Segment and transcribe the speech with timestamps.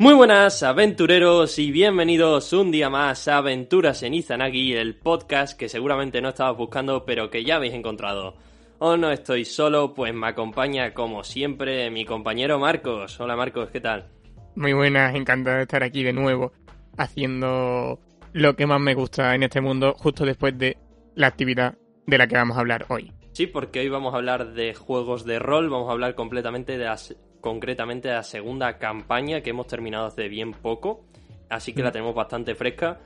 [0.00, 5.68] Muy buenas aventureros y bienvenidos un día más a Aventuras en Izanagi, el podcast que
[5.68, 8.34] seguramente no estabas buscando pero que ya habéis encontrado.
[8.78, 13.20] Hoy no estoy solo, pues me acompaña como siempre mi compañero Marcos.
[13.20, 14.08] Hola Marcos, ¿qué tal?
[14.56, 16.54] Muy buenas, encantado de estar aquí de nuevo
[16.96, 18.00] haciendo
[18.32, 20.78] lo que más me gusta en este mundo justo después de
[21.14, 21.76] la actividad
[22.06, 23.12] de la que vamos a hablar hoy.
[23.32, 26.86] Sí, porque hoy vamos a hablar de juegos de rol, vamos a hablar completamente de
[26.86, 31.04] las concretamente la segunda campaña que hemos terminado hace bien poco,
[31.48, 33.00] así que la tenemos bastante fresca.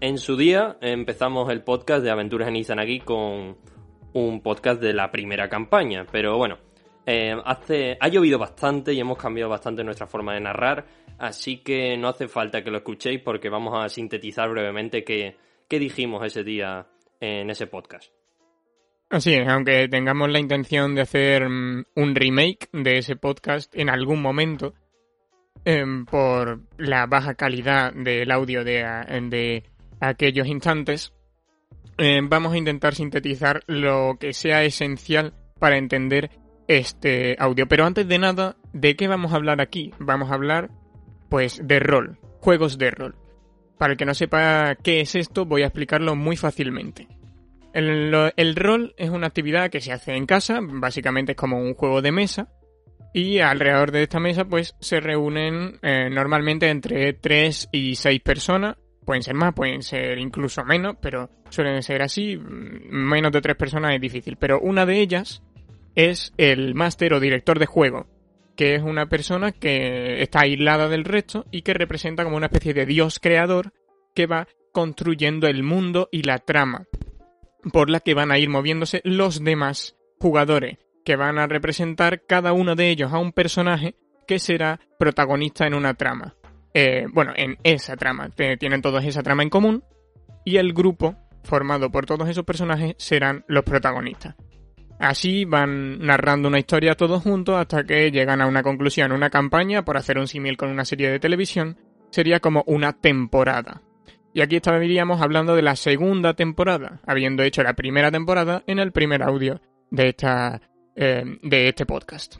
[0.00, 3.56] En su día empezamos el podcast de Aventuras en Izanagi con
[4.14, 6.58] un podcast de la primera campaña, pero bueno,
[7.06, 10.86] eh, hace, ha llovido bastante y hemos cambiado bastante nuestra forma de narrar,
[11.18, 15.36] así que no hace falta que lo escuchéis porque vamos a sintetizar brevemente qué,
[15.68, 16.86] qué dijimos ese día
[17.20, 18.21] en ese podcast.
[19.12, 23.90] Así es, aunque tengamos la intención de hacer mm, un remake de ese podcast en
[23.90, 24.72] algún momento,
[25.66, 28.82] em, por la baja calidad del audio de,
[29.28, 29.64] de
[30.00, 31.12] aquellos instantes,
[31.98, 36.30] em, vamos a intentar sintetizar lo que sea esencial para entender
[36.66, 37.68] este audio.
[37.68, 39.92] Pero antes de nada, ¿de qué vamos a hablar aquí?
[39.98, 40.70] Vamos a hablar,
[41.28, 43.14] pues, de rol, juegos de rol.
[43.76, 47.08] Para el que no sepa qué es esto, voy a explicarlo muy fácilmente.
[47.72, 52.02] El, rol es una actividad que se hace en casa, básicamente es como un juego
[52.02, 52.48] de mesa,
[53.14, 58.76] y alrededor de esta mesa pues se reúnen eh, normalmente entre 3 y 6 personas,
[59.04, 63.56] pueden ser más, pueden ser incluso menos, pero suelen ser así, mm, menos de 3
[63.56, 65.42] personas es difícil, pero una de ellas
[65.94, 68.06] es el máster o director de juego,
[68.56, 72.74] que es una persona que está aislada del resto y que representa como una especie
[72.74, 73.72] de dios creador
[74.14, 76.86] que va construyendo el mundo y la trama
[77.72, 82.52] por la que van a ir moviéndose los demás jugadores, que van a representar cada
[82.52, 83.96] uno de ellos a un personaje
[84.26, 86.34] que será protagonista en una trama.
[86.74, 88.30] Eh, bueno, en esa trama.
[88.30, 89.84] Tienen todos esa trama en común
[90.44, 94.36] y el grupo formado por todos esos personajes serán los protagonistas.
[94.98, 99.10] Así van narrando una historia todos juntos hasta que llegan a una conclusión.
[99.10, 101.76] Una campaña, por hacer un símil con una serie de televisión,
[102.10, 103.82] sería como una temporada.
[104.34, 108.90] Y aquí estaríamos hablando de la segunda temporada, habiendo hecho la primera temporada en el
[108.90, 109.60] primer audio
[109.90, 110.60] de, esta,
[110.96, 112.36] eh, de este podcast.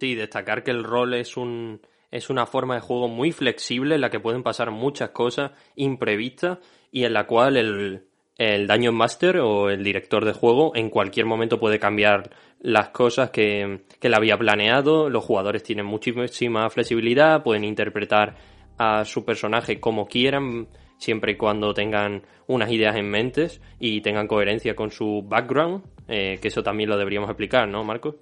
[0.00, 4.00] Sí, destacar que el rol es, un, es una forma de juego muy flexible en
[4.00, 6.58] la que pueden pasar muchas cosas imprevistas
[6.90, 8.06] y en la cual el,
[8.38, 12.30] el Dungeon Master o el director de juego en cualquier momento puede cambiar
[12.60, 15.10] las cosas que, que él había planeado.
[15.10, 18.34] Los jugadores tienen muchísima flexibilidad, pueden interpretar
[18.78, 20.68] a su personaje como quieran
[21.04, 23.48] siempre y cuando tengan unas ideas en mente
[23.78, 28.16] y tengan coherencia con su background, eh, que eso también lo deberíamos explicar, ¿no, Marco?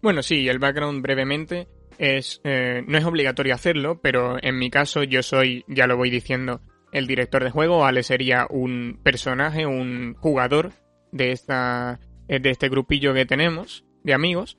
[0.00, 1.68] Bueno, sí, el background brevemente
[1.98, 6.10] es eh, no es obligatorio hacerlo, pero en mi caso yo soy, ya lo voy
[6.10, 6.60] diciendo,
[6.92, 10.72] el director de juego, Ale sería un personaje, un jugador
[11.10, 14.56] de esta de este grupillo que tenemos de amigos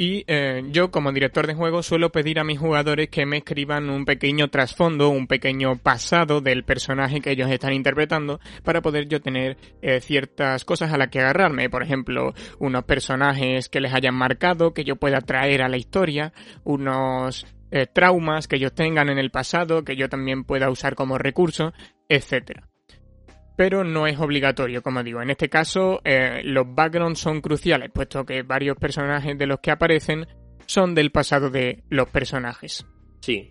[0.00, 3.90] y eh, yo como director de juego suelo pedir a mis jugadores que me escriban
[3.90, 9.20] un pequeño trasfondo, un pequeño pasado del personaje que ellos están interpretando para poder yo
[9.20, 11.68] tener eh, ciertas cosas a las que agarrarme.
[11.68, 16.32] Por ejemplo, unos personajes que les hayan marcado, que yo pueda traer a la historia,
[16.64, 21.18] unos eh, traumas que ellos tengan en el pasado, que yo también pueda usar como
[21.18, 21.74] recurso,
[22.08, 22.69] etcétera
[23.56, 25.20] pero no es obligatorio, como digo.
[25.22, 29.70] En este caso, eh, los backgrounds son cruciales, puesto que varios personajes de los que
[29.70, 30.26] aparecen
[30.66, 32.86] son del pasado de los personajes.
[33.20, 33.50] Sí.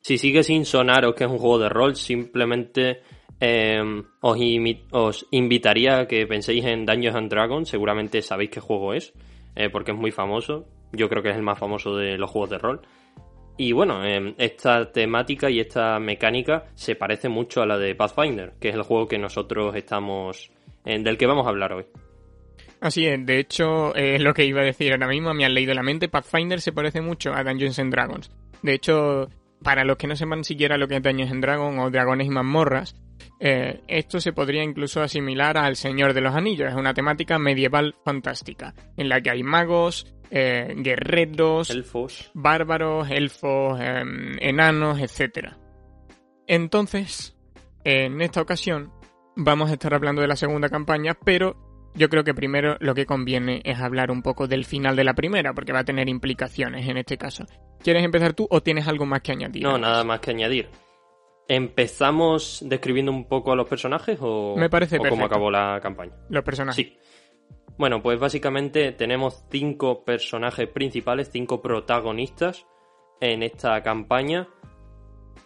[0.00, 3.00] Si sigue sin sonaros que es un juego de rol, simplemente
[3.40, 7.68] em, os, invitaría a que penséis en Dungeons and Dragons.
[7.68, 9.14] Seguramente sabéis qué juego es,
[9.56, 10.66] eh, porque es muy famoso.
[10.92, 12.82] Yo creo que es el más famoso de los juegos de rol.
[13.56, 18.54] Y bueno, em, esta temática y esta mecánica se parece mucho a la de Pathfinder,
[18.60, 20.50] que es el juego que nosotros estamos.
[20.84, 21.86] del que vamos a hablar hoy.
[22.80, 25.72] Así es, de hecho, es lo que iba a decir ahora mismo, me han leído
[25.72, 26.10] la mente.
[26.10, 28.30] Pathfinder se parece mucho a Dungeons and Dragons.
[28.62, 29.30] De hecho,
[29.62, 32.30] para los que no sepan siquiera lo que es Dungeons and Dragons o Dragones y
[32.30, 32.94] mazmorras,
[33.40, 36.68] eh, esto se podría incluso asimilar al Señor de los Anillos.
[36.68, 43.80] Es una temática medieval fantástica, en la que hay magos, eh, guerreros, elfos, bárbaros, elfos,
[43.80, 45.50] em, enanos, etc.
[46.48, 47.36] Entonces,
[47.84, 48.92] en esta ocasión
[49.36, 51.56] vamos a estar hablando de la segunda campaña, pero
[51.94, 55.14] yo creo que primero lo que conviene es hablar un poco del final de la
[55.14, 57.44] primera, porque va a tener implicaciones en este caso.
[57.80, 59.62] ¿Quieres empezar tú o tienes algo más que añadir?
[59.62, 60.68] No, nada más que añadir.
[61.46, 66.12] ¿Empezamos describiendo un poco a los personajes o, Me parece o cómo acabó la campaña?
[66.28, 66.84] Los personajes.
[66.84, 66.98] Sí.
[67.76, 72.66] Bueno, pues básicamente tenemos cinco personajes principales, cinco protagonistas
[73.20, 74.48] en esta campaña.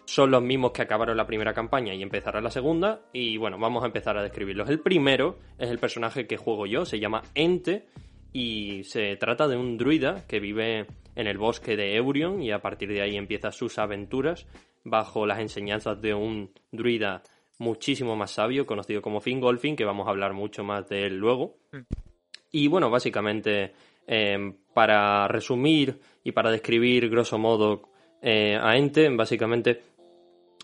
[0.05, 3.01] son los mismos que acabaron la primera campaña y empezará la segunda.
[3.13, 4.69] Y bueno, vamos a empezar a describirlos.
[4.69, 7.87] El primero es el personaje que juego yo, se llama Ente
[8.31, 12.61] y se trata de un druida que vive en el bosque de Eurion y a
[12.61, 14.47] partir de ahí empieza sus aventuras
[14.83, 17.23] bajo las enseñanzas de un druida
[17.57, 21.57] muchísimo más sabio conocido como Fingolfin, que vamos a hablar mucho más de él luego.
[21.71, 22.08] Mm.
[22.51, 23.73] Y bueno, básicamente
[24.07, 27.89] em, para resumir y para describir grosso modo
[28.21, 29.81] eh, a Ente, básicamente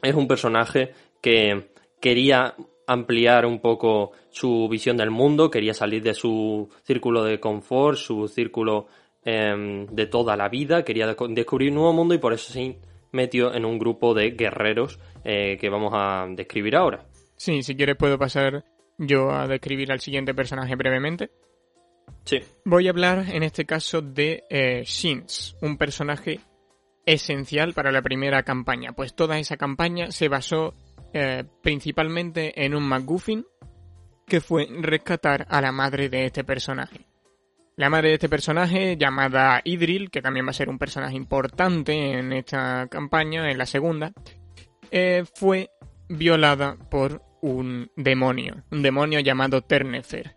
[0.01, 0.91] es un personaje
[1.21, 2.55] que quería
[2.87, 8.27] ampliar un poco su visión del mundo, quería salir de su círculo de confort, su
[8.27, 8.87] círculo
[9.23, 12.77] em, de toda la vida, quería descubrir un nuevo mundo y por eso se
[13.11, 17.05] metió en un grupo de guerreros eh, que vamos a describir ahora.
[17.35, 18.63] Sí, si quieres puedo pasar
[18.97, 21.31] yo a describir al siguiente personaje brevemente.
[22.63, 26.39] Voy a hablar en este caso de eh, Shins, un personaje
[27.05, 30.73] esencial para la primera campaña, pues toda esa campaña se basó
[31.13, 33.45] eh, principalmente en un MacGuffin
[34.25, 37.05] que fue rescatar a la madre de este personaje.
[37.77, 42.13] La madre de este personaje, llamada Idril, que también va a ser un personaje importante
[42.13, 44.13] en esta campaña, en la segunda,
[44.91, 45.69] eh, fue
[46.07, 50.34] violada por un demonio, un demonio llamado Ternefer.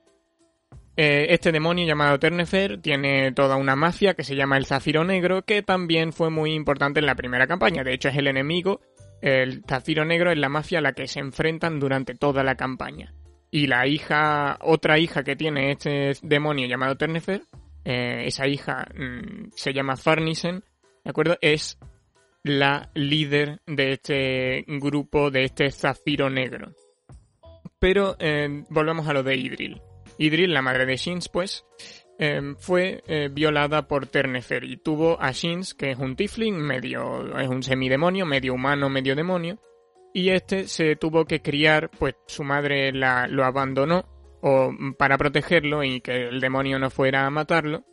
[1.01, 5.43] Eh, este demonio llamado Ternefer tiene toda una mafia que se llama el Zafiro Negro,
[5.43, 7.85] que también fue muy importante en la primera campaña.
[7.85, 8.81] De hecho, es el enemigo
[9.21, 13.13] el Zafiro Negro es la mafia a la que se enfrentan durante toda la campaña.
[13.51, 17.43] Y la hija, otra hija que tiene este demonio llamado Ternefer,
[17.85, 20.63] eh, esa hija mm, se llama Farnisen,
[21.05, 21.39] ¿de acuerdo?
[21.41, 21.79] Es
[22.45, 26.75] la líder de este grupo, de este Zafiro Negro.
[27.79, 29.81] Pero eh, volvemos a lo de Idril.
[30.19, 31.65] Idril, la madre de Shins, pues,
[32.21, 37.39] Em, fue eh, violada por Ternefer y tuvo a Shins, que es un Tiflin, medio,
[37.39, 39.61] es un semidemonio, medio humano, medio demonio,
[40.13, 44.05] y este se tuvo que criar, pues su madre lo abandonó
[44.43, 47.85] o, para protegerlo y que el demonio no fuera a matarlo,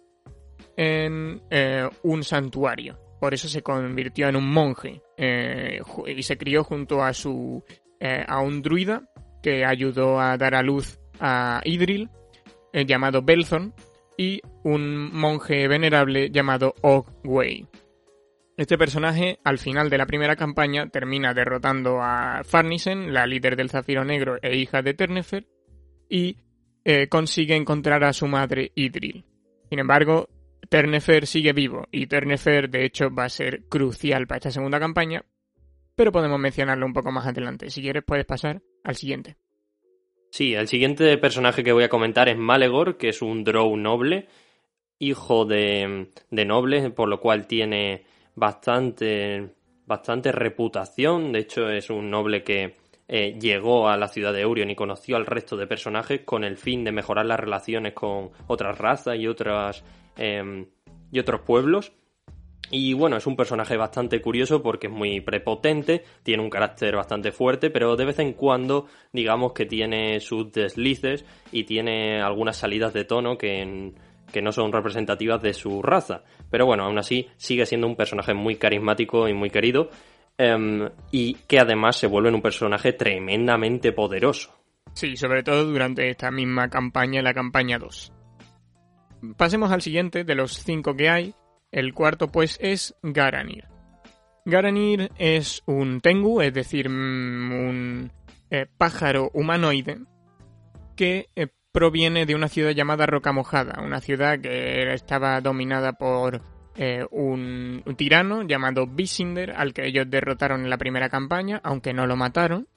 [0.76, 2.98] en eh, un santuario.
[3.22, 7.64] Por eso se convirtió en un monje eh, y se crió junto a su
[8.28, 9.10] a un druida
[9.42, 12.10] que ayudó a dar a luz a Idril,
[12.74, 13.74] llamado Belzon,
[14.18, 17.68] y un monje venerable llamado Ogway.
[18.58, 23.70] Este personaje, al final de la primera campaña, termina derrotando a Farnisen, la líder del
[23.70, 25.46] Zafiro Negro e hija de Ternefer,
[26.10, 26.38] y
[26.86, 29.26] eh, consigue encontrar a su madre Idril.
[29.70, 30.30] Sin embargo,
[30.70, 35.26] Ternefer sigue vivo, y Ternefer, de hecho, va a ser crucial para esta segunda campaña,
[35.96, 37.70] pero podemos mencionarlo un poco más adelante.
[37.70, 39.36] Si quieres, puedes pasar al siguiente.
[40.36, 44.28] Sí, el siguiente personaje que voy a comentar es Malegor, que es un drow noble,
[45.00, 48.04] hijo de, de nobles, por lo cual tiene
[48.36, 49.52] bastante,
[49.86, 51.32] bastante reputación.
[51.32, 52.74] De hecho, es un noble que
[53.08, 56.58] eh, llegó a la ciudad de Eurion y conoció al resto de personajes con el
[56.58, 59.86] fin de mejorar las relaciones con otras razas y otras
[60.18, 60.66] em,
[61.14, 61.94] y otros pueblos.
[62.72, 67.32] Y bueno, es un personaje bastante curioso porque es muy prepotente, tiene un carácter bastante
[67.32, 72.94] fuerte, pero de vez en cuando digamos que tiene sus deslices y tiene algunas salidas
[72.94, 73.94] de tono que,
[74.32, 76.24] que no son representativas de su raza.
[76.50, 79.90] Pero bueno, aún así sigue siendo un personaje muy carismático y muy querido
[80.38, 84.54] em, y que además se vuelve un personaje tremendamente poderoso.
[84.94, 88.12] Sí, sobre todo durante esta misma campaña, la campaña 2.
[89.38, 91.34] Pasemos al siguiente de los cinco que hay,
[91.76, 93.66] el cuarto pues es Garanir.
[94.46, 98.12] Garanir es un Tengu, es decir, mm, un
[98.50, 100.00] eh, pájaro humanoide
[100.96, 106.42] que eh, proviene de una ciudad llamada Roca Mojada, una ciudad que estaba dominada por
[106.78, 111.94] eh, un, un, tirano llamado Visinder, al que ellos derrotaron en la primera campaña, aunque
[111.94, 112.70] no lo mataron.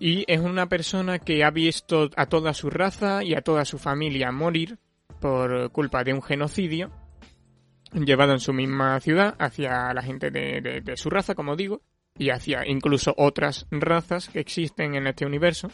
[0.00, 3.78] Y es una persona que ha visto a toda su raza y a toda su
[3.78, 4.78] familia morir
[5.20, 6.90] por culpa de un genocidio
[7.92, 11.82] llevado en su misma ciudad hacia la gente de, su raza, como digo,
[12.16, 15.70] y hacia incluso otras razas que existen en este universo.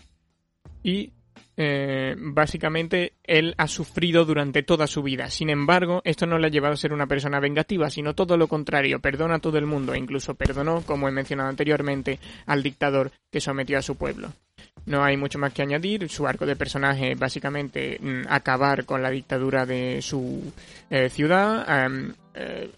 [0.82, 1.12] Y
[1.56, 5.30] eh, básicamente él ha sufrido durante toda su vida.
[5.30, 8.46] Sin embargo, esto no le ha llevado a ser una persona vengativa, sino todo lo
[8.46, 9.00] contrario.
[9.00, 13.40] Perdona a todo el mundo e incluso perdonó, como he mencionado anteriormente, al dictador que
[13.40, 14.32] sometió a su pueblo.
[14.86, 16.08] No hay mucho más que añadir.
[16.08, 20.52] Su arco de personaje es básicamente mm, acabar con la dictadura de su
[20.88, 21.66] eh, ciudad,
[22.34, 22.70] eh,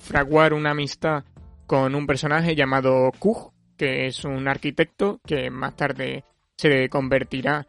[0.00, 1.24] fraguar una amistad
[1.66, 6.24] con un personaje llamado Kug, que es un arquitecto que más tarde
[6.56, 7.66] se convertirá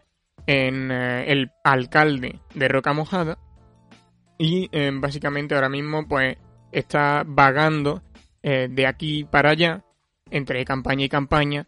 [0.47, 3.37] en eh, el alcalde de Roca Mojada.
[4.39, 4.67] Y
[4.99, 6.35] básicamente ahora mismo pues
[6.71, 8.01] está vagando
[8.41, 9.85] de aquí para allá
[10.31, 11.65] entre campaña y campaña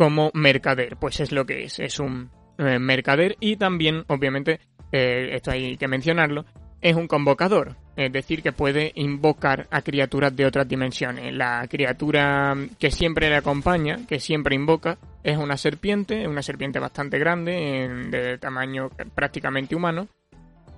[0.00, 0.96] como mercader.
[0.96, 4.58] Pues es lo que es, es un eh, mercader y también, obviamente,
[4.90, 6.46] eh, esto hay que mencionarlo,
[6.80, 11.34] es un convocador, es decir, que puede invocar a criaturas de otras dimensiones.
[11.34, 17.18] La criatura que siempre le acompaña, que siempre invoca, es una serpiente, una serpiente bastante
[17.18, 20.08] grande, de tamaño prácticamente humano,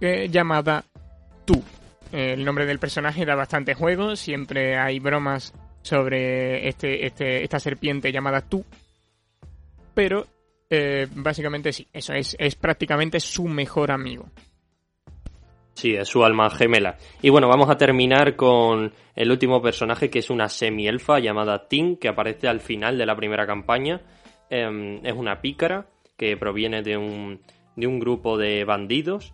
[0.00, 0.84] llamada
[1.44, 1.62] Tú.
[2.10, 8.10] El nombre del personaje da bastante juego, siempre hay bromas sobre este, este, esta serpiente
[8.10, 8.64] llamada Tú.
[9.94, 10.26] Pero
[10.70, 14.30] eh, básicamente sí, eso es, es prácticamente su mejor amigo.
[15.74, 16.96] Sí, es su alma gemela.
[17.22, 21.96] Y bueno, vamos a terminar con el último personaje que es una semi-elfa llamada Tin,
[21.96, 24.00] que aparece al final de la primera campaña.
[24.50, 27.40] Em, es una pícara que proviene de un,
[27.74, 29.32] de un grupo de bandidos.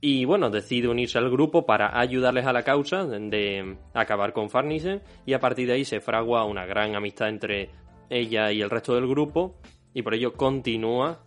[0.00, 5.02] Y bueno, decide unirse al grupo para ayudarles a la causa de acabar con Farnisen.
[5.26, 7.70] Y a partir de ahí se fragua una gran amistad entre
[8.10, 9.56] ella y el resto del grupo.
[9.94, 11.24] Y por ello continúa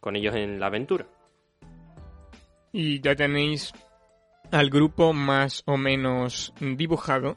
[0.00, 1.06] con ellos en la aventura
[2.72, 3.72] y ya tenéis
[4.50, 7.36] al grupo más o menos dibujado.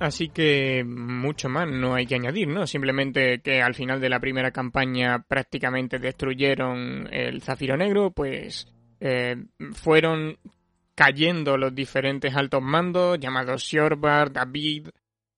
[0.00, 2.68] Así que mucho más no hay que añadir, ¿no?
[2.68, 9.36] Simplemente que al final de la primera campaña prácticamente destruyeron el Zafiro Negro, pues eh,
[9.72, 10.38] fueron
[10.94, 14.88] cayendo los diferentes altos mandos llamados Sjorbar, David,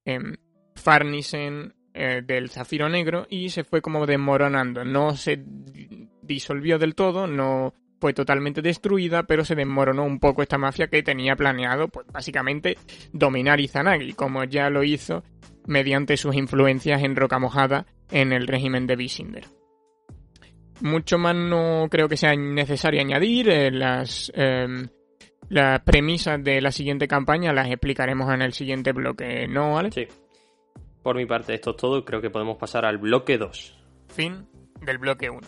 [0.04, 0.36] em,
[0.80, 4.84] Farnisen eh, del Zafiro Negro y se fue como desmoronando.
[4.84, 5.42] No se
[6.22, 11.02] disolvió del todo, no fue totalmente destruida, pero se desmoronó un poco esta mafia que
[11.02, 12.78] tenía planeado, pues básicamente,
[13.12, 15.22] dominar Izanagi, como ya lo hizo
[15.66, 19.44] mediante sus influencias en Roca Mojada en el régimen de Visinder.
[20.80, 23.50] Mucho más no creo que sea necesario añadir.
[23.50, 24.88] Eh, las, em,
[25.50, 29.90] las premisas de la siguiente campaña las explicaremos en el siguiente bloque, ¿no, Ale?
[29.92, 30.06] Sí.
[31.02, 32.04] Por mi parte, esto es todo.
[32.04, 33.78] Creo que podemos pasar al bloque 2.
[34.08, 34.46] Fin
[34.82, 35.40] del bloque 1.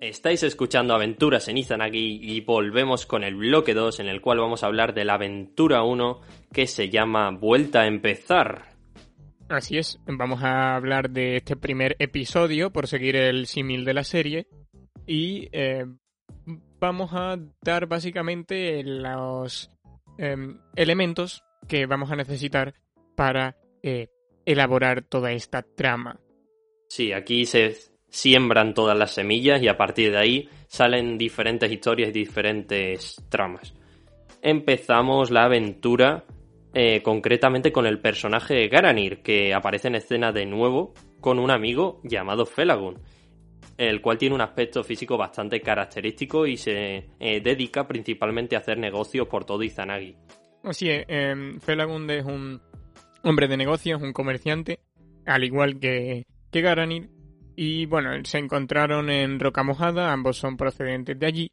[0.00, 4.62] Estáis escuchando Aventuras en Izanagi y volvemos con el bloque 2 en el cual vamos
[4.62, 6.20] a hablar de la aventura 1
[6.52, 8.69] que se llama Vuelta a empezar.
[9.50, 14.04] Así es, vamos a hablar de este primer episodio por seguir el símil de la
[14.04, 14.46] serie
[15.08, 15.86] y eh,
[16.78, 19.72] vamos a dar básicamente los
[20.18, 22.74] em, elementos que vamos a necesitar
[23.16, 24.06] para eh,
[24.46, 26.20] elaborar toda esta trama.
[26.88, 27.76] Sí, aquí se
[28.08, 33.74] siembran todas las semillas y a partir de ahí salen diferentes historias y diferentes tramas.
[34.42, 36.24] Empezamos la aventura
[36.72, 42.00] eh, concretamente con el personaje Garanir, que aparece en escena de nuevo con un amigo
[42.04, 43.00] llamado Felagun,
[43.76, 48.78] el cual tiene un aspecto físico bastante característico y se eh, dedica principalmente a hacer
[48.78, 50.16] negocios por todo Izanagi.
[50.62, 52.60] Así es, eh, Felagund es un
[53.24, 54.80] hombre de negocios, un comerciante,
[55.26, 57.10] al igual que, que Garanir,
[57.56, 61.52] y bueno, se encontraron en Roca Mojada, ambos son procedentes de allí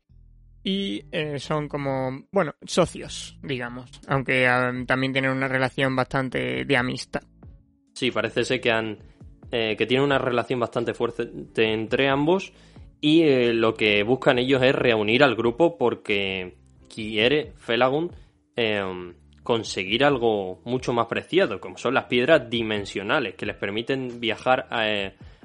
[0.64, 6.78] y eh, son como, bueno, socios, digamos, aunque ah, también tienen una relación bastante de
[6.78, 7.22] amistad.
[7.94, 8.98] Sí, parece ser que han
[9.50, 12.52] eh, que tienen una relación bastante fuerte entre ambos
[13.00, 16.58] y eh, lo que buscan ellos es reunir al grupo porque
[16.94, 18.12] quiere Felagund
[18.58, 24.68] em, conseguir algo mucho más preciado, como son las piedras dimensionales que les permiten viajar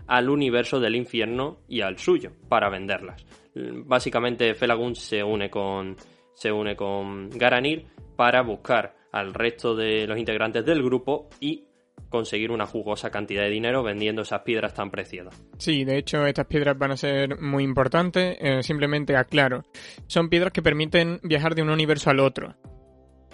[0.08, 3.24] al universo del infierno y al suyo para venderlas.
[3.54, 5.96] Básicamente Felagund se une con
[6.34, 11.66] se une con Garanir para buscar al resto de los integrantes del grupo y
[12.08, 15.42] conseguir una jugosa cantidad de dinero vendiendo esas piedras tan preciadas.
[15.58, 18.36] Sí, de hecho estas piedras van a ser muy importantes.
[18.40, 19.64] Eh, simplemente aclaro,
[20.06, 22.54] son piedras que permiten viajar de un universo al otro.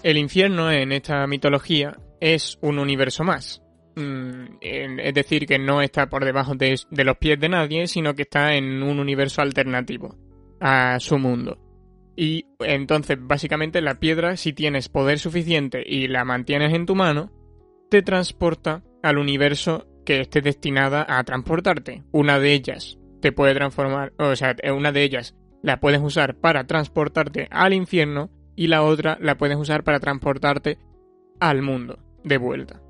[0.02, 3.62] El infierno en esta mitología es un universo más.
[3.98, 8.22] Mm, es decir, que no está por debajo de, los pies de nadie, sino que
[8.22, 10.16] está en un universo alternativo
[10.60, 11.58] a su mundo.
[12.14, 17.32] Y entonces, básicamente, la piedra, si tienes poder suficiente y la mantienes en tu mano,
[17.90, 22.04] te transporta al universo que esté destinada a transportarte.
[22.12, 26.68] Una de ellas te puede transformar, o sea, una de ellas la puedes usar para
[26.68, 30.78] transportarte al infierno y la otra la puedes usar para transportarte
[31.40, 32.80] al mundo de vuelta.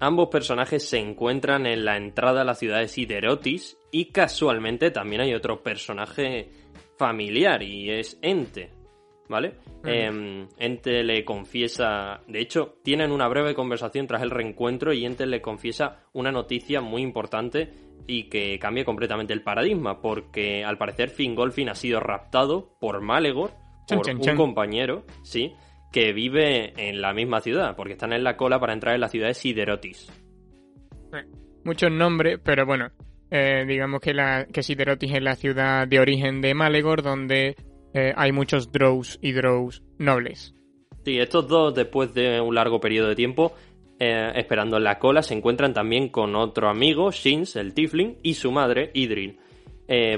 [0.00, 5.22] Ambos personajes se encuentran en la entrada a la ciudad de Siderotis y casualmente también
[5.22, 6.50] hay otro personaje
[6.96, 8.78] familiar y es Ente.
[9.28, 9.54] ¿vale?
[9.84, 15.26] Em, Ente le confiesa, de hecho, tienen una breve conversación tras el reencuentro y Ente
[15.26, 17.70] le confiesa una noticia muy importante
[18.06, 23.52] y que cambia completamente el paradigma, porque al parecer Fingolfin ha sido raptado por Malegor,
[23.86, 25.54] por un compañero, sí,
[25.92, 29.08] que vive en la misma ciudad, porque están en la cola para entrar en la
[29.08, 30.10] ciudad de Siderotis.
[31.64, 32.90] Muchos nombres, pero bueno,
[33.30, 37.56] eh, digamos que, la, que Siderotis es la ciudad de origen de Malegor, donde
[37.94, 40.54] eh, hay muchos Drows y Drows nobles.
[41.04, 43.54] Sí, estos dos, después de un largo periodo de tiempo,
[43.98, 48.34] eh, esperando en la cola, se encuentran también con otro amigo, Shins, el Tifling, y
[48.34, 49.38] su madre, Idril.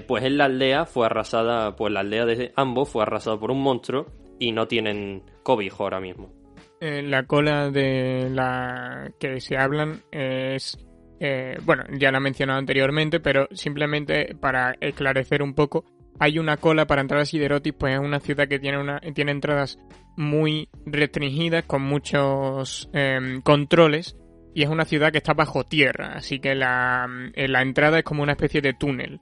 [0.07, 3.63] pues en la aldea fue arrasada, pues la aldea de ambos fue arrasada por un
[3.63, 4.07] monstruo
[4.41, 6.33] y no tienen cobijo ahora mismo.
[6.81, 10.77] la cola de la que se hablan es
[11.23, 15.85] eh, bueno, ya la he mencionado anteriormente, pero simplemente para esclarecer un poco,
[16.19, 19.31] hay una cola para entrar a Siderotis, pues es una ciudad que tiene, una, tiene
[19.31, 19.79] entradas
[20.17, 24.17] muy restringidas, con muchos em, controles,
[24.55, 28.05] y es una ciudad que está bajo tierra, así que la, eh, la, entrada es
[28.05, 29.21] como una especie de túnel.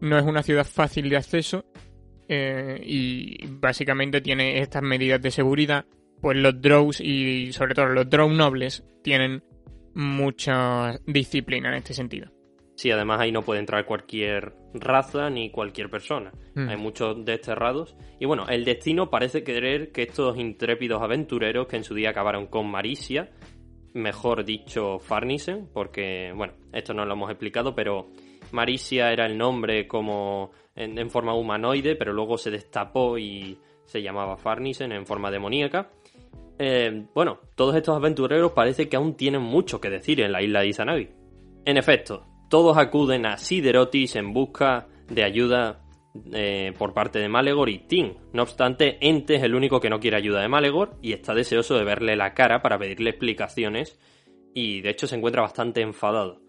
[0.00, 1.64] No es una ciudad fácil de acceso
[2.28, 5.84] eh, y básicamente tiene estas medidas de seguridad.
[6.20, 9.42] Pues los drows y sobre todo los drow nobles tienen
[9.94, 12.30] mucha disciplina en este sentido.
[12.78, 16.32] Sí, además ahí no puede entrar cualquier raza ni cualquier persona.
[16.54, 16.68] Mm.
[16.68, 17.96] Hay muchos desterrados.
[18.20, 22.46] Y bueno, el destino parece querer que estos intrépidos aventureros que en su día acabaron
[22.46, 23.30] con Marisia,
[23.94, 28.10] mejor dicho Farnisen, porque, bueno, esto no lo hemos explicado, pero
[28.52, 34.36] Marisia era el nombre como en forma humanoide, pero luego se destapó y se llamaba
[34.36, 35.90] Farnisen en forma demoníaca.
[36.58, 40.60] Eh, bueno, todos estos aventureros parece que aún tienen mucho que decir en la isla
[40.60, 41.08] de Izanagi.
[41.64, 45.80] En efecto, todos acuden a Siderotis en busca de ayuda
[46.32, 48.14] eh, por parte de Malegor y Tim.
[48.32, 51.76] No obstante, Ente es el único que no quiere ayuda de Malegor y está deseoso
[51.76, 53.98] de verle la cara para pedirle explicaciones
[54.54, 56.40] y de hecho se encuentra bastante enfadado.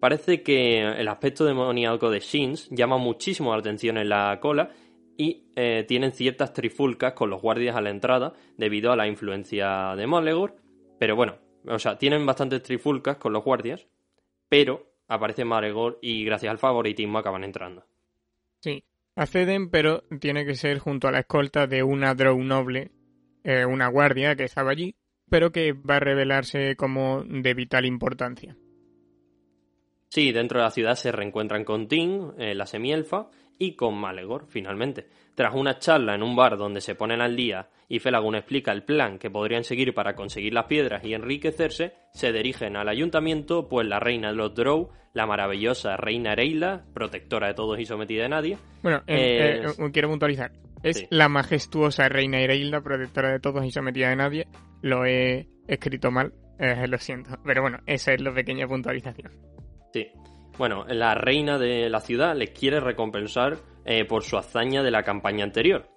[0.00, 4.70] Parece que el aspecto demoníaco de Shins llama muchísimo la atención en la cola
[5.16, 9.94] y eh, tienen ciertas trifulcas con los guardias a la entrada debido a la influencia
[9.96, 10.56] de Malegor.
[10.98, 13.86] Pero bueno, o sea, tienen bastantes trifulcas con los guardias,
[14.48, 17.86] pero aparece Malegor y gracias al favoritismo acaban entrando.
[18.60, 22.90] Sí, acceden, pero tiene que ser junto a la escolta de una Drow noble,
[23.44, 24.94] eh, una guardia que estaba allí,
[25.30, 28.56] pero que va a revelarse como de vital importancia.
[30.16, 34.46] Sí, dentro de la ciudad se reencuentran con Tim, eh, la semielfa, y con Malegor,
[34.48, 35.08] finalmente.
[35.34, 38.82] Tras una charla en un bar donde se ponen al día y Felagún explica el
[38.82, 43.86] plan que podrían seguir para conseguir las piedras y enriquecerse, se dirigen al ayuntamiento, pues
[43.86, 48.30] la reina de los Drow, la maravillosa reina Ereila, protectora de todos y sometida a
[48.30, 48.56] nadie.
[48.82, 50.50] Bueno, eh, eh, quiero puntualizar.
[50.82, 54.46] Es la majestuosa reina Ereilda, protectora de todos y sometida a nadie.
[54.80, 57.38] Lo he escrito mal, eh, lo siento.
[57.44, 59.55] Pero bueno, esa es la pequeña puntualización.
[59.92, 60.08] Sí.
[60.58, 65.02] Bueno, la reina de la ciudad les quiere recompensar eh, por su hazaña de la
[65.02, 65.88] campaña anterior,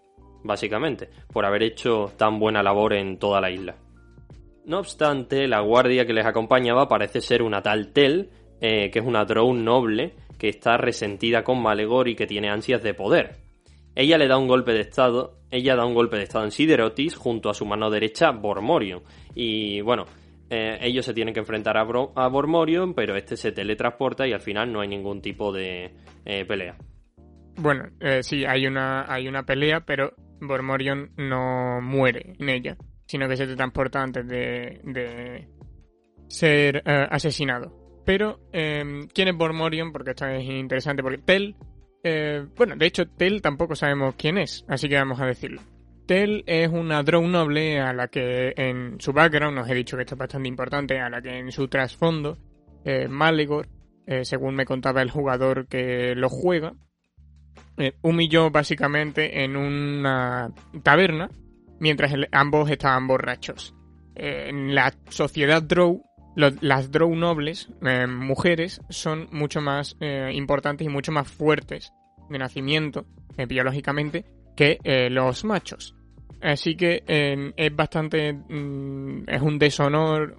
[0.43, 3.77] básicamente, por haber hecho tan buena labor en toda la isla.
[4.65, 8.29] No obstante, la guardia que les acompañaba parece ser una tal Tel,
[8.61, 12.83] eh, que es una drone noble que está resentida con Malegor y que tiene ansias
[12.83, 13.37] de poder.
[13.95, 17.15] Ella le da un golpe de estado, ella da un golpe de estado en Siderotis
[17.15, 19.01] junto a su mano derecha Bormorion.
[19.35, 20.05] Y bueno,
[20.49, 24.41] eh, ellos se tienen que enfrentar a, a, Bormorion, pero este se teletransporta y al
[24.41, 25.93] final no hay ningún tipo de
[26.25, 26.75] eh, pelea.
[27.57, 33.27] Bueno, eh, sí, hay una, hay una pelea, pero Bormorion no muere en ella, sino
[33.27, 35.47] que se teletransporta antes de,
[36.27, 38.01] ser asesinado.
[38.05, 39.91] Pero, em, ¿quién es Bormorion?
[39.91, 41.55] Porque esto es interesante, porque Tel,
[42.55, 45.61] bueno, de hecho, Tel tampoco sabemos quién es, así que vamos a decirlo.
[46.09, 50.01] Tel es una drone noble a la que en su background, os he dicho que
[50.01, 52.35] esto es bastante importante, a la que en su trasfondo,
[52.83, 53.07] eh,
[54.07, 56.73] eh, según me contaba el jugador que lo juega,
[57.77, 61.29] eh, humilló básicamente en una taberna
[61.79, 63.75] mientras ambos estaban borrachos.
[64.15, 66.03] en la sociedad Drow,
[66.35, 67.69] las Drow nobles,
[68.07, 69.95] mujeres, son mucho más
[70.33, 71.93] importantes y mucho más fuertes
[72.31, 73.05] de nacimiento,
[73.47, 74.79] biológicamente, que
[75.11, 75.93] los machos.
[76.41, 77.03] Así que
[77.55, 78.33] es bastante...
[78.33, 80.37] Mm, es un deshonor,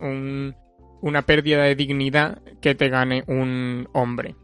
[1.03, 4.35] una pérdida de dignidad que te gane un hombre.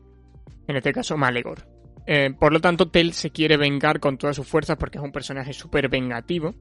[0.69, 1.67] En este caso, Malegor.
[2.07, 5.13] Eh, por lo tanto, Tel se quiere vengar con todas sus fuerzas porque es un
[5.13, 6.55] personaje súper vengativo.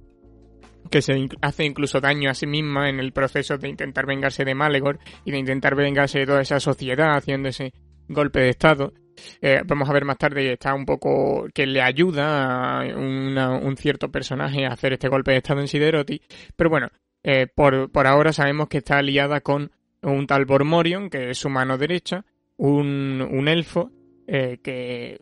[0.90, 4.54] Que se hace incluso daño a sí misma en el proceso de intentar vengarse de
[4.54, 7.74] Malegor y de intentar vengarse de toda esa sociedad haciendo ese
[8.08, 8.94] golpe de estado.
[9.42, 14.12] Eh, vamos a ver más tarde está un poco que le ayuda a un cierto
[14.12, 16.22] personaje a hacer este golpe de estado en Sideroti.
[16.56, 16.90] Pero bueno,
[17.24, 21.50] eh, por, por, ahora sabemos que está aliada con un tal Bormorion, que es su
[21.50, 22.26] mano derecha,
[22.58, 23.92] un, un elfo
[24.28, 25.20] eh, que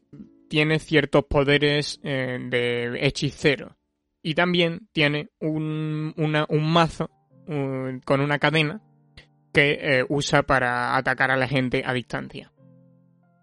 [0.50, 3.78] tiene ciertos poderes de hechicero.
[4.22, 7.10] Y también tiene un, un mazo
[8.06, 8.82] con una cadena
[9.52, 12.53] que usa para atacar a la gente a distancia.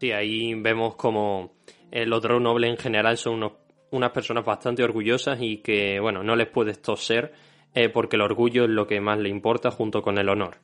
[0.01, 1.57] Sí, ahí vemos como
[1.91, 3.53] el otro noble en general son
[3.91, 7.35] unas personas bastante orgullosas y que, bueno, no les puedes toser
[7.75, 10.57] eh, porque el orgullo es lo que más le importa junto con el honor.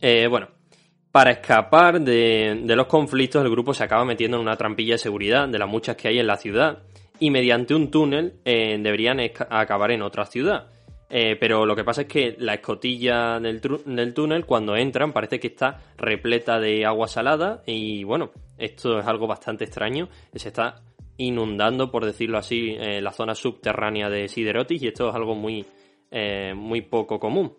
[0.00, 0.50] Eh, bueno,
[1.10, 5.48] para escapar de, los conflictos el grupo se acaba metiendo en una trampilla de seguridad
[5.48, 6.84] de las muchas que hay en la ciudad
[7.18, 9.18] y mediante un túnel eh, deberían
[9.50, 10.68] acabar en otra ciudad.
[11.10, 15.48] Eh, pero lo que pasa es que la escotilla del, túnel, cuando entran, parece que
[15.48, 17.62] está repleta de agua salada.
[17.66, 20.08] Y bueno, esto es algo bastante extraño.
[20.34, 20.82] Se está
[21.16, 24.82] inundando, por decirlo así, eh, la zona subterránea de Siderotis.
[24.82, 25.64] Y esto es algo muy,
[26.10, 27.54] eh, muy poco común.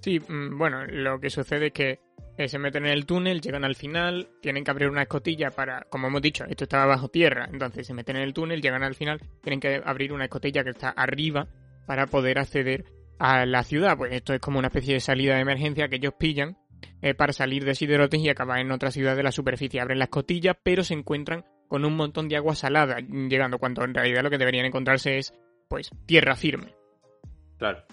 [0.00, 2.00] Sí, mm, bueno, lo que sucede es que
[2.48, 6.08] se meten en el túnel, llegan al final, tienen que abrir una escotilla para, como
[6.08, 9.20] hemos dicho, esto estaba bajo tierra, entonces se meten en el túnel, llegan al final,
[9.40, 11.46] tienen que abrir una escotilla que está arriba
[11.86, 12.84] para poder acceder
[13.18, 13.96] a la ciudad.
[13.96, 16.56] Pues esto es como una especie de salida de emergencia que ellos pillan
[17.02, 19.80] eh, para salir de Siderotes y acabar en otra ciudad de la superficie.
[19.80, 23.94] Abren la escotilla, pero se encuentran con un montón de agua salada llegando, cuando en
[23.94, 25.34] realidad lo que deberían encontrarse es,
[25.68, 26.74] pues, tierra firme.
[27.58, 27.84] Claro.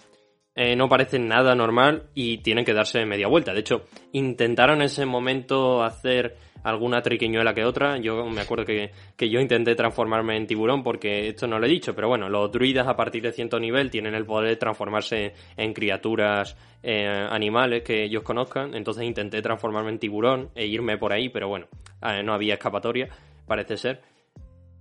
[0.53, 3.53] Eh, no parece nada normal y tienen que darse media vuelta.
[3.53, 7.97] De hecho, intentaron en ese momento hacer alguna triquiñuela que otra.
[7.97, 8.91] Yo me acuerdo que,
[9.29, 12.87] yo intenté transformarme en tiburón porque esto no lo he dicho, pero bueno, los druidas
[12.87, 18.03] a partir de cierto nivel tienen el poder de transformarse en criaturas eh, animales que
[18.03, 18.75] ellos conozcan.
[18.75, 21.67] Entonces intenté transformarme en tiburón e irme por ahí, pero bueno,
[22.01, 23.09] eh, no había escapatoria,
[23.47, 24.01] parece ser.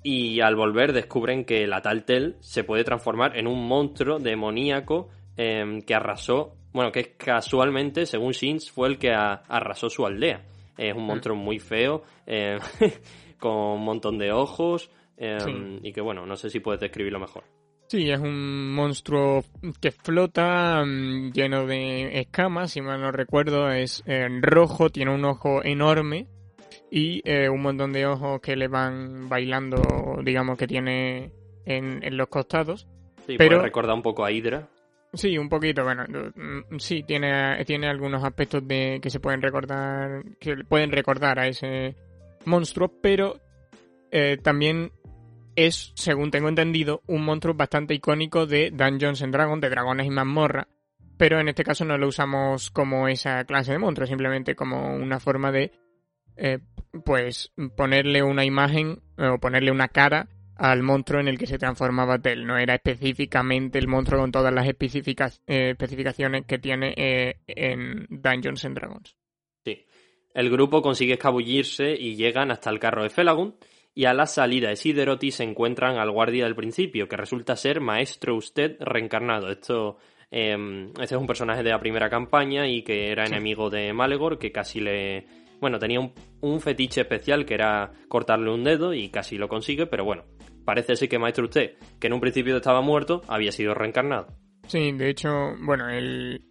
[0.03, 5.11] Y al volver descubren que la tal Tel se puede transformar en un monstruo demoníaco
[5.37, 10.43] em, que arrasó, bueno, que casualmente, según Shins, fue el que arrasó su aldea.
[10.81, 12.59] Es un monstruo muy feo, eh,
[13.39, 17.45] con un montón de ojos, em, y que bueno, no sé si puedes describirlo mejor.
[17.89, 19.45] Sí, es un monstruo
[19.81, 25.25] que flota mm, lleno de escamas, si mal no recuerdo, es eh, rojo, tiene un
[25.27, 26.29] ojo enorme
[26.91, 29.83] y eh, un montón de ojos que le van bailando,
[30.25, 31.31] digamos, que tiene
[31.67, 32.89] en, los costados.
[33.27, 34.71] Sí, pero recuerda un poco a Hydra.
[35.13, 40.23] Sí, un poquito, bueno, mm, sí, tiene, tiene algunos aspectos de, que se pueden recordar,
[40.39, 41.97] que pueden recordar a ese
[42.45, 43.41] monstruo, pero
[44.13, 44.93] eh, también
[45.57, 50.11] es, según tengo entendido, un monstruo bastante icónico de Dungeons and Dragons, de dragones y
[50.11, 50.69] mazmorra,
[51.17, 55.19] pero en este caso no lo usamos como esa clase de monstruo, simplemente como una
[55.19, 55.73] forma de,
[56.37, 56.61] eh,
[57.05, 60.29] pues, ponerle una imagen o ponerle una cara
[60.61, 62.47] al monstruo en el que se transformaba Tel.
[62.47, 64.77] No era específicamente el monstruo con todas las eh,
[65.47, 69.17] especificaciones que tiene eh, en Dungeons and Dragons.
[69.65, 69.87] Sí.
[70.35, 73.55] El grupo consigue escabullirse y llegan hasta el carro de Felagund.
[73.95, 77.81] Y a la salida de Sideroti se encuentran al guardia del principio, que resulta ser
[77.81, 79.51] Maestro Usted reencarnado.
[79.51, 79.97] Esto
[80.31, 84.39] em, este es un personaje de la primera campaña y que era enemigo de Malegor,
[84.39, 85.27] que casi le.
[85.59, 90.05] Bueno, tenía un, fetiche especial que era cortarle un dedo y casi lo consigue, pero
[90.05, 90.25] bueno,
[90.65, 94.29] parece ser que Maestro Usted, que en un principio estaba muerto, había sido reencarnado.
[94.67, 96.45] Sí, de hecho, bueno, el,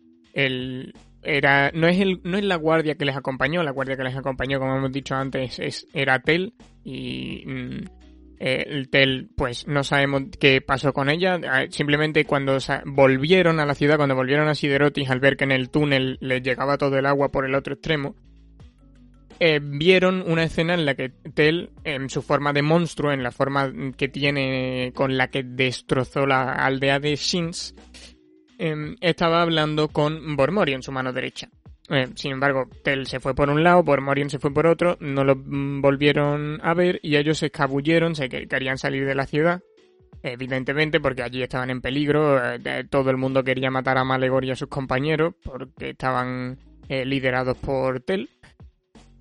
[1.23, 4.15] era no es el no es la guardia que les acompañó, la guardia que les
[4.15, 7.83] acompañó, como hemos dicho antes, es era Tel y mm,
[8.39, 11.39] el Tel, pues no sabemos qué pasó con ella.
[11.47, 15.51] Ah, simplemente cuando volvieron a la ciudad, cuando volvieron a Siderotis, al ver que en
[15.51, 18.15] el túnel les llegaba todo el agua por el otro extremo,
[19.41, 23.31] eh, vieron una escena en la que Tel, en su forma de monstruo, en la
[23.31, 27.73] forma que tiene con la que destrozó la aldea de Shins,
[28.57, 31.49] em, estaba hablando con Bormorion, su mano derecha.
[31.89, 35.23] Eh, sin embargo, Tel se fue por un lado, Bormorion se fue por otro, no
[35.23, 39.61] lo volvieron a ver y ellos se escabulleron, se querían salir de la ciudad.
[40.21, 44.51] Evidentemente, porque allí estaban en peligro, eh, todo el mundo quería matar a Malegor y
[44.51, 48.27] a sus compañeros, porque estaban liderados por Tel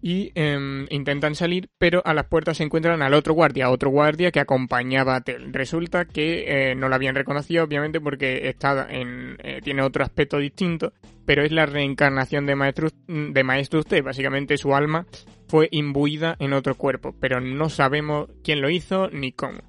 [0.01, 4.31] y em, intentan salir, pero a las puertas se encuentran al otro guardia, otro guardia
[4.31, 5.53] que acompañaba a Tel.
[5.53, 10.93] Resulta que eh, no lo habían reconocido, obviamente, porque está eh, tiene otro aspecto distinto,
[11.27, 14.05] pero es la reencarnación de Maestro, de Maestro Usted.
[14.05, 15.07] Básicamente su alma
[15.49, 19.61] fue imbuida en otro cuerpo, pero no sabemos quién lo hizo ni cómo.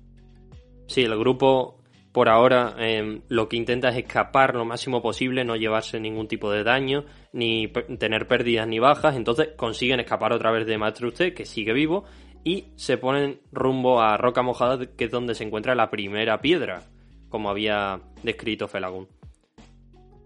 [0.87, 1.78] Sí, el grupo
[2.11, 6.51] por ahora em, lo que intenta es escapar lo máximo posible, no llevarse ningún tipo
[6.51, 7.67] de daño, ni
[7.99, 12.05] tener pérdidas ni bajas, entonces consiguen escapar otra vez de Matruste, que sigue vivo,
[12.43, 16.81] y se ponen rumbo a Roca Mojada, que es donde se encuentra la primera piedra,
[17.29, 19.07] como había descrito Felagún.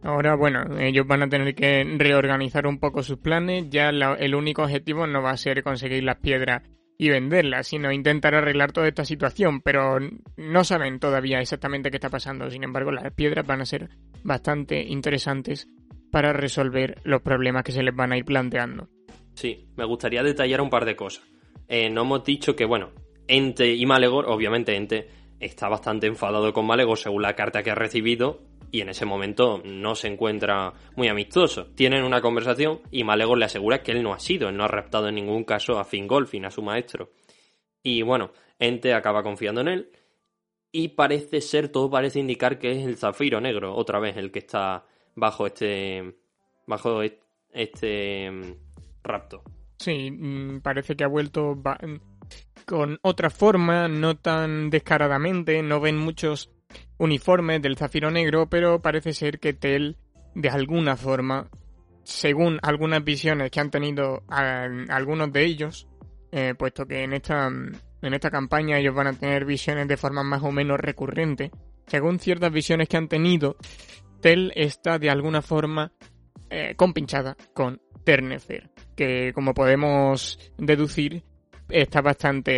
[0.04, 3.70] Ahora, bueno, ellos van a tener que reorganizar un poco sus planes.
[3.70, 6.62] Ya el único objetivo no va a ser conseguir las piedras
[6.98, 9.98] y venderlas, sino intentar arreglar toda esta situación, pero
[10.38, 12.50] no saben todavía exactamente qué está pasando.
[12.50, 13.90] Sin embargo, las piedras van a ser
[14.24, 15.68] bastante interesantes
[16.12, 18.88] para resolver los problemas que se les van a ir planteando.
[19.34, 21.24] Sí, me gustaría detallar un par de cosas.
[21.68, 22.92] Eh, no hemos dicho que, bueno,
[23.28, 25.08] Ente y Malegor, obviamente Ente
[25.40, 29.62] está bastante enfadado con Malegor según la carta que ha recibido y en ese momento
[29.64, 31.68] no se encuentra muy amistoso.
[31.76, 34.68] Tienen una conversación y Malegor le asegura que él no ha sido, él no ha
[34.68, 37.12] raptado en ningún caso a Fingolfin, a su maestro.
[37.84, 39.92] Y bueno, Ente acaba confiando en él
[40.72, 44.40] y parece ser, todo parece indicar que es el Zafiro Negro, otra vez el que
[44.40, 46.16] está bajo este
[46.66, 47.04] bajo
[47.52, 48.54] este mm,
[49.04, 49.44] rapto.
[49.78, 51.62] Sí, mm, parece que ha vuelto
[52.66, 56.50] con otra forma, no tan descaradamente, no ven muchos
[56.98, 59.98] uniforme del zafiro negro, pero parece ser que Tel,
[60.36, 61.50] de alguna forma,
[62.04, 65.88] según algunas visiones que han tenido algunos de ellos,
[66.32, 70.24] eh, puesto que en esta, en esta campaña ellos van a tener visiones de forma
[70.24, 71.52] más o menos recurrente,
[71.88, 73.58] según ciertas visiones que han tenido,
[74.22, 75.92] Tel está de alguna forma
[76.50, 81.24] eh, compinchada con Ternefer, que como podemos deducir
[81.74, 82.52] está bastante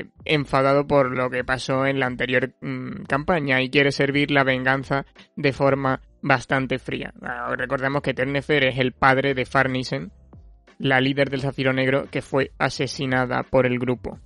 [0.00, 4.44] eh, enfadado por lo que pasó en la anterior mm, campaña y quiere servir la
[4.44, 5.04] venganza
[5.34, 7.12] de forma bastante fría.
[7.22, 10.12] Ah, recordemos que Ternefer es el padre de Farnisen,
[10.78, 14.20] la líder del Zafiro Negro que fue asesinada por el grupo.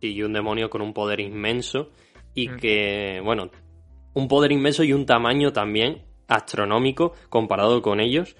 [0.00, 1.90] Y un demonio con un poder inmenso
[2.34, 2.56] y mm.
[2.56, 3.50] que, bueno,
[4.14, 8.36] un poder inmenso y un tamaño también astronómico comparado con ellos.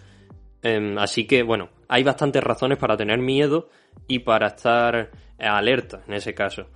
[0.63, 3.69] Em, así que, bueno, hay bastantes razones para tener miedo
[4.09, 6.69] y para estar alerta en ese caso.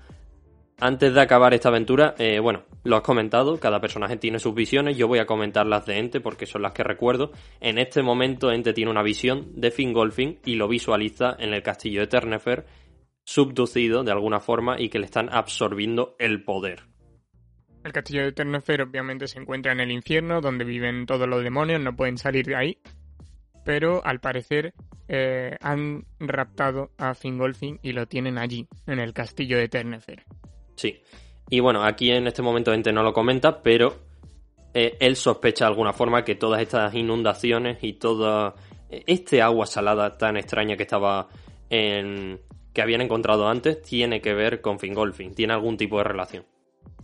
[0.81, 4.97] Antes de acabar esta aventura, eh, bueno, lo has comentado, cada personaje tiene sus visiones,
[4.97, 7.33] yo voy a comentar las de Ente porque son las que recuerdo.
[7.61, 12.01] En este momento Ente tiene una visión de Fingolfin y lo visualiza en el castillo
[12.01, 12.65] de Ternefer,
[13.25, 16.85] subducido de alguna forma y que le están absorbiendo el poder.
[17.83, 21.81] El castillo de Ternefer obviamente se encuentra en el infierno, donde viven todos los demonios,
[21.81, 22.79] no pueden salir de ahí,
[23.69, 24.73] pero al parecer
[25.09, 30.25] eh, han raptado a Fingolfin y lo tienen allí, en el castillo de Ternefer.
[30.75, 31.03] Sí,
[31.51, 33.95] y bueno, aquí en este momento Ente no lo comenta, pero
[34.73, 38.55] eh, él sospecha de alguna forma que todas estas inundaciones y toda
[38.89, 41.29] eh, este agua salada tan extraña que estaba
[41.69, 42.41] en,
[42.73, 46.47] que habían encontrado antes tiene que ver con Fingolfin, tiene algún tipo de relación.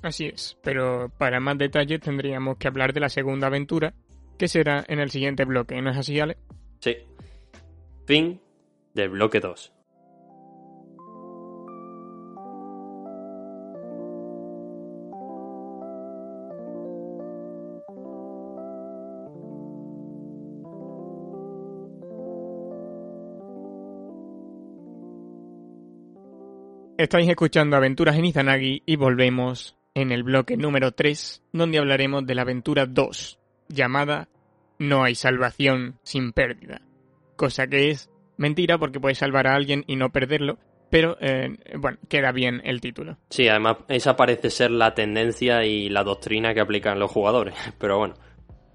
[0.00, 3.92] Así es, pero para más detalles tendríamos que hablar de la segunda aventura,
[4.38, 6.37] que será en el siguiente bloque, ¿no es así, Ale?
[6.81, 6.97] Sí.
[8.07, 8.40] Fin
[8.94, 9.73] del bloque 2.
[26.97, 32.35] Estáis escuchando Aventuras en Izanagi y volvemos en el bloque número 3, donde hablaremos de
[32.35, 34.29] la aventura 2, llamada
[34.79, 36.83] No hay salvación sin pérdida.
[37.37, 40.59] Cosa que es mentira porque puedes salvar a alguien y no perderlo,
[40.90, 43.18] pero eh, bueno, queda bien el título.
[43.31, 47.98] Sí, además esa parece ser la tendencia y la doctrina que aplican los jugadores, pero
[47.98, 48.14] bueno.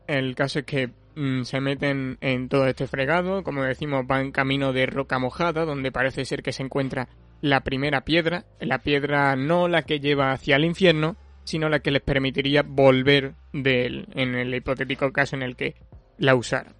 [0.08, 4.73] El caso es que mm, se meten en todo este fregado, como decimos, van camino
[4.73, 7.08] de roca mojada, donde parece ser que se encuentra
[7.41, 11.15] la primera piedra, la piedra no la que lleva hacia el infierno,
[11.50, 15.76] sino la que les permitiría volver de él, en el hipotético caso en el que
[16.20, 16.76] la usara.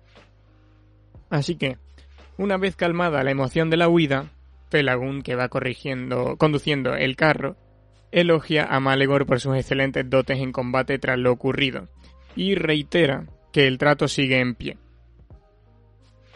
[1.32, 1.78] Así que,
[2.38, 4.32] una vez calmada la emoción de la huida,
[4.70, 7.58] Felagún, que va corrigiendo, conduciendo el carro,
[8.12, 11.88] elogia a Malegor por sus excelentes dotes en combate tras lo ocurrido,
[12.36, 14.78] y reitera que el trato sigue en pie.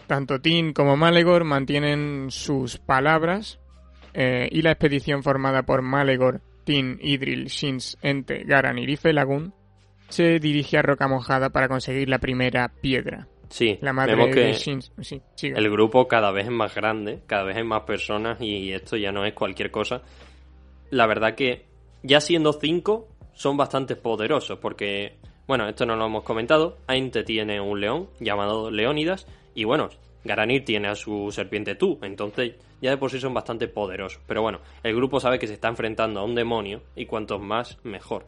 [0.07, 3.59] Tanto Tin como Malegor mantienen sus palabras
[4.15, 9.53] eh, y la expedición formada por Malegor Tin, Idril, Shins, Ente, Garanir y Felagún,
[10.09, 13.27] se dirige a Roca Mojada para conseguir la primera piedra.
[13.49, 17.63] Sí, la madre vemos que el grupo cada vez es más grande, cada vez hay
[17.63, 20.01] más personas y esto ya no es cualquier cosa.
[20.89, 21.65] La verdad que
[22.01, 27.61] ya siendo cinco son bastante poderosos porque, bueno, esto no lo hemos comentado, Ainte tiene
[27.61, 29.89] un león llamado Leónidas y bueno,
[30.23, 34.21] Garanir tiene a su serpiente tú, entonces ya de por sí son bastante poderosos.
[34.27, 37.77] Pero bueno, el grupo sabe que se está enfrentando a un demonio y cuantos más,
[37.83, 38.27] mejor.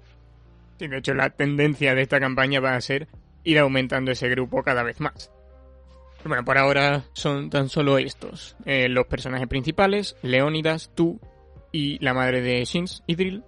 [0.80, 3.10] Sí, de hecho la tendencia de esta campaña va a ser
[3.44, 5.30] ir aumentando ese grupo cada vez más.
[6.24, 8.56] Bueno, por ahora son tan solo estos.
[8.66, 11.20] Eh, los personajes principales, Leónidas, tú
[11.74, 13.44] y la madre de Shins, Idril.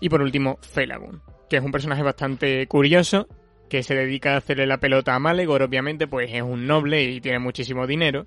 [0.00, 3.28] Y por último, Felagun, que es un personaje bastante curioso,
[3.68, 7.20] que se dedica a hacerle la pelota a Malegor, obviamente, pues es un noble y
[7.20, 8.26] tiene muchísimo dinero.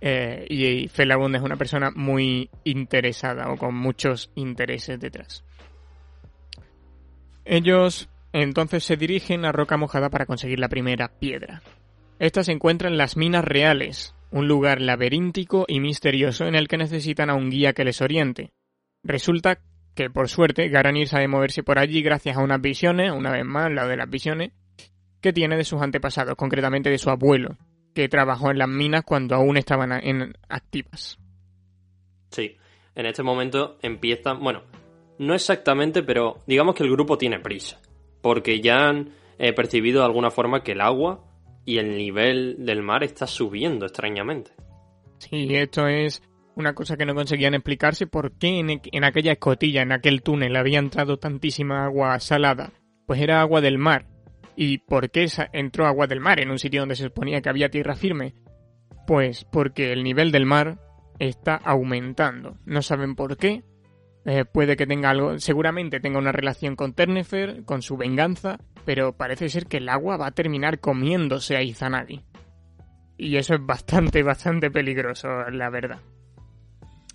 [0.00, 5.44] Eh, y Felagund es una persona muy interesada o con muchos intereses detrás.
[7.44, 11.62] Ellos entonces se dirigen a Roca Mojada para conseguir la primera piedra.
[12.18, 16.76] Esta se encuentra en las Minas Reales, un lugar laberíntico y misterioso en el que
[16.76, 18.52] necesitan a un guía que les oriente.
[19.02, 19.58] Resulta
[19.94, 23.72] que, por suerte, Garanir sabe moverse por allí gracias a unas visiones, una vez más,
[23.72, 24.52] la de las visiones,
[25.20, 27.56] que tiene de sus antepasados, concretamente de su abuelo,
[27.94, 31.18] que trabajó en las minas cuando aún estaban en activas.
[32.30, 32.56] Sí,
[32.94, 34.62] en este momento empiezan, bueno,
[35.18, 37.80] no exactamente, pero digamos que el grupo tiene prisa,
[38.22, 41.24] porque ya han eh, percibido de alguna forma que el agua
[41.64, 44.52] y el nivel del mar está subiendo extrañamente.
[45.18, 46.22] Sí, esto es
[46.56, 50.56] una cosa que no conseguían explicarse por qué en, en aquella escotilla, en aquel túnel,
[50.56, 52.72] había entrado tantísima agua salada.
[53.06, 54.06] Pues era agua del mar,
[54.56, 57.70] ¿Y por qué entró agua del mar en un sitio donde se suponía que había
[57.70, 58.34] tierra firme?
[59.06, 60.78] Pues porque el nivel del mar
[61.18, 62.56] está aumentando.
[62.64, 63.62] No saben por qué.
[64.26, 69.16] Eh, puede que tenga algo, seguramente tenga una relación con Ternefer, con su venganza, pero
[69.16, 72.22] parece ser que el agua va a terminar comiéndose a Izanagi.
[73.16, 76.00] Y eso es bastante, bastante peligroso, la verdad.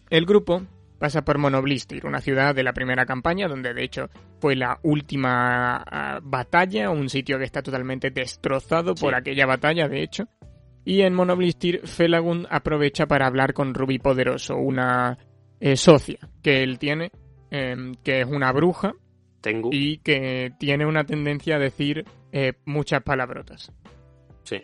[0.10, 0.63] El grupo
[0.97, 5.77] pasa por Monoblistir, una ciudad de la primera campaña, donde de hecho fue la última
[5.77, 10.27] ah, batalla, un sitio que está totalmente destrozado por aquella batalla, de hecho.
[10.84, 15.17] Y en Monoblistir, Felagund aprovecha para hablar con Ruby Poderoso, una
[15.60, 17.12] eh, socia que él tiene,
[17.49, 18.93] em, que es una bruja.
[19.41, 19.69] Tengo.
[19.71, 23.71] Y que tiene una tendencia a decir eh, muchas palabrotas.
[24.43, 24.63] Sí.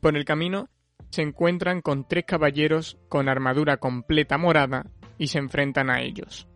[0.00, 0.68] Por el camino
[1.10, 4.86] se encuentran con tres caballeros con armadura completa morada
[5.18, 6.48] y se enfrentan a ellos.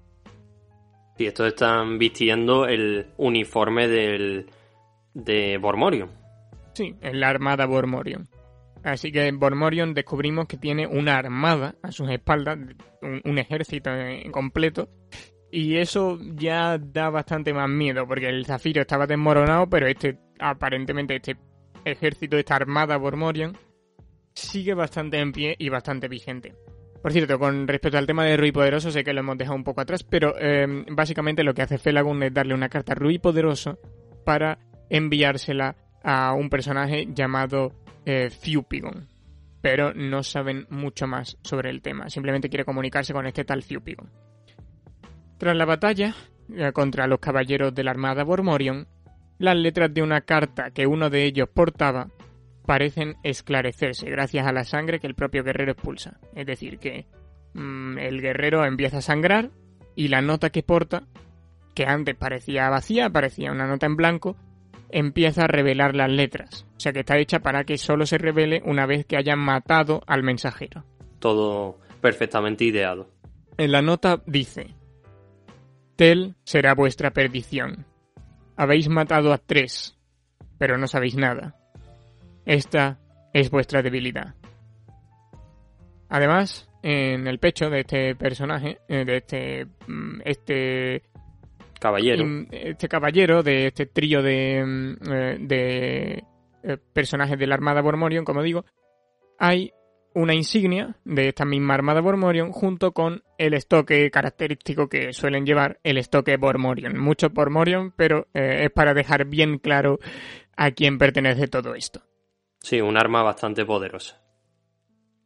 [1.17, 4.47] Sí, estos están vistiendo el uniforme del,
[5.15, 6.11] de Bormorion.
[6.75, 8.29] Sí, en la armada Bormorion.
[8.83, 12.59] Así que en Bormorion descubrimos que tiene una armada a sus espaldas,
[13.03, 13.91] un, ejército
[14.31, 14.89] completo,
[15.51, 21.17] y eso ya da bastante más miedo, porque el Zafiro estaba desmoronado, pero este, aparentemente,
[21.17, 21.37] este
[21.85, 23.57] ejército, esta armada Bormorion,
[24.35, 26.55] sigue bastante en pie y bastante vigente.
[27.03, 29.65] Por cierto, con respecto al tema de Rui Poderoso, sé que lo hemos dejado un
[29.65, 33.19] poco atrás, pero em, básicamente lo que hace Felagund es darle una carta a Rui
[33.19, 33.79] Poderoso
[34.25, 34.59] para
[34.91, 37.73] enviársela a un personaje llamado
[38.05, 39.09] eh, Fupigon.
[39.63, 44.11] Pero no saben mucho más sobre el tema, simplemente quiere comunicarse con este tal Fupigon.
[45.39, 46.15] Tras la batalla
[46.55, 48.87] eh, contra los caballeros de la Armada Bormorion,
[49.39, 52.09] las letras de una carta que uno de ellos portaba
[52.71, 56.21] parecen esclarecerse gracias a la sangre que el propio guerrero expulsa.
[56.37, 57.05] Es decir, que
[57.55, 59.51] mm, el guerrero empieza a sangrar
[59.97, 61.03] y la nota que porta,
[61.75, 64.37] que antes parecía vacía, parecía una nota en blanco,
[64.89, 66.65] empieza a revelar las letras.
[66.77, 70.05] O sea que está hecha para que solo se revele una vez que hayan matado
[70.07, 70.85] al mensajero.
[71.19, 73.11] Todo perfectamente ideado.
[73.59, 74.77] En la nota dice,
[75.97, 77.85] Tel será vuestra perdición.
[78.57, 79.99] Habéis matado a tres,
[80.57, 81.57] pero no sabéis nada.
[82.45, 82.99] Esta
[83.33, 84.35] es vuestra debilidad.
[86.09, 91.03] Además, en el pecho de este personaje, eh, de este, mm, este
[91.79, 96.25] caballero, este caballero de este trío de, mm, eh, de
[96.63, 98.65] eh, personajes de la Armada Bormorion, como digo,
[99.39, 99.73] hay
[100.13, 105.79] una insignia de esta misma Armada Bormorion junto con el estoque característico que suelen llevar,
[105.85, 106.99] el estoque Bormorion.
[106.99, 110.01] Mucho Bormorion, pero es para dejar bien claro
[110.57, 112.03] a quién pertenece todo esto.
[112.63, 114.21] Sí, un arma bastante poderosa.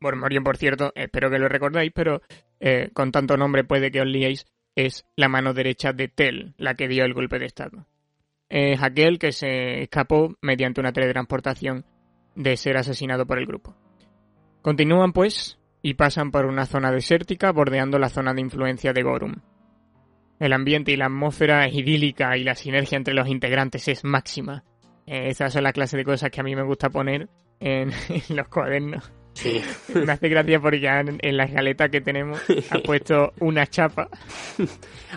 [0.00, 2.20] Bueno, Morion, por cierto, espero que lo recordáis, pero
[2.60, 6.74] eh, con tanto nombre puede que os liéis, es la mano derecha de Tel, la
[6.74, 7.86] que dio el golpe de estado.
[8.48, 11.84] Es aquel que se escapó mediante una teletransportación
[12.34, 13.74] de ser asesinado por el grupo.
[14.62, 19.34] Continúan, pues, y pasan por una zona desértica bordeando la zona de influencia de Gorum.
[20.40, 24.64] El ambiente y la atmósfera es idílica y la sinergia entre los integrantes es máxima.
[25.06, 27.28] Eh, esas son la clase de cosas que a mí me gusta poner
[27.60, 27.92] en,
[28.30, 29.10] los cuadernos.
[29.34, 29.60] Sí.
[29.92, 32.40] Me hace gracia porque ya en, la escaleta que tenemos
[32.70, 34.08] ha puesto una chapa.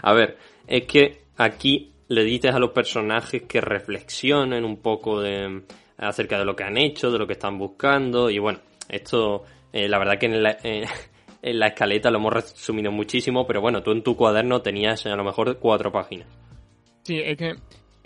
[0.01, 5.61] A ver, es que aquí le dices a los personajes que reflexionen un poco de,
[5.97, 8.29] acerca de lo que han hecho, de lo que están buscando.
[8.29, 8.59] Y bueno,
[8.89, 10.85] esto, eh, la verdad que en la, eh,
[11.41, 15.15] en la escaleta lo hemos resumido muchísimo, pero bueno, tú en tu cuaderno tenías a
[15.15, 16.27] lo mejor cuatro páginas.
[17.03, 17.55] Sí, es que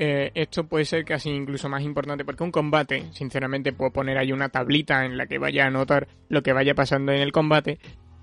[0.03, 4.31] eh, esto puede ser casi incluso más importante porque un combate, sinceramente, puedo poner ahí
[4.31, 7.77] una tablita en la que vaya a anotar lo que vaya pasando en el combate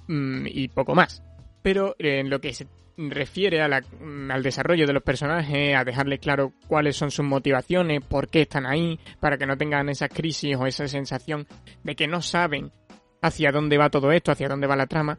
[0.09, 1.23] mm, y poco más.
[1.63, 2.67] Pero eh, en lo que se
[2.97, 8.01] refiere a mm, al desarrollo de los personajes, a dejarles claro cuáles son sus motivaciones,
[8.05, 11.47] por qué están ahí, para que no tengan esa crisis o esa sensación
[11.85, 12.73] de que no saben
[13.23, 15.17] hacia dónde va todo esto, hacia dónde va la trama,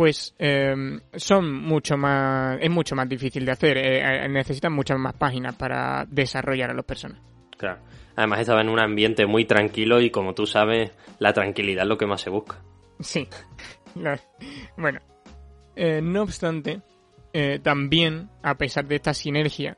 [0.00, 4.98] pues em, son mucho más es mucho más difícil de hacer eh, eh, necesitan muchas
[4.98, 7.22] más páginas para desarrollar a los personajes.
[7.58, 7.82] Claro.
[8.16, 11.98] Además estaba en un ambiente muy tranquilo y como tú sabes la tranquilidad es lo
[11.98, 12.62] que más se busca.
[12.98, 13.28] Sí.
[14.78, 15.00] Bueno
[15.76, 16.80] eh, no obstante
[17.62, 19.76] también a pesar de esta sinergia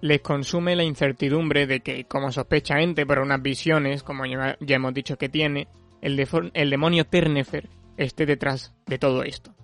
[0.00, 4.94] les consume la incertidumbre de que como sospecha ente por unas visiones como ya, hemos
[4.94, 5.66] dicho que tiene
[6.02, 9.55] el, el demonio Ternefer esté detrás de todo esto.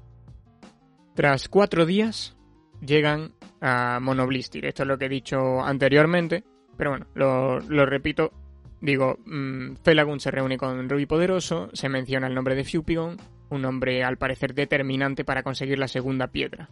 [1.15, 2.37] Tras cuatro días
[2.81, 4.65] llegan a Monoblistir.
[4.65, 6.43] Esto es lo que he dicho anteriormente,
[6.77, 8.33] pero bueno, lo, repito.
[8.81, 9.75] Digo, mmm,
[10.19, 13.17] se reúne con Ruby Poderoso, se menciona el nombre de Fupigon,
[13.51, 16.69] un nombre al parecer determinante para conseguir la segunda piedra.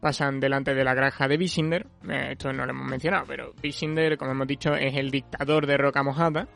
[0.00, 4.18] Pasan delante de la granja de Visinder, eh, esto no lo hemos mencionado, pero Visinder,
[4.18, 6.48] como hemos dicho, es el dictador de Roca Mojada,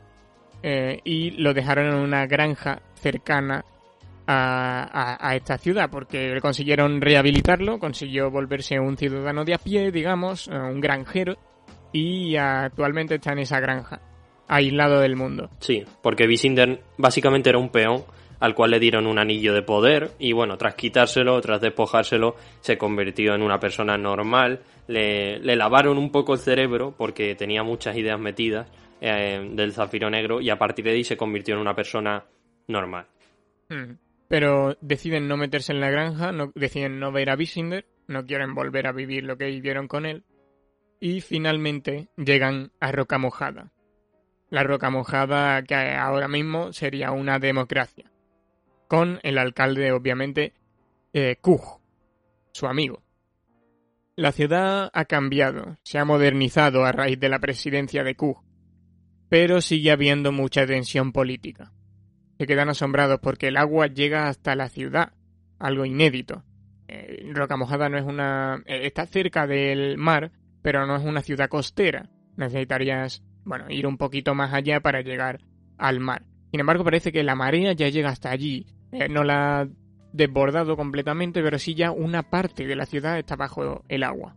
[0.61, 3.63] eh, y lo dejaron en una granja cercana
[4.31, 10.55] a, esta ciudad porque consiguieron rehabilitarlo, consiguió volverse un ciudadano de a pie, digamos, eh,
[10.55, 11.35] un granjero
[11.91, 14.01] y actualmente está en esa granja,
[14.47, 15.49] aislado del mundo.
[15.59, 18.03] Sí, porque Visinder básicamente era un peón
[18.39, 22.77] al cual le dieron un anillo de poder y bueno, tras quitárselo, tras despojárselo, se
[22.77, 28.19] convirtió en una persona normal, le, lavaron un poco el cerebro porque tenía muchas ideas
[28.19, 28.71] metidas
[29.01, 32.23] eh, del zafiro negro y a partir de ahí se convirtió en una persona
[32.67, 33.07] normal.
[33.69, 38.53] Hmm pero deciden no meterse en la granja, deciden no ver a Visinder, no quieren
[38.53, 40.23] volver a vivir lo que vivieron con él,
[40.99, 43.73] y finalmente llegan a Roca Mojada.
[44.51, 48.11] La Roca Mojada que ahora mismo sería una democracia,
[48.87, 50.53] con el alcalde obviamente
[51.11, 51.37] eh,
[52.51, 53.01] su amigo.
[54.15, 58.43] La ciudad ha cambiado, se ha modernizado a raíz de la presidencia de Kuj,
[59.27, 61.71] pero sigue habiendo mucha tensión política
[62.39, 65.11] se quedan asombrados porque el agua llega hasta la ciudad,
[65.59, 66.45] algo inédito.
[66.87, 68.63] Eh, Roca Mojada no es una...
[68.65, 70.31] Eh, está cerca del mar,
[70.61, 72.09] pero no es una ciudad costera.
[72.37, 75.41] Necesitarías, bueno, ir un poquito más allá para llegar
[75.77, 76.23] al mar.
[76.49, 78.65] Sin embargo, parece que la marea ya llega hasta allí.
[78.93, 79.67] Eh, no la ha
[80.13, 84.33] desbordado completamente, pero sí ya una parte de la ciudad está bajo el agua.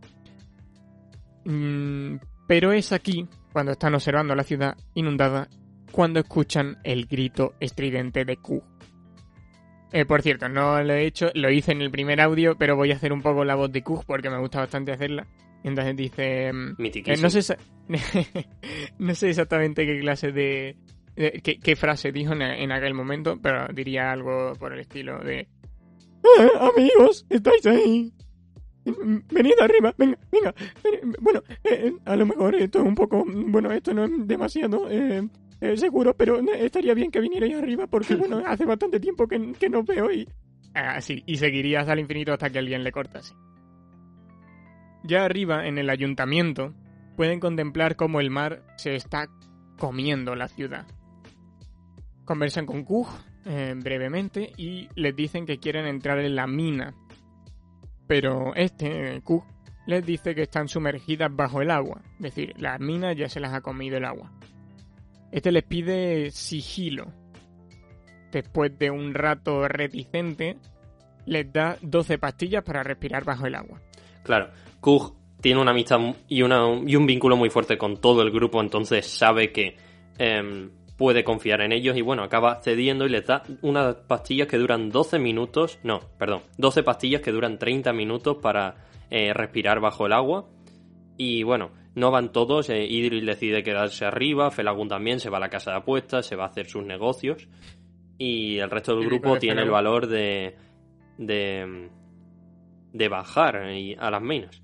[1.45, 2.17] Mm,
[2.49, 5.47] pero es aquí, cuando están observando la ciudad inundada,
[5.93, 8.63] cuando escuchan el grito estridente de Q.
[9.91, 12.91] Eh, por cierto, no lo he hecho, lo hice en el primer audio, pero voy
[12.91, 15.27] a hacer un poco la voz de Q porque me gusta bastante hacerla.
[15.63, 16.51] Entonces dice...
[16.51, 17.57] Mm, eh, no, sé,
[18.97, 20.77] no sé exactamente qué clase de...
[21.15, 25.41] qué, frase dijo en, aquel momento, pero diría algo por el estilo de...
[25.41, 28.11] Eh, amigos, estáis ahí.
[28.83, 30.55] Venid arriba, venga, venga.
[31.19, 31.43] Bueno,
[32.05, 33.23] a lo mejor esto es un poco...
[33.27, 34.89] Bueno, esto no es demasiado...
[34.89, 35.21] Eh,
[35.75, 39.83] seguro, pero estaría bien que vinierais arriba porque, bueno, hace bastante tiempo que, que no
[39.83, 40.27] veo y...
[40.73, 43.35] Así, ah, y seguirías al infinito hasta que alguien le cortase.
[45.03, 46.73] Ya arriba, en el ayuntamiento,
[47.15, 49.27] pueden contemplar cómo el mar se está
[49.77, 50.87] comiendo la ciudad.
[52.25, 53.07] Conversan con Kug
[53.45, 56.95] eh, brevemente y les dicen que quieren entrar en la mina.
[58.07, 59.43] Pero este, Kug,
[59.85, 62.01] les dice que están sumergidas bajo el agua.
[62.15, 64.31] Es decir, las minas ya se las ha comido el agua.
[65.33, 67.07] Este les pide sigilo.
[68.31, 70.57] Después de un rato reticente,
[71.25, 73.81] les da 12 pastillas para respirar bajo el agua.
[74.21, 79.07] Claro, Kug tiene una amistad y, un vínculo muy fuerte con todo el grupo, entonces
[79.07, 79.75] sabe que
[80.19, 84.57] em, puede confiar en ellos y bueno, acaba cediendo y les da unas pastillas que
[84.57, 90.05] duran 12 minutos, no, perdón, 12 pastillas que duran 30 minutos para eh, respirar bajo
[90.05, 90.47] el agua.
[91.17, 95.41] Y bueno, no van todos, eh, Idril decide quedarse arriba, Felagun también se va a
[95.41, 97.47] la casa de apuestas, se va a hacer sus negocios
[98.17, 100.55] y el resto del grupo tiene el valor de,
[101.17, 101.89] de,
[102.91, 104.61] de bajar a las minas.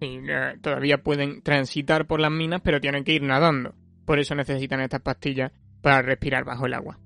[0.00, 0.20] Sí,
[0.60, 3.74] todavía pueden transitar por las minas, pero tienen que ir nadando.
[4.04, 6.98] Por eso necesitan estas pastillas para respirar bajo el agua.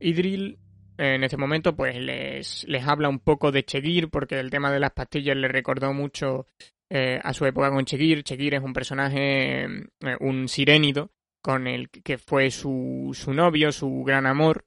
[0.00, 0.58] Idril
[0.98, 4.80] en este momento pues les, les habla un poco de Chegir porque el tema de
[4.80, 6.46] las pastillas le recordó mucho
[6.90, 8.22] eh, a su época con Chegir.
[8.22, 11.10] Chegir es un personaje, eh, un sirénido,
[11.40, 14.64] con el que fue su, su novio, su gran amor,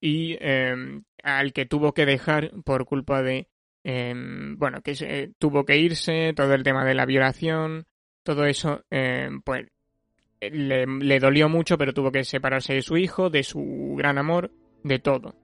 [0.00, 3.48] y em, al que tuvo que dejar por culpa de,
[3.82, 7.86] em, bueno, que tuvo que irse, todo el tema de la violación,
[8.22, 9.66] todo eso, eh, pues
[10.40, 14.52] le, le, dolió mucho, pero tuvo que separarse de su hijo, de su gran amor,
[14.82, 15.43] de todo.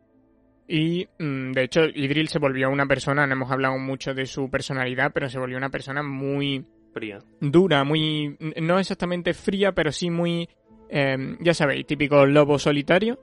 [0.72, 4.48] Y mm, de hecho, Idril se volvió una persona, no hemos hablado mucho de su
[4.48, 6.64] personalidad, pero se volvió una persona muy
[6.94, 7.18] fría.
[7.40, 8.36] Dura, muy.
[8.62, 10.48] No exactamente fría, pero sí muy.
[10.88, 13.18] Eh, ya sabéis, típico lobo solitario.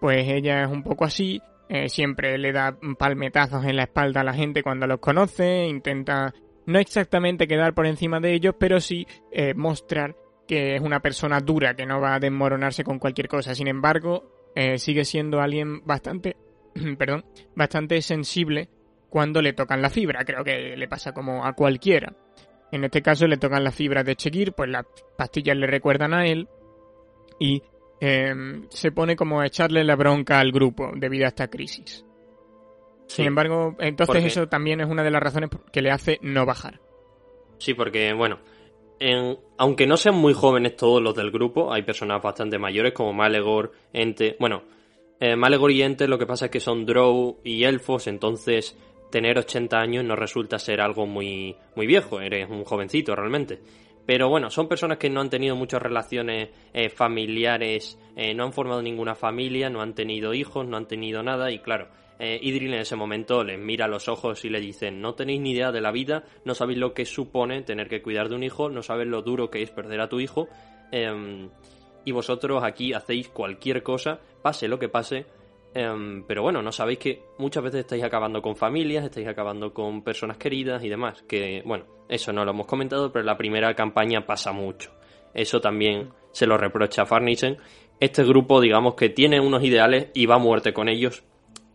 [0.00, 1.40] Pues ella es un poco así.
[1.68, 5.68] Eh, siempre le da palmetazos en la espalda a la gente cuando los conoce.
[5.68, 6.34] Intenta
[6.66, 10.16] no exactamente quedar por encima de ellos, pero sí eh, mostrar
[10.48, 13.54] que es una persona dura, que no va a desmoronarse con cualquier cosa.
[13.54, 14.32] Sin embargo,
[14.76, 16.34] sigue siendo alguien bastante.
[16.98, 17.24] perdón,
[17.54, 18.68] bastante sensible
[19.08, 20.24] cuando le tocan la fibra.
[20.24, 22.14] Creo que le pasa como a cualquiera.
[22.70, 24.84] En este caso le tocan las fibras de Chekir, pues las
[25.16, 26.48] pastillas le recuerdan a él
[27.40, 27.62] y
[28.00, 32.04] em, se pone como a echarle la bronca al grupo debido a esta crisis.
[33.06, 36.78] Sin embargo, entonces eso también es una de las razones que le hace no bajar.
[37.56, 38.38] Sí, porque, bueno,
[39.56, 43.72] aunque no sean muy jóvenes todos los del grupo, hay personas bastante mayores como Malegor,
[43.94, 44.36] Ente.
[44.38, 44.62] Bueno,
[45.20, 48.76] eh, lo que pasa es que son Drow y elfos, entonces
[49.10, 53.60] tener 80 años no resulta ser algo muy, muy viejo, eres un jovencito realmente.
[54.08, 58.54] Pero bueno, son personas que no han tenido muchas relaciones eh, familiares, eh, no han
[58.54, 61.88] formado ninguna familia, no han tenido hijos, no han tenido nada y claro,
[62.18, 65.42] eh, Idril en ese momento les mira a los ojos y le dicen, no tenéis
[65.42, 68.44] ni idea de la vida, no sabéis lo que supone tener que cuidar de un
[68.44, 70.48] hijo, no sabéis lo duro que es perder a tu hijo
[70.90, 71.50] em,
[72.08, 75.26] y vosotros aquí hacéis cualquier cosa, pase lo que pase,
[75.74, 80.02] Em, pero bueno, no sabéis que muchas veces estáis acabando con familias, estáis acabando con
[80.02, 81.22] personas queridas y demás.
[81.28, 84.92] Que bueno, eso no lo hemos comentado, pero la primera campaña pasa mucho.
[85.34, 87.58] Eso también se lo reprocha a Farnisen.
[88.00, 91.24] Este grupo, digamos que tiene unos ideales y va a muerte con ellos.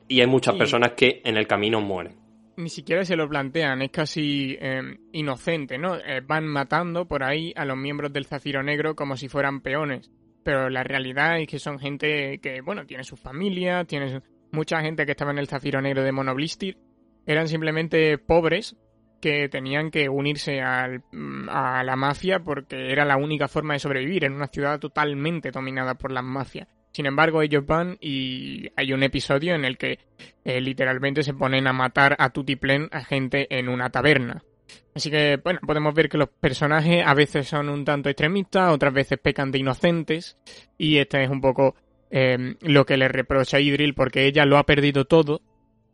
[0.08, 2.18] Y hay muchas personas que en el camino mueren.
[2.58, 5.96] Ni siquiera se lo plantean, es casi em, inocente, ¿no?
[5.96, 10.12] Eh, van matando por ahí a los miembros del Zafiro Negro como si fueran peones
[10.44, 14.22] pero la realidad es que son gente que, bueno, tiene su familia, tiene
[14.52, 16.78] mucha gente que estaba en el Zafiro Negro de Monoblistir,
[17.26, 18.76] eran simplemente pobres
[19.22, 23.80] que tenían que unirse al, mm, a la mafia porque era la única forma de
[23.80, 26.68] sobrevivir en una ciudad totalmente dominada por las mafias.
[26.92, 30.00] Sin embargo, ellos van y hay un episodio en el que
[30.44, 34.44] eh, literalmente se ponen a matar a tutiplén a gente en una taberna.
[34.96, 38.94] Así que, bueno, podemos ver que los personajes a veces son un tanto extremistas, otras
[38.94, 40.38] veces pecan de inocentes,
[40.78, 41.76] y este es un poco
[42.12, 45.42] eh, lo que le reprocha a Idril, porque ella lo ha perdido todo,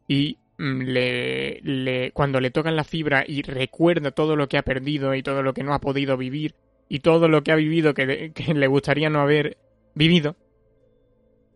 [0.07, 5.15] y mm, le, cuando le tocan la fibra y recuerda todo lo que ha perdido
[5.15, 6.55] y todo lo que no ha podido vivir,
[6.89, 9.57] y todo lo que ha vivido que, que le gustaría no haber
[9.95, 10.35] vivido,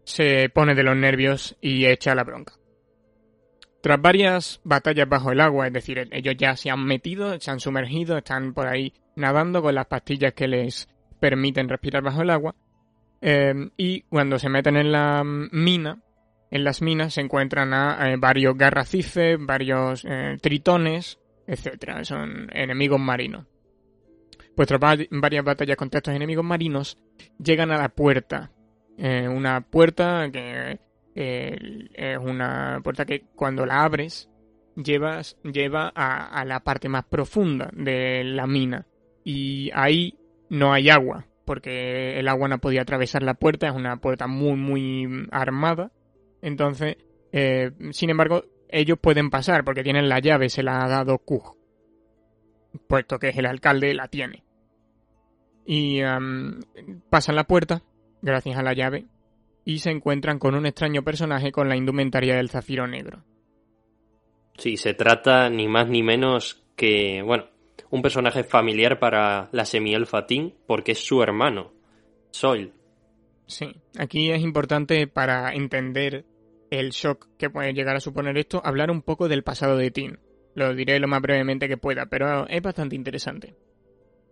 [0.05, 2.53] se pone de los nervios y echa la bronca.
[3.84, 7.60] Tras varias batallas bajo el agua, es decir, ellos ya se han metido, se han
[7.60, 10.88] sumergido, están por ahí nadando con las pastillas que les
[11.20, 12.56] permiten respirar bajo el agua,
[13.20, 16.00] eh, y cuando se meten en la mina,
[16.50, 23.02] en las minas se encuentran a eh, varios garracices, varios eh, tritones, etcétera, son enemigos
[23.02, 23.48] marinos.
[24.56, 24.80] Pues tras
[25.12, 26.98] varias batallas contra estos enemigos marinos,
[27.38, 28.50] llegan a la puerta.
[28.98, 30.80] una puerta que
[31.16, 34.30] es una puerta que cuando la abres
[34.76, 38.86] llevas, lleva a, la parte más profunda de la mina.
[39.24, 40.18] Y ahí
[40.49, 44.55] no hay agua, porque el agua no podía atravesar la puerta, es una puerta muy,
[44.55, 45.91] muy armada.
[46.41, 46.97] Entonces,
[47.32, 51.57] eh, sin embargo, ellos pueden pasar porque tienen la llave, se la ha dado Kug,
[52.88, 54.43] puesto que es el alcalde, la tiene.
[55.66, 56.01] Y
[57.09, 57.84] pasan la puerta,
[58.22, 59.05] gracias a la llave,
[59.66, 63.24] y se encuentran con un extraño personaje con la indumentaria del zafiro negro.
[64.57, 67.45] Sí, se trata ni más ni menos que, bueno,
[67.89, 71.74] un personaje familiar para la semielfa Tin porque es su hermano,
[72.32, 72.74] Soil.
[73.47, 76.26] Sí, aquí es importante para entender
[76.70, 80.20] el shock que puede llegar a suponer esto, hablar un poco del pasado de Tin.
[80.55, 83.55] Lo diré lo más brevemente que pueda, pero es bastante interesante.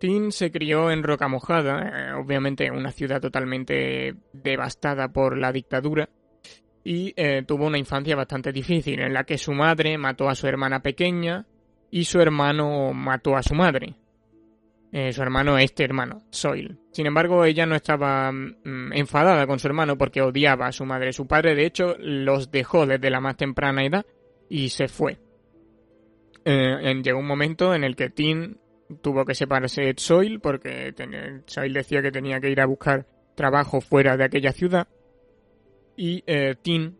[0.02, 6.08] Tin se crió en Roca Mojada, eh, obviamente una ciudad totalmente devastada por la dictadura,
[6.82, 10.48] y eh, tuvo una infancia bastante difícil, en la que su madre mató a su
[10.48, 11.46] hermana pequeña
[11.88, 13.94] y su hermano mató a su madre.
[14.90, 16.80] Eh, su hermano, este hermano, Soil.
[16.90, 21.12] Sin embargo, ella no estaba mm, enfadada con su hermano porque odiaba a su madre.
[21.12, 24.04] Su padre, de hecho, los dejó desde la más temprana edad
[24.48, 25.20] y se fue.
[26.44, 28.58] llegó un momento en el que Tin
[29.00, 30.94] tuvo que separarse de Soil porque
[31.46, 34.88] Soil decía que tenía que ir a buscar trabajo fuera de aquella ciudad
[35.96, 36.98] y eh, Tin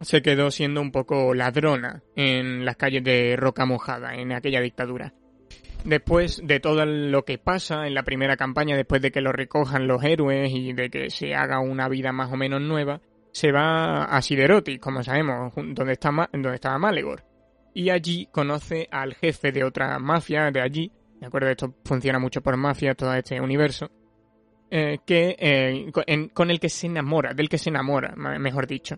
[0.00, 5.12] se quedó siendo un poco ladrona en las calles de Roca Mojada, en aquella dictadura.
[5.84, 9.86] después de todo lo que pasa en la primera campaña, después de que lo recojan
[9.86, 13.00] los héroes y de que se haga una vida más o menos nueva,
[13.32, 17.22] se va a Siderotis, como sabemos, donde, está, donde estaba Malegor.
[17.74, 22.40] Y allí conoce al jefe de otra mafia de allí, de acuerdo, esto funciona mucho
[22.40, 23.90] por mafia, todo este universo,
[24.70, 25.90] eh, que, eh,
[26.32, 28.96] con, el que se enamora, del que se enamora, mejor dicho.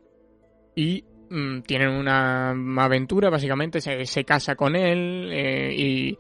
[0.75, 2.51] Y mm, tienen una
[2.85, 6.19] aventura, básicamente, se, se casa con él eh, y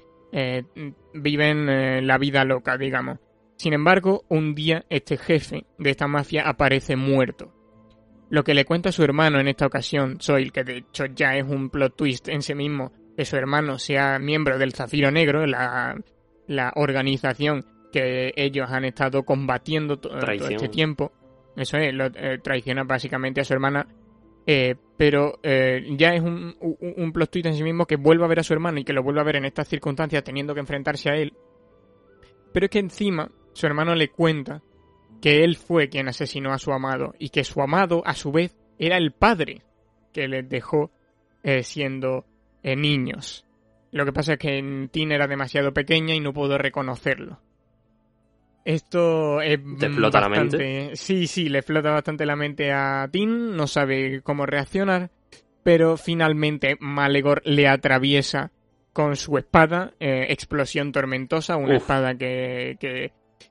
[1.14, 3.18] viven la vida loca, digamos.
[3.56, 7.52] Sin embargo, un día este jefe de esta mafia aparece muerto.
[8.30, 11.36] Lo que le cuenta a su hermano en esta ocasión, Soil, que de hecho ya
[11.36, 15.46] es un plot twist en sí mismo, que su hermano sea miembro del Zafiro Negro,
[15.46, 16.00] la,
[16.46, 21.12] la organización que ellos han estado combatiendo todo este tiempo.
[21.56, 23.86] Eso es, lo, eh, traiciona básicamente a su hermana.
[24.46, 28.28] Eh, pero eh, ya es un, un, plot twist en sí mismo que vuelva a
[28.28, 30.60] ver a su hermano y que lo vuelva a ver en estas circunstancias teniendo que
[30.60, 31.34] enfrentarse a él.
[32.52, 34.62] Pero es que encima su hermano le cuenta
[35.20, 38.56] que él fue quien asesinó a su amado y que su amado, a su vez,
[38.78, 39.62] era el padre
[40.12, 40.90] que les dejó
[41.62, 42.26] siendo
[42.62, 43.46] niños.
[43.92, 47.40] Lo que pasa es que Tin era demasiado pequeña y no pudo reconocerlo.
[48.64, 50.94] Esto es ¿Te flota la mente?
[50.94, 55.10] Sí, sí, le flota bastante la mente a Tin, no sabe cómo reaccionar,
[55.62, 58.52] pero finalmente Malegor le atraviesa
[58.92, 62.76] con su espada, eh, explosión tormentosa, una espada que,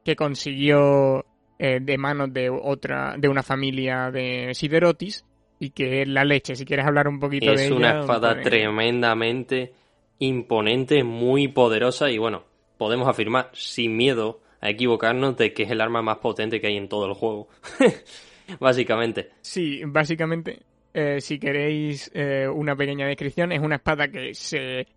[0.04, 1.26] que, consiguió
[1.60, 5.26] eh, de manos de otra, de una familia de Siderotis,
[5.60, 7.64] y que es la leche, si quieres hablar un poquito de ella.
[7.66, 9.74] Es una espada pues, tremendamente
[10.20, 12.44] imponente, muy poderosa y bueno,
[12.78, 16.78] podemos afirmar sin miedo a equivocarnos de que es el arma más potente que hay
[16.78, 17.50] en todo el juego.
[18.60, 19.32] básicamente.
[19.42, 20.60] Sí, básicamente,
[20.94, 24.88] eh, si queréis eh, una pequeña descripción, es una espada que se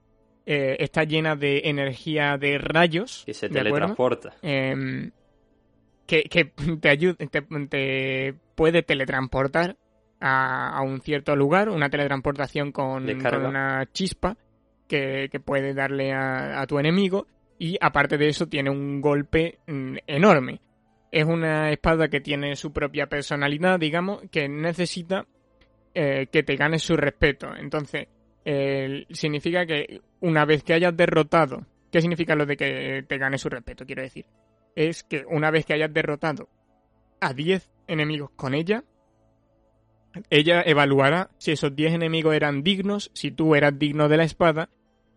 [0.47, 3.23] eh, está llena de energía de rayos.
[3.27, 4.35] Que se teletransporta.
[4.43, 5.11] Em,
[6.07, 6.45] que, que,
[6.81, 7.17] te, ayuda,
[7.69, 9.77] te, puede teletransportar
[10.21, 14.37] a, un cierto lugar, una teletransportación con, una chispa
[14.87, 17.27] que, puede darle a, tu enemigo
[17.59, 20.61] y aparte de eso tiene un golpe mm, enorme.
[21.11, 25.27] Es una espada que tiene su propia personalidad, digamos, que necesita
[25.95, 27.55] eh, que te ganes su respeto.
[27.55, 28.09] Entonces,
[29.11, 33.49] significa que una vez que hayas derrotado, ¿qué significa lo de que te ganes su
[33.49, 33.85] respeto?
[33.85, 34.25] Quiero decir,
[34.75, 36.49] es que una vez que hayas derrotado
[37.21, 38.85] a 10 enemigos con ella,
[40.31, 44.69] ella evaluará si esos 10 enemigos eran dignos, si tú eras digno de la espada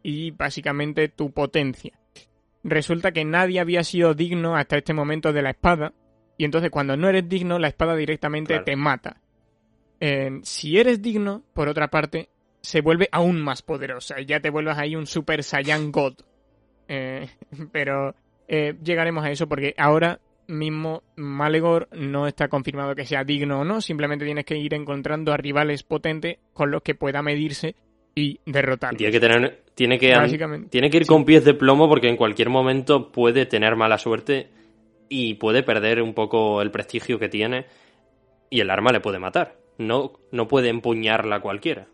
[0.03, 1.99] y básicamente tu potencia
[2.66, 5.93] resulta que nadie había sido digno hasta este momento de la espada,
[6.38, 9.22] y entonces cuando no eres digno, la espada directamente te mata.
[9.99, 12.30] Eh, si eres digno, por otra parte,
[12.62, 16.16] se vuelve aún más poderosa, y ya te vuelves ahí un Super Saiyan God.
[16.88, 17.30] Eh,
[17.72, 18.16] pero
[18.47, 23.63] eh, llegaremos a eso porque ahora mismo Malegor no está confirmado que sea digno o
[23.63, 27.75] no, simplemente tienes que ir encontrando a rivales potentes con los que pueda medirse
[28.13, 28.95] y derrotar.
[28.95, 32.49] Tiene que tener, tiene que, tiene que ir con pies de plomo porque en cualquier
[32.49, 34.49] momento puede tener mala suerte
[35.09, 37.65] y puede perder un poco el prestigio que tiene
[38.49, 39.57] y el arma le puede matar.
[39.77, 41.87] No, no puede empuñarla cualquiera.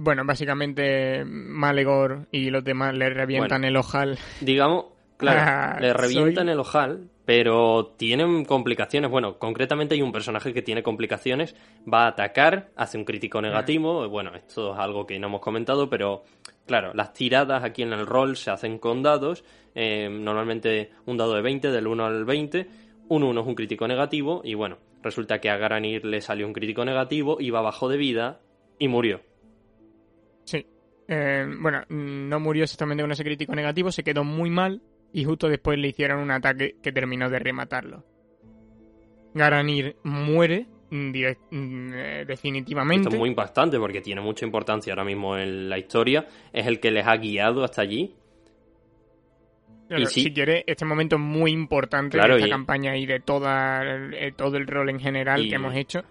[0.00, 4.16] Bueno, básicamente Malegor y los demás le revientan el ojal.
[4.40, 4.84] Digamos,
[5.16, 9.10] claro, le revientan el ojal, pero tienen complicaciones.
[9.10, 11.56] Bueno, concretamente hay un personaje que tiene complicaciones,
[11.92, 14.08] va a atacar, hace un crítico negativo.
[14.08, 16.22] Bueno, esto es algo que no hemos comentado, pero
[16.64, 19.42] claro, las tiradas aquí en el rol se hacen con dados.
[19.74, 22.68] Eh, normalmente un dado de 20, del 1 al 20.
[23.08, 26.52] Un 1 es un crítico negativo, y bueno, resulta que a Garanir le salió un
[26.52, 28.38] crítico negativo, iba bajo de vida
[28.78, 29.22] y murió.
[31.10, 34.82] Eh, bueno, no murió exactamente con ese crítico negativo, se quedó muy mal
[35.12, 38.04] y justo después le hicieron un ataque que terminó de rematarlo.
[39.32, 41.12] Garanir muere mm,
[42.26, 43.04] definitivamente.
[43.04, 46.26] Esto es muy impactante porque tiene mucha importancia ahora mismo en la historia.
[46.52, 48.14] Es el que les ha guiado hasta allí.
[49.88, 53.82] y Si quiere, este momento es muy importante de esta campaña y de toda,
[54.12, 56.04] eh, todo el rol en general que hemos hecho.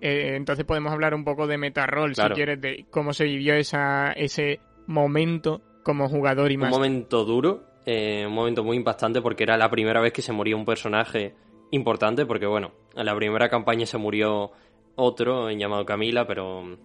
[0.00, 3.54] Eh, entonces podemos hablar un poco de meta rol, si quieres, de cómo se vivió
[3.54, 6.72] esa, ese momento como jugador y más.
[6.72, 10.32] Un momento duro, eh, un momento muy impactante porque era la primera vez que se
[10.32, 11.34] moría un personaje
[11.70, 14.52] importante, porque bueno, en la primera campaña se murió
[14.96, 16.76] otro llamado Camila, pero...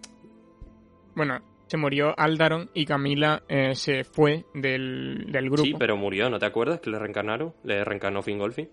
[1.15, 5.63] Bueno, se murió Aldaron y Camila eh, se fue del, grupo.
[5.63, 7.53] Sí, pero murió, ¿no te acuerdas que le reencarnaron?
[7.63, 8.67] Le reencarnó Fingolfi.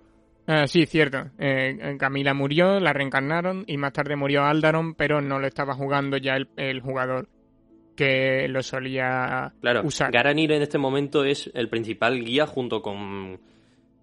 [0.46, 1.30] Ah, sí, cierto.
[1.38, 6.16] Eh, Camila murió, la reencarnaron y más tarde murió Aldaron, pero no lo estaba jugando
[6.16, 7.28] ya el, el jugador
[7.96, 10.12] que lo solía Claro, usar.
[10.12, 13.40] Garanir en este momento es el principal guía junto con,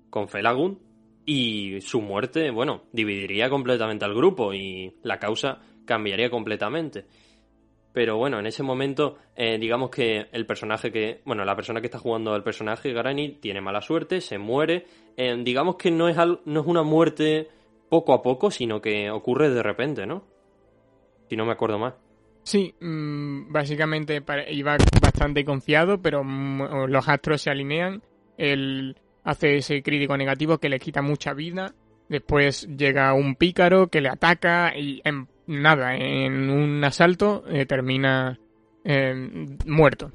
[0.10, 0.80] con Felagun
[1.26, 7.06] y su muerte, bueno, dividiría completamente al grupo y la causa cambiaría completamente.
[7.94, 11.88] Pero bueno, en ese momento, eh, digamos que el personaje que, bueno, la persona que
[11.88, 14.88] está jugando al personaje, Garanir, tiene mala suerte, se muere.
[15.16, 17.50] Eh, digamos que no es, al- no es una muerte
[17.90, 20.24] poco a poco, sino que ocurre de repente, ¿no?
[21.30, 21.94] Si no me acuerdo más.
[22.44, 28.02] Sí, mm, básicamente iba bastante confiado, pero mm, los astros se alinean.
[28.38, 31.76] Él hace ese crítico negativo que le quita mucha vida.
[32.10, 35.02] Después llega un pícaro que le ataca y
[35.48, 38.40] nada, en un asalto eh, termina
[38.84, 40.12] eh, muerto.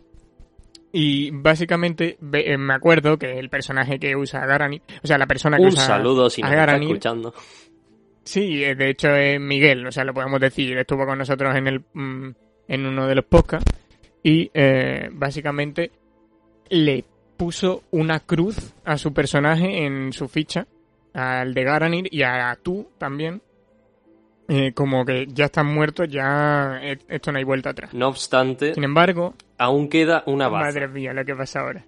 [0.91, 5.59] Y básicamente eh, me acuerdo que el personaje que usa Garanir, o sea, la persona
[5.59, 7.35] que Un usa saludo si nos está escuchando.
[8.24, 10.76] Sí, de hecho es Miguel, o sea, lo podemos decir.
[10.76, 12.31] Estuvo con nosotros en el mm,
[12.68, 13.72] en uno de los podcasts
[14.22, 15.91] y eh, básicamente
[16.68, 17.05] le
[17.37, 20.66] puso una cruz a su personaje en su ficha,
[21.14, 23.43] al de Garanir y a tú también.
[24.51, 27.93] Eh, como que ya están muertos, ya eh, esto no hay vuelta atrás.
[27.93, 30.65] No obstante, Sin embargo, aún queda una baza.
[30.67, 31.85] madre mía, lo que pasa ahora.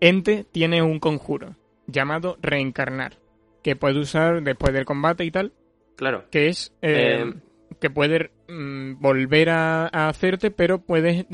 [0.00, 1.54] Ente tiene un conjuro
[1.86, 3.18] llamado reencarnar,
[3.62, 5.52] que puede usar después del combate y tal,
[5.96, 6.24] Claro.
[6.30, 7.34] que es eh, Eh,
[7.80, 11.26] que puede mm, volver a, a hacerte, pero puedes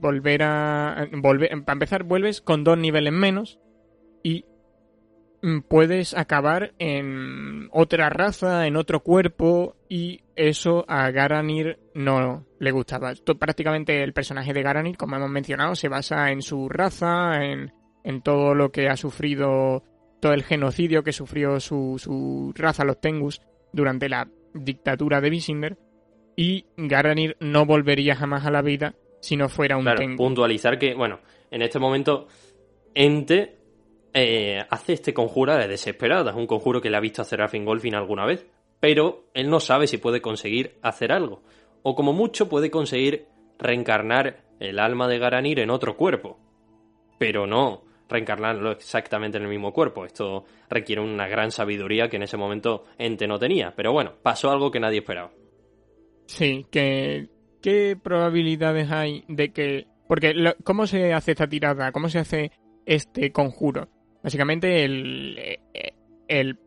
[0.00, 3.58] volver a volver para empezar vuelves con dos niveles menos
[5.68, 13.12] puedes acabar en otra raza, en otro cuerpo y eso a Garanir no le gustaba.
[13.38, 17.72] Prácticamente el personaje de Garanir, como hemos mencionado, se basa en su raza, en,
[18.04, 19.82] en todo lo que ha sufrido,
[20.20, 25.78] todo el genocidio que sufrió su, su raza, los Tengus, durante la dictadura de Visinder
[26.36, 30.16] y Garanir no volvería jamás a la vida si no fuera un Claro, Tengu.
[30.16, 31.20] puntualizar que, bueno,
[31.50, 32.28] en este momento
[32.94, 33.56] Ente
[34.14, 36.30] eh, hace este conjuro de desesperada.
[36.30, 38.46] Es un conjuro que le ha visto hacer a Fingolfin alguna vez,
[38.80, 41.42] pero él no sabe si puede conseguir hacer algo.
[41.82, 43.26] O como mucho puede conseguir
[43.58, 46.38] reencarnar el alma de Garanir en otro cuerpo.
[47.18, 50.04] Pero no reencarnarlo exactamente en el mismo cuerpo.
[50.04, 53.72] Esto requiere una gran sabiduría que en ese momento Ente no tenía.
[53.74, 55.30] Pero bueno, pasó algo que nadie esperaba.
[56.26, 57.28] Sí, que
[57.62, 60.34] ¿qué probabilidades hay de que porque
[60.64, 62.52] cómo se hace esta tirada, cómo se hace
[62.84, 63.88] este conjuro?
[64.22, 65.94] Básicamente el eh,
[66.28, 66.58] el,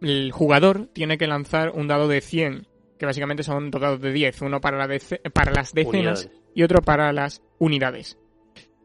[0.00, 2.66] el jugador tiene que lanzar un dado de 100,
[2.98, 6.42] que básicamente son dos dados de 10, uno para, la dece- para las decenas Unidades.
[6.54, 8.18] y otro para las unidades.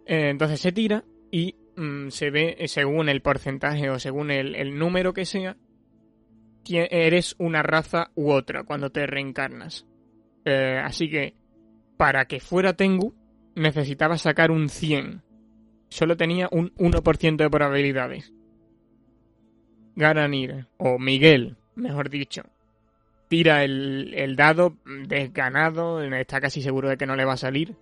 [0.05, 4.55] Eh, entonces se tira y mm, se ve eh, según el porcentaje o según el,
[4.55, 5.57] el número que sea,
[6.67, 9.85] eres una raza u otra cuando te reencarnas.
[10.45, 11.35] Eh, así que
[11.97, 13.13] para que fuera Tengu
[13.55, 15.21] necesitaba sacar un 100.
[15.89, 18.33] Solo tenía un 1% de probabilidades.
[19.95, 22.43] Garanir, o Miguel, mejor dicho,
[23.27, 27.75] tira el, el dado desganado, está casi seguro de que no le va a salir,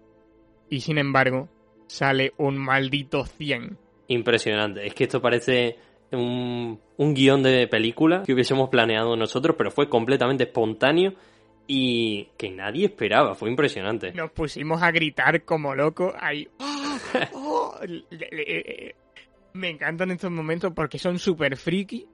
[0.69, 1.49] y sin embargo
[1.87, 3.77] sale un maldito 100.
[4.07, 4.85] Impresionante.
[4.85, 5.77] Es que esto parece
[6.11, 11.13] un, un guion de película que hubiésemos planeado nosotros, pero fue completamente espontáneo
[11.67, 13.35] y que nadie esperaba.
[13.35, 14.11] Fue impresionante.
[14.13, 16.47] Nos pusimos a gritar como locos ahí.
[16.59, 16.92] ¡Oh!
[17.33, 17.75] ¡Oh!
[17.81, 18.95] Le- le- le-
[19.53, 22.07] Me encantan estos momentos porque son súper friki,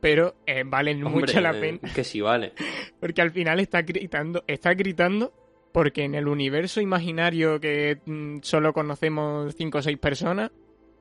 [0.00, 1.92] pero eh, valen Hombre, mucho la eh, pena.
[1.94, 2.52] Que sí vale.
[3.00, 5.32] Porque al final está gritando, está gritando
[5.72, 10.50] porque en el universo imaginario que mm, solo conocemos cinco o seis personas,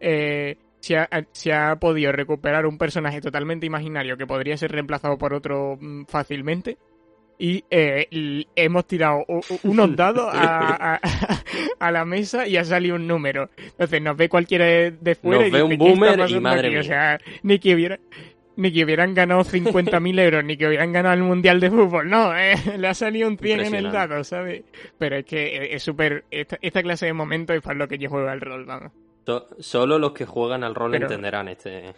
[0.02, 5.18] eh, se, ha, se ha podido recuperar un personaje totalmente imaginario que podría ser reemplazado
[5.18, 6.78] por otro mm, fácilmente.
[7.38, 9.24] Y eh, hemos tirado
[9.64, 11.00] unos dados a, a-
[11.80, 13.50] a la mesa y ha salido un número.
[13.58, 16.40] Entonces nos ve cualquiera de, fuera Nos y ve dice, un "¿Qué está boomer y
[16.40, 16.76] madre aquí?".
[16.78, 16.84] O mía.
[16.84, 18.00] sea, ni que hubiera,
[18.56, 22.10] ni que hubieran ganado 50.000 euros, ni que hubieran ganado el Mundial de Fútbol.
[22.10, 24.64] No, eh, le ha salido un 100 en el dado, ¿sabes?
[24.98, 26.24] Pero es que eh, es súper...
[26.32, 28.94] Esta, esta clase de momentos es para lo que yo juego al rol, vamos.
[29.26, 31.94] So- solo los que juegan al rol Pero- entenderán este.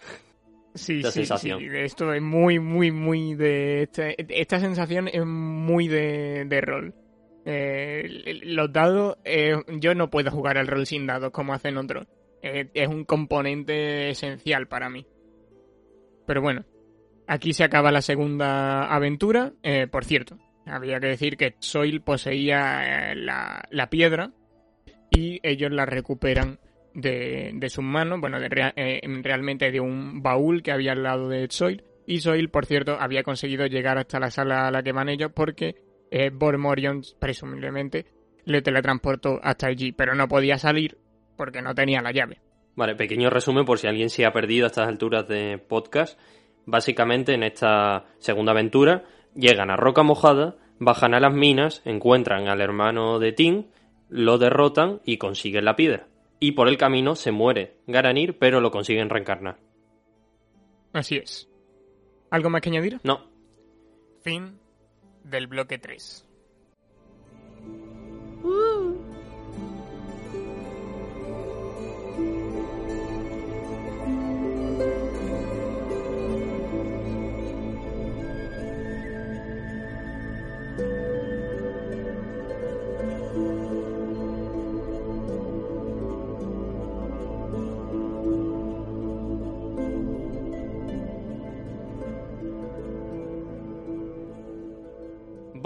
[0.78, 1.60] Sí, Esta sí, sensación.
[1.60, 1.68] sí.
[1.74, 3.84] Esto es muy, muy, muy de...
[3.84, 6.94] Esta, esta sensación es muy de, de rol.
[7.46, 12.06] Eh, los dados, eh, yo no puedo jugar al rol sin dados como hacen otros.
[12.42, 15.06] Eh, es un componente esencial para mí.
[16.26, 16.66] Pero bueno,
[17.26, 19.54] aquí se acaba la segunda aventura.
[19.92, 24.34] Por cierto, había que decir que Soil poseía la, la piedra
[25.10, 26.60] y ellos la recuperan
[26.98, 31.30] de, de sus manos, bueno, de eh, realmente de un baúl que había al lado
[31.30, 31.84] de Soil.
[32.08, 35.32] Y Soil, por cierto, había conseguido llegar hasta la sala a la que van ellos
[35.34, 35.76] porque
[36.10, 38.08] eh, Bormorion, presumiblemente,
[38.46, 40.98] le teletransportó hasta allí, pero no podía salir
[41.36, 42.42] porque no tenía la llave.
[42.76, 46.20] Vale, pequeño resumen por si alguien se ha perdido a estas alturas de podcast.
[46.66, 49.04] Básicamente en esta segunda aventura
[49.36, 53.66] llegan a Roca Mojada, bajan a las minas, encuentran al hermano de Tim,
[54.10, 56.08] lo derrotan y consiguen la piedra.
[56.40, 59.58] Y por el camino se muere Garanir, pero lo consiguen reencarnar.
[60.94, 61.50] Así es.
[62.30, 63.00] ¿Algo más que añadir?
[63.04, 63.30] No.
[64.22, 64.60] Fin
[65.24, 66.28] del bloque 3.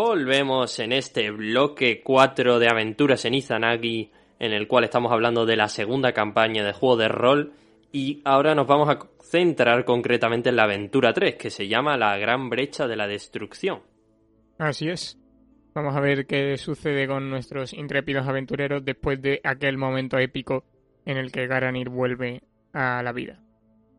[0.04, 5.56] Volvemos en este bloque 4 de aventuras en Izanagi, en el cual estamos hablando de
[5.56, 7.54] la segunda campaña de juego de rol.
[7.92, 12.18] Y ahora nos vamos a centrar concretamente en la aventura 3, que se llama La
[12.18, 13.82] Gran Brecha de la Destrucción.
[14.58, 15.20] Así es.
[15.76, 20.64] Vamos a ver qué sucede con nuestros intrépidos aventureros después de aquel momento épico
[21.06, 22.42] en el que Garanir vuelve
[22.74, 23.40] a la vida.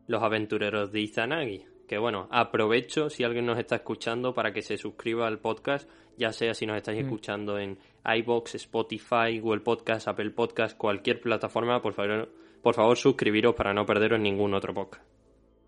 [0.07, 4.77] Los aventureros de Izanagi que bueno, aprovecho si alguien nos está escuchando para que se
[4.77, 5.87] suscriba al podcast,
[6.17, 7.05] ya sea si nos estáis mm.
[7.05, 12.33] escuchando en iBox, Spotify, Google Podcast, Apple Podcast, cualquier plataforma, por favor,
[12.63, 15.05] por favor suscribiros para no perderos ningún otro podcast.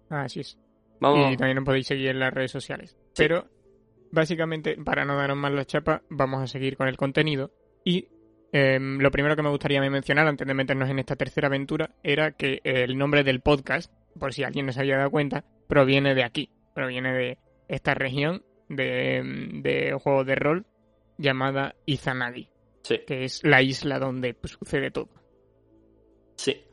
[0.09, 0.57] Así es.
[0.99, 1.31] Vamos.
[1.31, 2.97] Y también nos podéis seguir en las redes sociales.
[3.15, 3.45] Pero
[4.11, 7.51] básicamente, para no daros más la chapa, vamos a seguir con el contenido.
[7.83, 8.07] Y
[8.51, 12.31] em, lo primero que me gustaría mencionar antes de meternos en esta tercera aventura era
[12.31, 16.23] que el nombre del podcast, por si alguien no se había dado cuenta, proviene de
[16.23, 17.37] aquí, proviene de
[17.67, 19.21] esta región de,
[19.63, 20.65] de juegos de rol
[21.17, 22.49] llamada Izanagi,
[22.83, 25.09] que es la isla donde sucede todo.
[26.35, 26.63] Sí.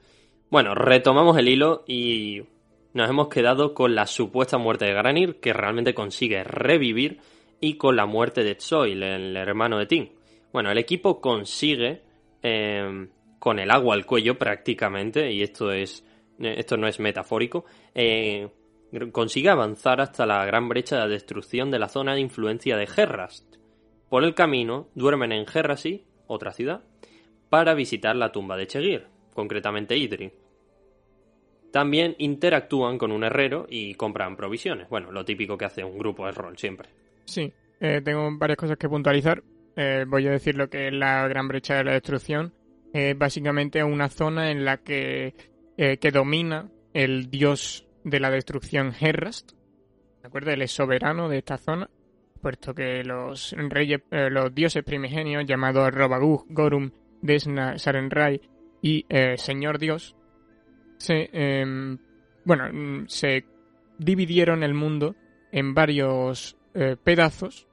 [0.51, 2.43] Bueno, retomamos el hilo y
[2.93, 7.21] nos hemos quedado con la supuesta muerte de Granir, que realmente consigue revivir,
[7.61, 10.09] y con la muerte de Tsoil, el hermano de Tim.
[10.53, 12.03] Bueno, el equipo consigue,
[12.43, 16.05] eh, con el agua al cuello prácticamente, y esto es
[16.39, 17.65] esto no es metafórico,
[17.95, 18.49] eh,
[19.13, 23.57] consigue avanzar hasta la gran brecha de destrucción de la zona de influencia de Herrast.
[24.09, 26.83] Por el camino, duermen en Gerrasi, otra ciudad,
[27.49, 30.33] para visitar la tumba de Chegir, concretamente Idri.
[31.71, 34.91] También interactúan con un herrero y compran provisiones.
[34.91, 36.91] Bueno, lo típico que hace un grupo de rol siempre.
[37.25, 39.43] Sí, eh, tengo varias cosas que puntualizar.
[39.75, 42.53] Eh, voy a decir lo que es la gran brecha de la destrucción.
[42.93, 45.35] Es básicamente una zona en la que,
[45.79, 49.53] eh, que domina el dios de la destrucción Herrast,
[50.23, 50.51] ¿de acuerdo?
[50.51, 51.89] Él es soberano de esta zona,
[52.41, 56.91] puesto que los reyes, eh, los dioses primigenios llamados Robagug, Gorum,
[57.21, 58.41] Desna, Sarenrai
[58.83, 60.17] y eh, Señor Dios,
[60.99, 61.99] se, em,
[62.45, 63.45] bueno, mm, se
[63.99, 65.15] dividieron el mundo
[65.53, 67.69] en varios eh, pedazos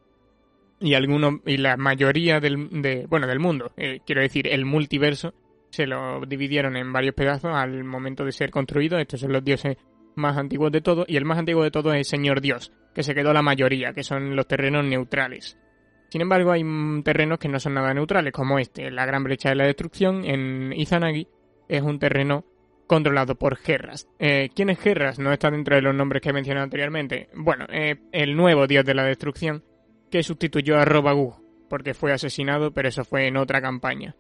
[0.80, 3.74] y algunos y la mayoría del de, bueno del mundo
[4.06, 5.34] quiero decir el multiverso
[5.72, 9.78] se lo dividieron en varios pedazos al momento de ser construido estos son los dioses
[10.20, 13.16] más antiguos de todos, y el más antiguo de todos es Señor Dios, que se
[13.16, 15.58] quedó la mayoría, que son los terrenos neutrales.
[16.10, 16.64] Sin embargo, hay
[17.04, 20.74] terrenos que no son nada neutrales, como este, la Gran Brecha de la Destrucción en
[20.74, 21.28] Izanagi,
[21.68, 22.46] es un terreno
[22.88, 24.10] controlado por Gerras.
[24.18, 25.20] Eh, ¿Quién es Gerras?
[25.20, 27.30] No está dentro de los nombres que he mencionado anteriormente.
[27.36, 29.64] Bueno, el nuevo dios de la destrucción
[30.10, 31.36] que sustituyó a Robagu,
[31.70, 34.16] porque fue asesinado, pero eso fue en otra campaña.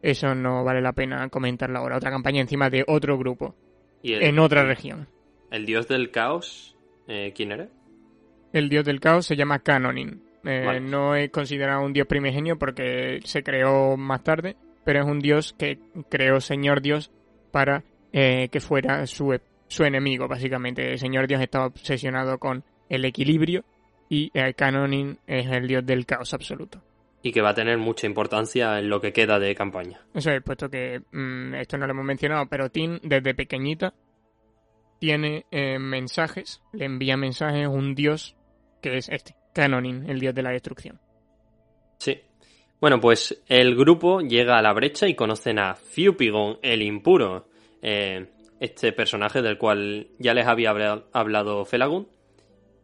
[0.00, 1.96] Eso no vale la pena comentarlo ahora.
[1.96, 3.56] Otra campaña encima de otro grupo.
[4.02, 5.08] en otra región.
[5.54, 6.74] ¿El dios del caos?
[7.06, 7.68] Eh, ¿Quién era?
[8.52, 10.20] El dios del caos se llama Canonin.
[10.42, 15.20] Eh, no es considerado un dios primigenio porque se creó más tarde, pero es un
[15.20, 15.78] dios que
[16.08, 17.12] creó Señor Dios
[17.52, 19.38] para eh, que fuera su,
[19.68, 20.90] su enemigo, básicamente.
[20.90, 23.64] El Señor Dios estaba obsesionado con el equilibrio
[24.08, 26.82] y Canonin es el dios del caos absoluto.
[27.22, 30.00] Y que va a tener mucha importancia en lo que queda de campaña.
[30.14, 33.94] Eso es, puesto que mm, esto no lo hemos mencionado, pero Tim desde pequeñita
[35.04, 38.36] tiene eh, mensajes, le envía mensajes a un dios
[38.80, 40.98] que es este, Canonin, el dios de la destrucción.
[41.98, 42.22] Sí.
[42.80, 47.48] Bueno, pues el grupo llega a la brecha y conocen a Fiupigon, el impuro,
[47.82, 48.30] eh,
[48.60, 50.70] este personaje del cual ya les había
[51.12, 52.08] hablado Felagun.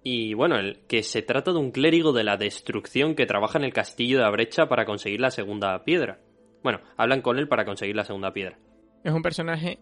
[0.02, 3.64] Y bueno, el que se trata de un clérigo de la destrucción que trabaja en
[3.64, 6.20] el castillo de la brecha para conseguir la segunda piedra.
[6.62, 8.58] Bueno, hablan con él para conseguir la segunda piedra.
[9.04, 9.78] Es un personaje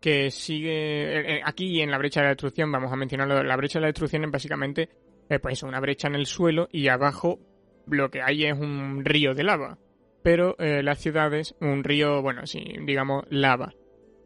[0.00, 3.56] que sigue eh, eh, aquí en la brecha de la destrucción, vamos a mencionarlo, la
[3.56, 4.88] brecha de la destrucción es básicamente
[5.28, 7.38] eh, pues una brecha en el suelo y abajo
[7.86, 9.78] lo que hay es un río de lava.
[10.22, 13.72] pero las ciudades, un río, bueno, sí, digamos lava.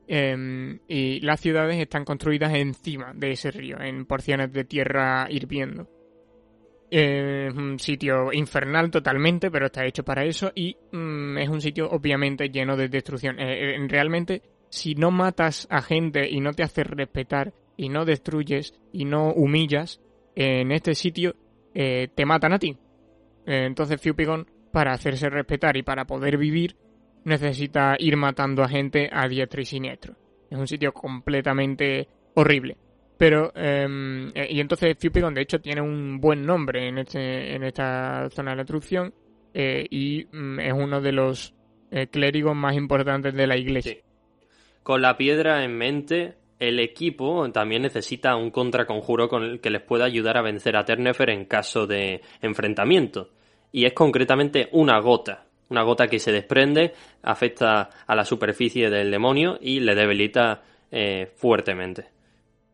[0.08, 5.88] Em, y las ciudades están construidas encima de ese río, en porciones de tierra hirviendo.
[6.90, 11.88] Es un sitio infernal totalmente, pero está hecho para eso y mm, es un sitio
[11.88, 13.36] obviamente lleno de destrucción.
[13.88, 14.42] Realmente,
[14.72, 19.30] si no matas a gente y no te haces respetar y no destruyes y no
[19.30, 20.00] humillas,
[20.34, 21.36] en este sitio
[21.74, 22.78] eh, te matan a ti.
[23.44, 26.76] entonces Fupigon, para hacerse respetar y para poder vivir,
[27.24, 30.16] necesita ir matando a gente a diestro y siniestro.
[30.50, 32.78] Es un sitio completamente horrible.
[33.18, 37.62] Pero, em, eh, y entonces Fupigon de hecho tiene un buen nombre en, este, en
[37.62, 39.12] esta zona de la destrucción
[39.52, 41.54] eh, y mm, es uno de los
[41.90, 43.98] eh, clérigos más importantes de la iglesia.
[44.82, 49.82] Con la piedra en mente, el equipo también necesita un contraconjuro con el que les
[49.82, 53.30] pueda ayudar a vencer a Ternefer en caso de enfrentamiento.
[53.70, 55.46] Y es concretamente una gota.
[55.70, 60.62] Una gota que se desprende, afecta a la superficie del demonio y le debilita
[61.36, 62.10] fuertemente.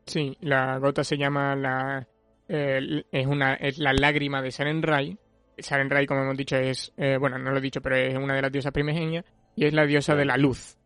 [0.06, 2.08] Sí, la gota se llama la
[2.48, 5.18] es una es la lágrima de Sarenrai.
[5.58, 8.42] Sarenrai, como hemos dicho, es eh, bueno, no lo he dicho, pero es una de
[8.42, 10.77] las diosas primigenias y es la diosa de la luz.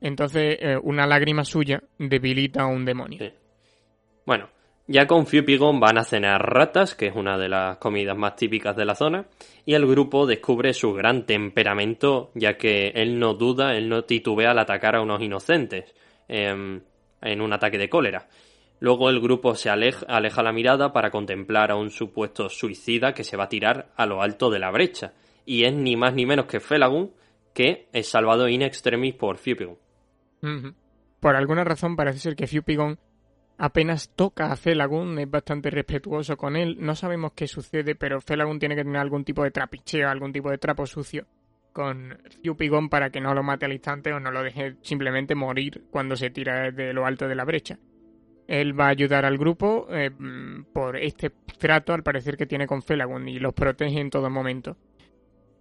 [0.00, 3.18] Entonces, eh, una lágrima suya debilita a un demonio.
[4.24, 4.48] Bueno,
[4.86, 8.74] ya con Fupigon van a cenar ratas, que es una de las comidas más típicas
[8.74, 9.26] de la zona,
[9.64, 14.50] y el grupo descubre su gran temperamento, ya que él no duda, él no titubea
[14.50, 15.94] al atacar a unos inocentes
[16.26, 16.80] em,
[17.22, 18.26] en un ataque de cólera.
[18.80, 23.36] Luego el grupo se aleja, la mirada para contemplar a un supuesto suicida que se
[23.36, 25.12] va a tirar a lo alto de la brecha.
[25.44, 27.12] Y es ni más ni menos que Felagun,
[27.52, 29.36] que es salvado in extremis por
[31.20, 32.98] Por alguna razón parece ser que Fupigon
[33.58, 36.76] apenas toca a Felagun, es bastante respetuoso con él.
[36.80, 40.50] No sabemos qué sucede, pero Felagun tiene que tener algún tipo de trapicheo, algún tipo
[40.50, 41.26] de trapo sucio
[41.72, 45.84] con Fupigon para que no lo mate al instante o no lo deje simplemente morir
[45.90, 47.78] cuando se tira de lo alto de la brecha.
[48.46, 50.10] Él va a ayudar al grupo eh,
[50.72, 54.76] por este trato, al parecer, que tiene con Felagun y los protege en todo momento.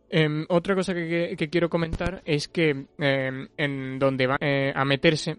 [0.10, 5.38] Em, otra cosa que, quiero comentar es que em, en donde va eh, a meterse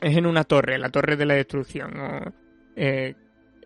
[0.00, 1.94] es en una torre, la torre de la destrucción.
[2.76, 3.14] Eh,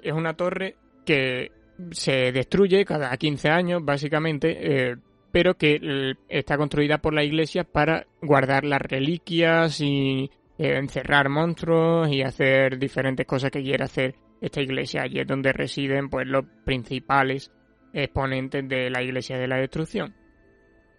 [0.02, 1.50] es una torre que
[1.90, 4.96] se destruye cada 15 años, básicamente,
[5.32, 12.10] pero que está construida por la iglesia para guardar las reliquias y eh, encerrar monstruos
[12.12, 15.02] y hacer diferentes cosas que quiere hacer esta iglesia.
[15.02, 17.50] Allí es donde residen pues los principales
[17.94, 20.14] exponentes de la iglesia de la destrucción.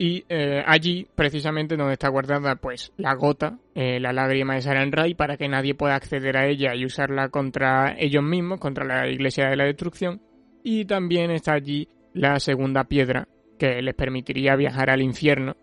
[0.04, 5.14] Y eh, allí, precisamente, donde está guardada pues la gota, eh, la lágrima de Sarenrae,
[5.14, 9.48] para que nadie pueda acceder a ella y usarla contra ellos mismos, contra la iglesia
[9.48, 10.20] de la destrucción.
[10.64, 13.28] Y también está allí la segunda piedra,
[13.60, 15.56] que les permitiría viajar al infierno.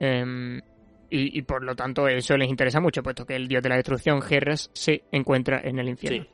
[0.00, 0.60] Em,
[1.08, 4.20] y, por lo tanto eso les interesa mucho, puesto que el dios de la destrucción,
[4.22, 6.26] Gerras, se encuentra en el infierno.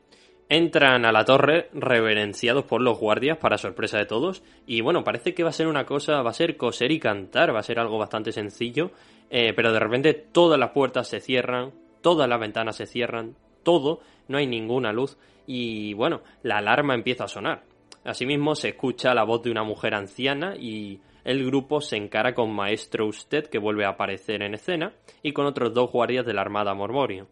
[0.53, 5.33] Entran a la torre reverenciados por los guardias para sorpresa de todos y bueno, parece
[5.33, 7.79] que va a ser una cosa, va a ser coser y cantar, va a ser
[7.79, 8.91] algo bastante sencillo,
[9.31, 11.71] eh, pero de repente todas las puertas se cierran,
[12.01, 17.25] todas las ventanas se cierran, todo, no hay ninguna luz y bueno, la alarma empieza
[17.25, 17.63] a sonar.
[18.03, 22.53] Asimismo se escucha la voz de una mujer anciana y el grupo se encara con
[22.53, 26.41] Maestro Usted, que vuelve a aparecer en escena, y con otros dos guardias de la
[26.41, 27.29] Armada Mormorion.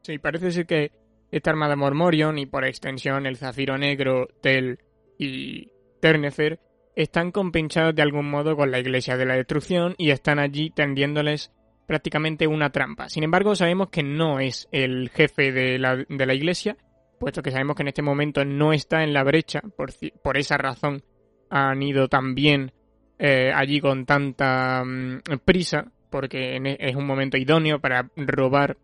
[0.00, 0.92] Sí, parece ser que
[1.30, 4.78] esta Armada Mormorion, y por extensión el Zafiro Negro, Tel
[5.18, 5.70] y
[6.00, 6.60] Ternefer,
[6.94, 11.52] están compinchados de algún modo con la Iglesia de la Destrucción y están allí tendiéndoles
[11.86, 13.08] prácticamente una trampa.
[13.08, 16.76] Sin embargo, sabemos que no es el jefe de la, de la Iglesia,
[17.18, 19.90] puesto que sabemos que en este momento no está en la brecha, por,
[20.22, 21.02] por esa razón
[21.50, 22.72] han ido también
[23.18, 28.76] eh, allí con tanta mm, prisa, porque e, es un momento idóneo para robar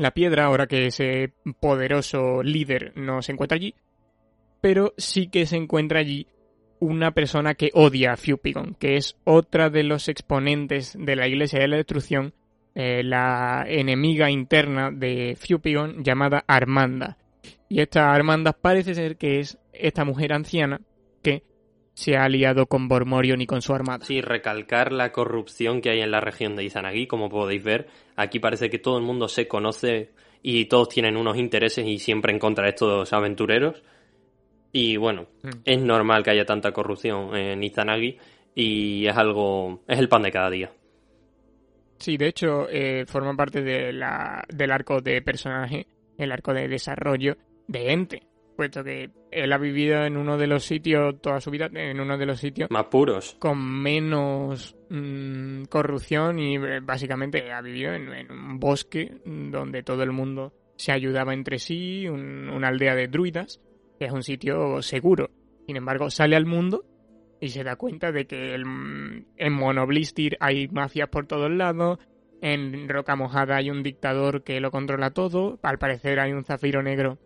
[0.00, 3.74] la piedra, ahora que ese poderoso líder no se encuentra allí,
[4.60, 6.26] pero sí que se encuentra allí
[6.78, 11.60] una persona que odia a Fupigon, que es otra de los exponentes de la Iglesia
[11.60, 12.32] de la Destrucción,
[12.74, 17.18] eh, la enemiga interna de Fupigon llamada Armanda.
[17.68, 20.80] Y esta Armanda parece ser que es esta mujer anciana
[22.00, 24.06] se ha aliado con Bormorion y con su armada.
[24.06, 27.88] Sí, recalcar la corrupción que hay en la región de Izanagi, como podéis ver.
[28.16, 30.08] Aquí parece que todo el mundo se conoce
[30.42, 33.82] y todos tienen unos intereses y siempre en contra de estos aventureros.
[34.72, 35.48] Y bueno, mm.
[35.62, 38.16] es normal que haya tanta corrupción en Izanagi
[38.54, 40.72] y es algo, es el pan de cada día.
[41.98, 45.86] Sí, de hecho, eh, forma parte de la, del arco de personaje,
[46.16, 47.36] el arco de desarrollo
[47.68, 48.22] de Ente,
[48.60, 52.18] puesto que él ha vivido en uno de los sitios, toda su vida, en uno
[52.18, 53.36] de los sitios Más puros.
[53.38, 60.02] con menos mm, corrupción y eh, básicamente ha vivido en, en un bosque donde todo
[60.02, 63.62] el mundo se ayudaba entre sí, un- una aldea de druidas,
[63.98, 65.30] que es un sitio seguro.
[65.66, 66.84] Sin embargo, sale al mundo
[67.40, 71.98] y se da cuenta de que el- en Monoblistir hay mafias por todos lados,
[72.42, 76.82] en Roca Mojada hay un dictador que lo controla todo, al parecer hay un zafiro
[76.82, 77.18] negro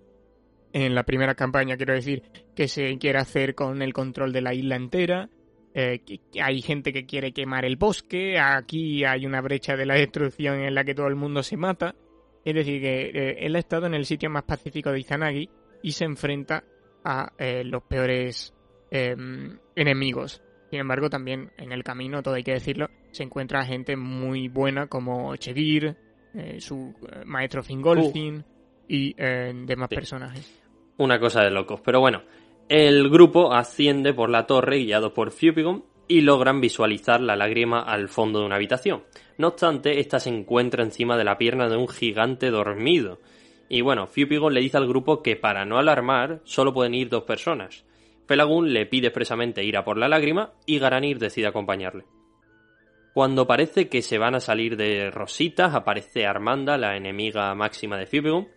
[0.75, 2.23] en la primera campaña, quiero decir,
[2.55, 5.31] que se quiere hacer con el control de la isla entera.
[5.73, 6.01] eh,
[6.43, 10.75] hay gente que quiere quemar el bosque, aquí hay una brecha de la destrucción en
[10.75, 11.95] la que todo el mundo se mata.
[12.45, 15.49] Es decir, que eh, él ha estado en el sitio más pacífico de Izanagi
[15.83, 16.63] y se enfrenta
[17.05, 18.53] a eh, los peores
[18.91, 19.17] eh,
[19.75, 20.43] enemigos.
[20.71, 24.87] Sin embargo, también en el camino, todo hay que decirlo, se encuentra gente muy buena
[24.89, 25.97] como Chevir,
[26.59, 26.93] su
[27.27, 28.45] maestro Fingolfin
[28.89, 29.95] y eh, demás Sí.
[29.97, 30.64] personajes.
[30.97, 31.81] Una cosa de locos.
[31.81, 32.23] Pero bueno,
[32.69, 38.09] el grupo asciende por la torre guiado por Fupigon y logran visualizar la lágrima al
[38.09, 39.05] fondo de una habitación.
[39.37, 43.19] No obstante, esta se encuentra encima de la pierna de un gigante dormido.
[43.69, 47.25] Y bueno, Fupigon le dice al grupo que para no alarmar solo pueden ir dos
[47.25, 47.85] personas.
[48.27, 52.05] Felagún le pide expresamente ir a por la lágrima y Garanir decide acompañarle.
[53.13, 58.07] Cuando parece que se van a salir de rositas, aparece Armanda, la enemiga máxima de
[58.07, 58.49] Fupigon,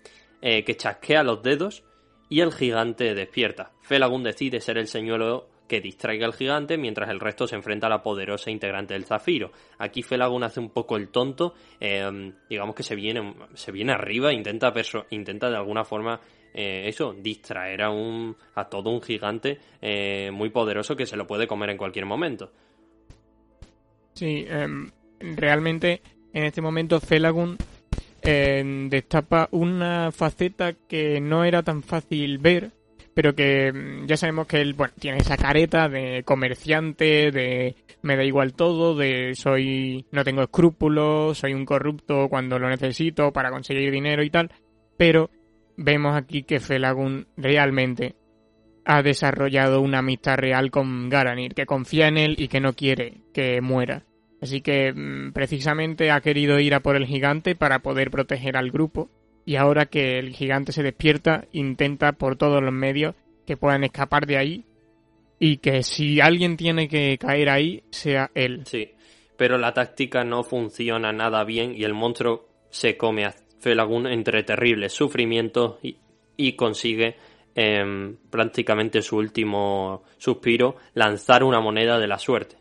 [0.41, 1.83] eh, que chasquea los dedos
[2.29, 3.71] y el gigante despierta.
[3.81, 7.89] Felagún decide ser el señuelo que distraiga al gigante mientras el resto se enfrenta a
[7.89, 9.51] la poderosa integrante del Zafiro.
[9.77, 14.33] Aquí Felagún hace un poco el tonto, eh, digamos que se viene, se viene arriba,
[14.33, 14.73] intenta,
[15.09, 16.19] intenta de alguna forma
[16.53, 21.27] eh, eso, distraer a, un, a todo un gigante eh, muy poderoso que se lo
[21.27, 22.51] puede comer en cualquier momento.
[24.13, 26.01] Sí, em, realmente
[26.33, 27.57] en este momento Felagun
[28.89, 32.71] destapa una faceta que no era tan fácil ver,
[33.13, 38.15] pero que mm, ya sabemos que él, bueno, tiene esa careta de comerciante, de me
[38.15, 43.49] da igual todo, de soy, no tengo escrúpulos, soy un corrupto cuando lo necesito para
[43.49, 44.51] conseguir dinero y tal,
[44.97, 45.29] pero
[45.77, 48.15] vemos aquí que Felagun realmente
[48.85, 53.21] ha desarrollado una amistad real con Garanir, que confía en él y que no quiere
[53.33, 54.03] que muera.
[54.41, 58.71] Así que mm, precisamente ha querido ir a por el gigante para poder proteger al
[58.71, 59.09] grupo.
[59.45, 63.15] Y ahora que el gigante se despierta, intenta por todos los medios
[63.45, 64.65] que puedan escapar de ahí.
[65.39, 68.63] Y que si alguien tiene que caer ahí, sea él.
[68.65, 68.91] Sí,
[69.37, 74.43] pero la táctica no funciona nada bien y el monstruo se come a Felagún entre
[74.43, 77.15] terribles sufrimientos y, consigue
[77.55, 82.57] em, prácticamente su último suspiro, lanzar una moneda de la suerte.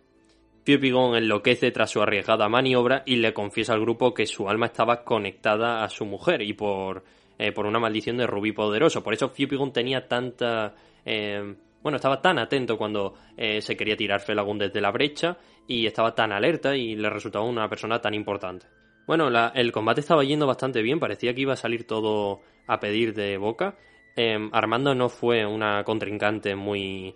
[0.66, 5.04] Fupigon enloquece tras su arriesgada maniobra y le confiesa al grupo que su alma estaba
[5.04, 7.04] conectada a su mujer y por,
[7.38, 9.02] eh, por una maldición de Rubí Poderoso.
[9.02, 10.74] Por eso Fupigon tenía tanta...
[11.04, 15.36] em, bueno, estaba tan atento cuando eh, se quería tirar Felagún desde la brecha
[15.68, 18.66] y estaba tan alerta y le resultaba una persona tan importante.
[19.06, 22.80] Bueno, la- el combate estaba yendo bastante bien, parecía que iba a salir todo a
[22.80, 23.76] pedir de boca.
[24.16, 27.14] Em, Armando no fue una contrincante muy...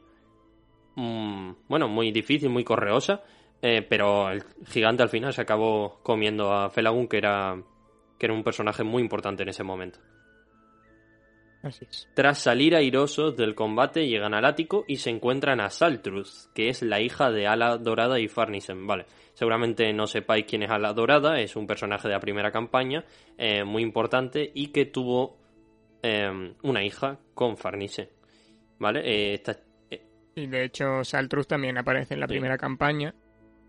[0.95, 3.23] mm, bueno, muy difícil, muy correosa,
[3.63, 7.61] eh, pero el gigante al final se acabó comiendo a Felagún, que era,
[8.19, 9.99] que era un personaje muy importante en ese momento.
[11.63, 12.09] Así es.
[12.15, 16.81] Tras salir airosos del combate, llegan al ático y se encuentran a Saltruz, que es
[16.83, 18.87] la hija de Ala Dorada y Farnisen.
[18.87, 19.05] Vale,
[19.35, 23.05] seguramente no sepáis quién es Ala Dorada, es un personaje de la primera campaña,
[23.37, 25.37] eh, muy importante y que tuvo
[26.03, 28.09] eh, una hija con Farnisen.
[28.79, 29.61] Vale, eh, esta-
[29.91, 30.01] eh,
[30.37, 32.31] Y de hecho, Saltrus también aparece en la Sí.
[32.33, 33.15] primera campaña.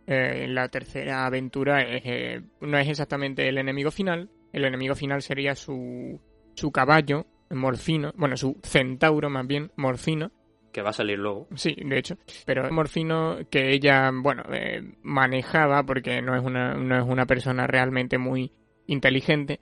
[0.08, 4.30] Eh, en la tercera aventura es, eh, no es exactamente el enemigo final.
[4.52, 6.20] El enemigo final sería su,
[6.56, 8.12] su caballo, Morfino.
[8.16, 10.32] Bueno, su centauro más bien, Morfino.
[10.72, 11.48] que va a salir luego.
[11.56, 12.18] Sí, de hecho.
[12.46, 17.68] Pero Morfino que ella, bueno, eh, manejaba porque no es, una, no es una persona
[17.68, 18.52] realmente muy
[18.88, 19.60] inteligente.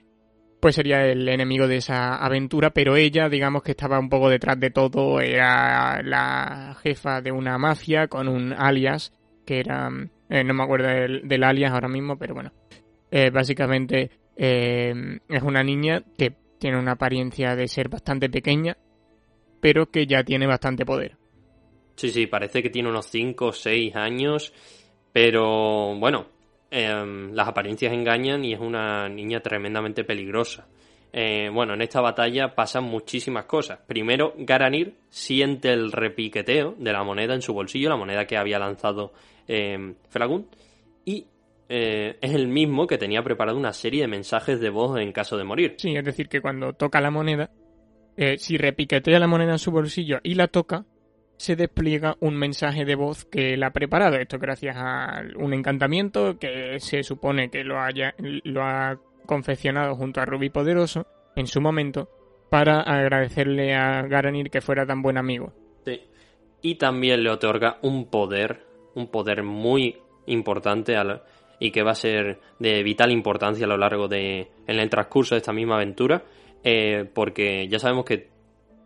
[0.61, 4.59] Pues sería el enemigo de esa aventura, pero ella, digamos que estaba un poco detrás
[4.59, 9.13] de todo, era la jefa de una mafia con un alias,
[9.45, 9.89] que era,
[10.29, 12.51] eh, no me acuerdo del, del alias ahora mismo, pero bueno,
[13.11, 14.93] Eh, básicamente eh,
[15.27, 18.77] es una niña que tiene una apariencia de ser bastante pequeña,
[19.61, 21.17] pero que ya tiene bastante poder.
[21.95, 24.53] Sí, sí, parece que tiene unos 5 o 6 años,
[25.11, 26.27] pero bueno,
[26.71, 30.67] em, las apariencias engañan y es una niña tremendamente peligrosa.
[31.11, 33.79] Eh, bueno, en esta batalla pasan muchísimas cosas.
[33.87, 38.59] Primero, Garanir siente el repiqueteo de la moneda en su bolsillo, la moneda que había
[38.59, 39.13] lanzado
[39.47, 40.47] eh, Felagún,
[41.05, 41.25] y
[41.71, 45.37] eh, es el mismo que tenía preparado una serie de mensajes de voz en caso
[45.37, 45.75] de morir.
[45.77, 47.51] Sí, es decir, que cuando toca la moneda,
[48.17, 50.85] eh, si repiquetea la moneda en su bolsillo y la toca,
[51.37, 54.17] se despliega un mensaje de voz que él ha preparado.
[54.17, 58.99] Esto gracias a un encantamiento que se supone que lo, haya, lo ha
[59.29, 62.09] confeccionado junto a Ruby Poderoso en su momento
[62.49, 65.53] para agradecerle a Garanir que fuera tan buen amigo.
[65.85, 66.01] Sí.
[66.63, 68.65] Y también le otorga un poder,
[68.95, 70.95] un poder muy importante
[71.59, 75.35] y que va a ser de vital importancia a lo largo de en el transcurso
[75.35, 76.23] de esta misma aventura,
[76.63, 78.29] eh, porque ya sabemos que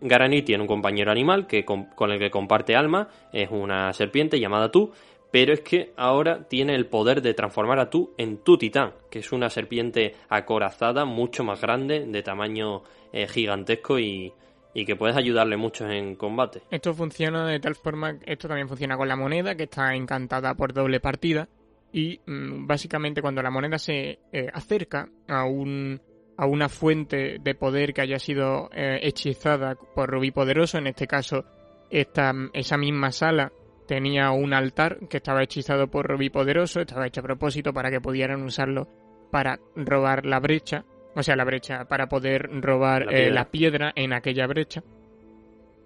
[0.01, 4.69] Garanir tiene un compañero animal que con, el que comparte alma, es una serpiente llamada
[4.69, 4.91] Tú,
[5.33, 9.17] pero es que ahora tiene el poder de transformar a Tú en Tu Titán, que
[9.17, 14.31] es una serpiente acorazada, mucho más grande, de tamaño eh, gigantesco y,
[14.75, 16.61] que puedes ayudarle mucho en combate.
[16.69, 20.71] Esto funciona de tal forma, esto también funciona con la moneda, que está encantada por
[20.71, 21.49] doble partida,
[21.91, 25.99] y mm, básicamente cuando la moneda se eh, acerca a un
[26.37, 31.43] una fuente de poder que haya sido eh, hechizada por Rubí Poderoso, en este caso
[31.89, 33.51] esta, esa misma sala
[33.87, 38.01] tenía un altar que estaba hechizado por Rubí Poderoso, estaba hecho a propósito para que
[38.01, 38.87] pudieran usarlo
[39.31, 40.85] para robar la brecha,
[41.15, 44.83] o sea, la brecha, para poder robar la eh, piedra, en aquella brecha.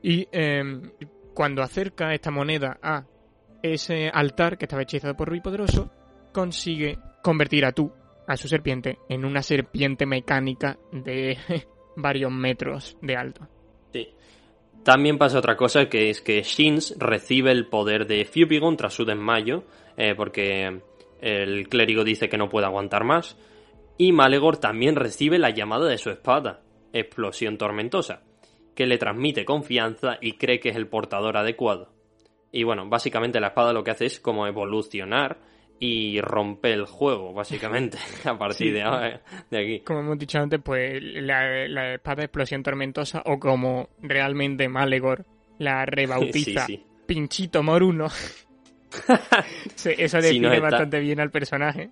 [0.02, 0.91] Y em,
[1.34, 3.06] cuando acerca esta moneda a
[3.61, 5.91] ese altar que estaba hechizado por Rubí Poderoso,
[6.34, 7.91] consigue convertir a tú
[8.28, 11.38] a su serpiente en una serpiente mecánica de
[11.95, 13.48] varios metros de alto.
[13.94, 14.10] Sí.
[14.88, 19.04] También pasa otra cosa que es que Shins recibe el poder de Fubigon tras su
[19.04, 19.66] desmayo,
[19.98, 20.80] eh, porque
[21.20, 23.38] el clérigo dice que no puede aguantar más.
[23.98, 26.62] Y Malegor también recibe la llamada de su espada,
[26.94, 28.22] Explosión Tormentosa,
[28.76, 31.90] que le transmite confianza y cree que es el portador adecuado.
[32.54, 35.38] Y bueno, básicamente la espada lo que hace es como evolucionar
[35.80, 39.80] y rompe el juego, básicamente, a partir de, de, aquí.
[39.82, 45.26] Como hemos dicho antes, pues la, la espada de explosión tormentosa, o como realmente Malegor
[45.60, 46.68] la rebautiza,
[47.06, 48.08] Pinchito Moruno.
[49.86, 51.91] Eso define bastante bien al personaje.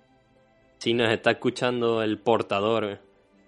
[0.78, 3.00] Si nos está escuchando el portador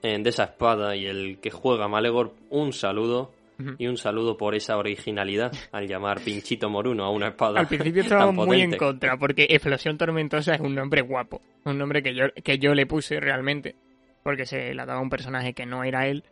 [0.02, 3.32] eh, de esa espada y el que juega Malegor, un saludo.
[3.78, 7.58] Y un saludo por esa originalidad al llamar Pinchito Moruno a una espada.
[7.58, 11.42] Al principio estábamos muy en contra, porque Explosión Tormentosa es un nombre guapo.
[11.64, 13.74] Un nombre que yo, que yo le puse realmente.
[14.22, 16.22] Porque se la daba un personaje que no era él.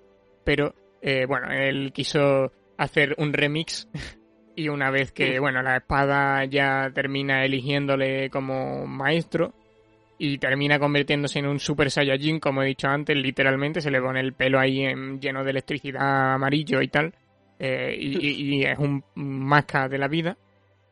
[0.44, 3.89] Pero, eh, bueno, él quiso hacer un remix.
[4.55, 9.53] y una vez que, bueno, la espada ya termina eligiéndole como maestro.
[10.19, 14.21] Y termina convirtiéndose en un Super Saiyajin, como he dicho antes, literalmente se le pone
[14.21, 17.13] el pelo ahí en, lleno de electricidad amarillo y tal
[17.59, 20.37] eh, y, es un masca de la vida,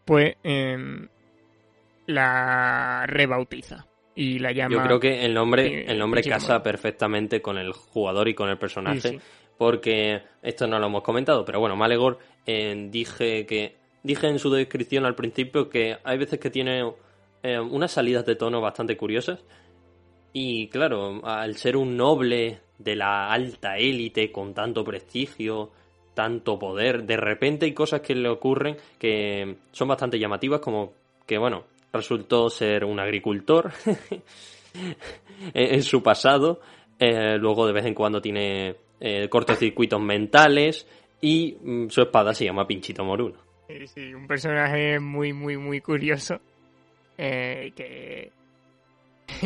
[0.04, 1.06] pues em,
[2.06, 4.74] la rebautiza y la llama.
[4.74, 8.56] Yo creo que el nombre, el nombre casa perfectamente con el jugador y con el
[8.56, 9.20] personaje,
[9.58, 14.50] porque esto no lo hemos comentado, pero bueno, Malegor eh, dije que dije en su
[14.50, 16.82] descripción al principio que hay veces que tiene
[17.44, 19.44] eh, unas salidas de tono bastante curiosas.
[20.32, 25.70] Y claro, al ser un noble de la alta élite con tanto prestigio,
[26.14, 27.04] tanto poder.
[27.04, 30.94] De repente hay cosas que le ocurren que son bastante llamativas, como
[31.26, 33.72] que, bueno, resultó ser un agricultor
[35.54, 36.60] en su pasado.
[36.98, 40.88] Eh, luego de vez en cuando tiene eh, cortocircuitos mentales
[41.20, 43.36] y mm, su espada se llama Pinchito Moruno.
[43.68, 46.40] Sí, sí, un personaje muy, muy, muy curioso.
[47.18, 48.32] Eh, que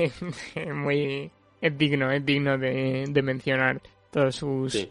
[0.04, 1.30] es muy
[1.60, 3.80] es digno, es digno de, de mencionar
[4.10, 4.88] todos sus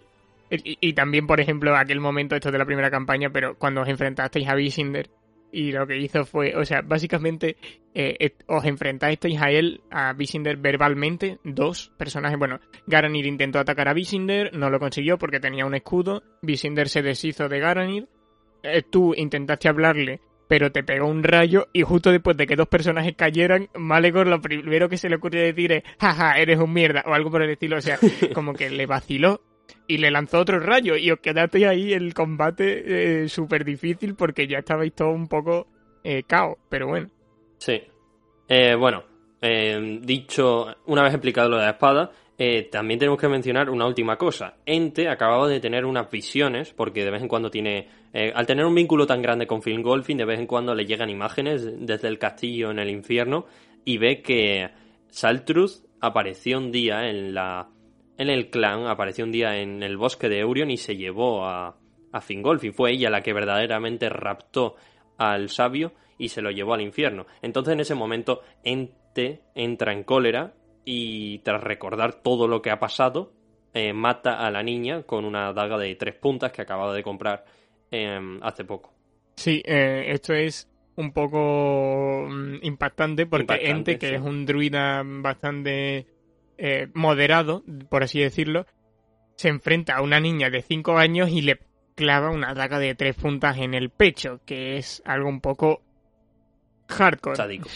[0.49, 4.48] y, también, por ejemplo, aquel momento, esto de la primera campaña, pero cuando os enfrentasteis
[4.48, 5.10] a Visinder
[5.52, 7.58] y lo que hizo fue, o sea, básicamente
[7.94, 12.40] eh, os enfrentasteis a él, a Visinder verbalmente, dos personajes.
[12.40, 16.24] Bueno, Garanir intentó atacar a Visinder, no lo consiguió porque tenía un escudo.
[16.41, 18.08] Visinder se deshizo de Garanir.
[18.64, 22.68] Eh, tú intentaste hablarle, pero te pegó un rayo y justo después de que dos
[22.68, 27.03] personajes cayeran, Malegor lo primero que se le ocurrió decir es, jaja, eres un mierda,
[27.06, 27.98] o algo por el estilo, o sea,
[28.34, 29.41] como que le vaciló
[29.88, 34.48] y le lanzó otro rayo y os quedasteis ahí el combate eh, súper difícil porque
[34.48, 35.68] ya estabais todo un poco
[36.03, 37.10] eh, caos, pero bueno.
[37.57, 37.82] Sí.
[38.48, 39.03] Eh, bueno,
[39.41, 42.11] eh, dicho, una vez explicado lo de la espada,
[42.72, 44.56] también tenemos que mencionar una última cosa.
[44.65, 48.74] Ente acababa de tener unas visiones, porque de vez en cuando tiene, al tener un
[48.74, 52.18] vínculo tan grande con Film Golfing, de vez en cuando le llegan imágenes desde el
[52.18, 53.46] castillo en el infierno
[53.86, 54.70] y ve que
[55.10, 57.70] Saltruz apareció un día en la
[58.18, 61.78] en el clan apareció un día en el bosque de Eurion y se llevó a,
[62.12, 62.74] a Fingolfin.
[62.74, 64.76] Fue ella la que verdaderamente raptó
[65.18, 67.28] al sabio y se lo llevó al infierno.
[67.42, 70.54] Entonces en ese momento Ente entra en cólera
[70.84, 73.34] y tras recordar todo lo que ha pasado,
[73.74, 77.46] eh, mata a la niña con una daga de tres puntas que acababa de comprar
[77.92, 78.94] em, hace poco.
[79.36, 84.16] Sí, eh, esto es un poco mm, impactante porque Impactante, Ente, que sí.
[84.16, 86.08] es un druida bastante
[86.58, 88.66] eh, moderado, por así decirlo,
[89.36, 91.60] se enfrenta a una niña de 5 años y le
[91.96, 95.82] clava una daga de tres puntas en el pecho, que es algo un poco
[96.88, 97.36] hardcore.
[97.36, 97.70] Sádico.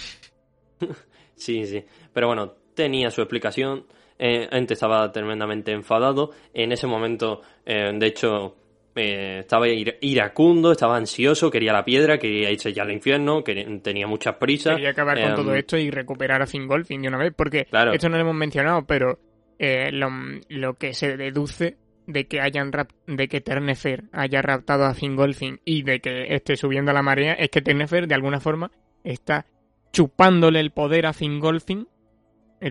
[1.36, 1.84] sí, sí.
[2.14, 3.86] Pero bueno, tenía su explicación.
[4.18, 6.32] Eh, Ente estaba tremendamente enfadado.
[6.54, 8.56] En ese momento, eh, de hecho,
[8.95, 13.80] eh, estaba ir- iracundo, estaba ansioso, quería la piedra, quería irse ya al infierno, que
[13.81, 14.76] tenía muchas prisas.
[14.76, 17.93] Quería acabar con Em, todo esto y recuperar a Fingolfin de una vez, porque Claro.
[17.93, 19.19] esto no lo hemos mencionado, pero
[19.59, 20.09] eh, lo,
[20.49, 21.77] lo que se deduce
[22.07, 26.57] de que hayan rap- de que Ternefer haya raptado a Fingolfin y de que esté
[26.57, 28.72] subiendo a la marea es que Ternefer de alguna forma
[29.03, 29.45] está
[29.93, 31.88] chupándole el poder a Fingolfin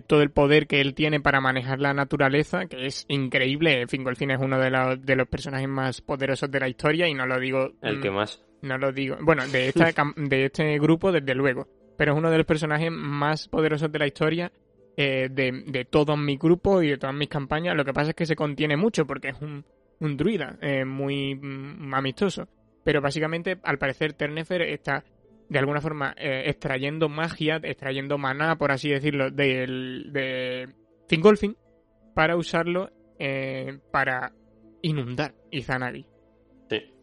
[0.07, 3.87] todo el poder que él tiene para manejar la naturaleza, que es increíble.
[3.89, 7.27] Fingolfin es uno de los, de los personajes más poderosos de la historia y no
[7.27, 8.43] lo digo El mm, que más.
[8.63, 9.17] no lo digo.
[9.21, 11.67] Bueno, de, esta, de este grupo, desde luego.
[11.97, 14.53] Pero es uno de los personajes más poderosos de la historia
[14.97, 17.77] eh, de, de todo mi grupo y de todas mis campañas.
[17.77, 19.65] Lo que pasa es que se contiene mucho porque es un,
[19.99, 22.49] un druida eh, muy mm, amistoso.
[22.85, 25.05] Pero básicamente, al parecer, Ternefer está
[25.51, 30.69] de alguna forma eh, extrayendo magia, extrayendo maná, por así decirlo, del, de
[31.09, 31.57] Fingolfin
[32.15, 34.33] para usarlo eh, para
[34.83, 36.07] inundar Izanagi.
[36.71, 36.95] Sí.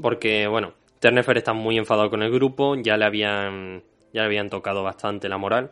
[0.00, 4.48] Porque, bueno, Ternefer está muy enfadado con el grupo, ya le habían, ya le habían
[4.48, 5.70] tocado bastante la moral.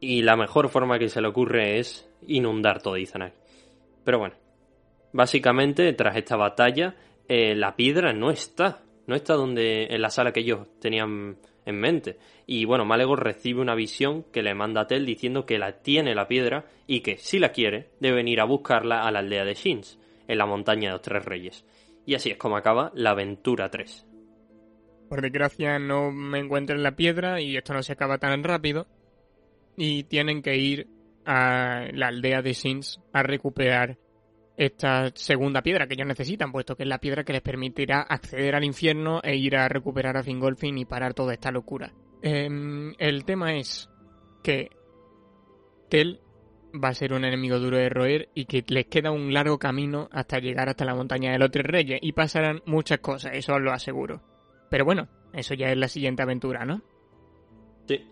[0.00, 3.34] Y la mejor forma que se le ocurre es inundar todo Izanagi.
[4.04, 4.34] Pero bueno,
[5.14, 6.94] básicamente, tras esta batalla,
[7.28, 8.82] eh, la piedra no está.
[9.06, 11.36] No está donde, en la sala que ellos tenían
[11.66, 12.18] en mente.
[12.46, 16.14] Y bueno, Malegor recibe una visión que le manda a Tel diciendo que la tiene
[16.14, 19.54] la piedra y que, si la quiere, debe venir a buscarla a la aldea de
[19.54, 19.98] Shins,
[20.28, 21.64] en la montaña de los Tres Reyes.
[22.06, 24.06] Y así es como acaba la aventura 3.
[25.08, 28.86] Por desgracia no me encuentro en la piedra y esto no se acaba tan rápido.
[29.76, 30.88] Y tienen que ir
[31.24, 33.98] a la aldea de Sins a recuperar
[34.56, 38.54] esta segunda piedra que ellos necesitan, puesto que es la piedra que les permitirá acceder
[38.54, 41.92] al infierno e ir a recuperar a Fingolfin y parar toda esta locura.
[42.22, 43.90] Em, el tema es
[44.42, 44.70] que
[45.88, 46.20] Tel
[46.82, 50.08] va a ser un enemigo duro de roer y que les queda un largo camino
[50.12, 53.60] hasta llegar hasta la montaña de los tres reyes y pasarán muchas cosas, eso os
[53.60, 54.22] lo aseguro.
[54.70, 56.82] Pero bueno, eso ya es la siguiente aventura, ¿no?
[57.86, 58.04] Sí.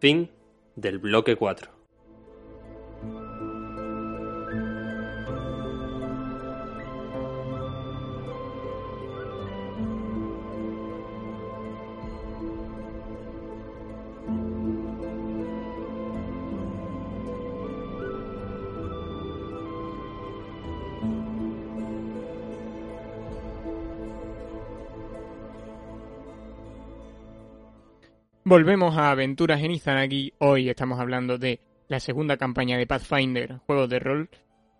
[0.00, 0.30] Fin
[0.74, 1.75] del bloque 4.
[28.48, 30.32] Volvemos a Aventuras en Izanagi.
[30.38, 31.58] Hoy estamos hablando de
[31.88, 34.30] la segunda campaña de Pathfinder, juego de rol,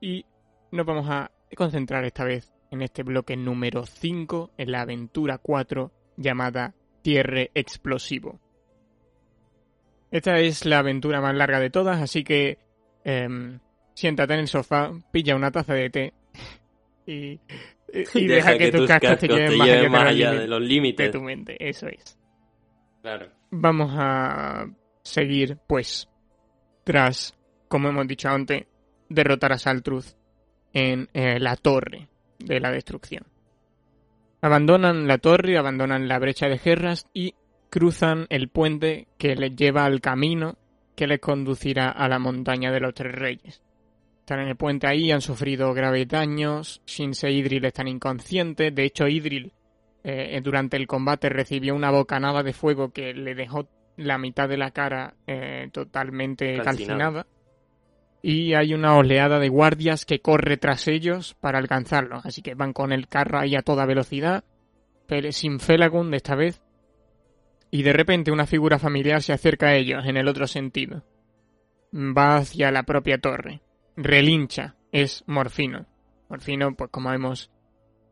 [0.01, 0.25] y
[0.71, 5.91] nos vamos a concentrar esta vez en este bloque número 5, en la aventura 4,
[6.17, 8.39] llamada Tierre Explosivo.
[10.13, 12.59] Esta es la aventura más larga de todas, así que
[13.03, 13.59] em,
[13.95, 16.15] siéntate en el sofá, pilla una taza de té
[17.05, 17.41] y,
[18.15, 20.47] y deja, que, tus cascos te lleven más, allá, de más los allá límites de
[20.47, 21.11] los de límites.
[21.11, 21.69] tu mente.
[21.69, 22.17] Eso es.
[23.03, 23.36] Claro.
[23.51, 24.67] Vamos a
[25.03, 26.09] seguir, pues,
[26.85, 27.35] tras,
[27.69, 28.67] como hemos dicho antes,
[29.09, 30.17] derrotar a Saltruth
[30.73, 32.09] en eh, la torre
[32.39, 33.25] de la destrucción.
[34.41, 37.35] Abandonan la torre, abandonan la brecha de Gerras y
[37.71, 40.57] cruzan el puente que les lleva al camino
[40.95, 43.63] que les conducirá a la montaña de los tres reyes.
[44.21, 48.85] Están en el puente ahí, han sufrido graves daños, Shinse e Idril están inconscientes, de
[48.85, 49.53] hecho Idril
[50.09, 54.57] eh, durante el combate recibió una bocanada de fuego que le dejó la mitad de
[54.57, 57.25] la cara eh, totalmente Calcinada.
[57.25, 57.27] calcinada.
[58.23, 62.25] Y hay una oleada de guardias que corre tras ellos para alcanzarlos.
[62.25, 64.45] Así que van con el carro ahí a toda velocidad,
[65.09, 66.63] pero sin Felagund esta vez.
[67.73, 71.03] Y de repente una figura familiar se acerca a ellos en el otro sentido.
[71.93, 73.61] Va hacia la propia torre.
[73.97, 74.77] Relincha.
[74.93, 75.85] Es Morfino.
[76.29, 77.51] Morfino, pues como hemos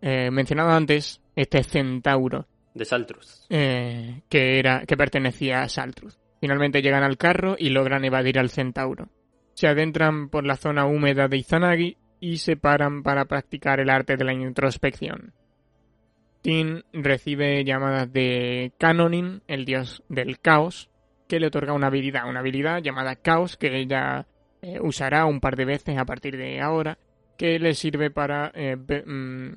[0.02, 3.46] eh, mencionado antes, este centauro De Saltrus.
[3.50, 6.14] eh, que era que pertenecía a Saltruth.
[6.40, 9.08] Finalmente llegan al carro y logran evadir al centauro.
[9.54, 14.16] Se adentran por la zona húmeda de Izanagi y se paran para practicar el arte
[14.16, 15.32] de la introspección.
[16.42, 20.90] Tin recibe llamadas de Canonin, el dios del caos,
[21.28, 24.26] que le otorga una habilidad, una habilidad llamada caos que ella
[24.60, 26.98] eh, usará un par de veces a partir de ahora
[27.38, 29.52] que le sirve para eh, mm,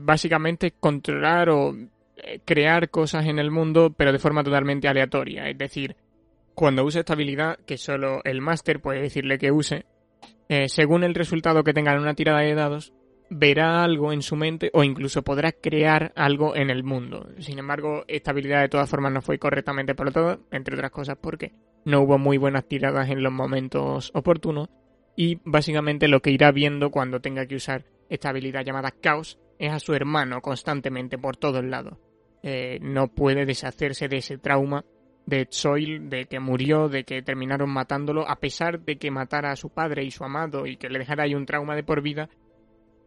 [0.00, 1.74] básicamente controlar o
[2.16, 5.48] eh, crear cosas en el mundo, pero de forma totalmente aleatoria.
[5.48, 5.96] Es decir,
[6.54, 9.84] cuando use esta habilidad, que solo el máster puede decirle que use,
[10.48, 12.92] eh, según el resultado que tenga en una tirada de dados,
[13.30, 17.28] verá algo en su mente o incluso podrá crear algo en el mundo.
[17.38, 21.18] Sin embargo, esta habilidad de todas formas no fue correctamente por todo, entre otras cosas
[21.20, 21.52] porque
[21.84, 24.68] no hubo muy buenas tiradas en los momentos oportunos
[25.16, 29.72] y básicamente lo que irá viendo cuando tenga que usar esta habilidad llamada Caos es
[29.72, 31.98] a su hermano constantemente por todos lados.
[32.42, 34.84] Eh, no puede deshacerse de ese trauma
[35.26, 39.56] de Zoil, de que murió, de que terminaron matándolo, a pesar de que matara a
[39.56, 42.28] su padre y su amado y que le dejara ahí un trauma de por vida,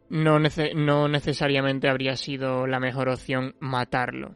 [0.09, 0.39] no,
[0.75, 4.35] no necesariamente habría sido la mejor opción matarlo.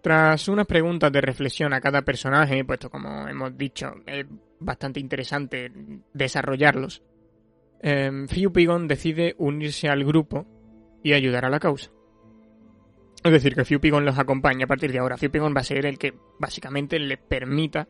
[0.00, 4.26] Tras unas preguntas de reflexión a cada personaje, puesto como hemos dicho, es
[4.60, 5.72] bastante interesante
[6.12, 7.02] desarrollarlos,
[7.84, 8.10] eh,
[8.88, 10.46] decide unirse al grupo
[11.02, 11.90] y ayudar a la causa.
[13.22, 15.16] Es decir, que Fiupigon los acompaña a partir de ahora.
[15.16, 17.88] Fiupigon va a ser el que básicamente le permita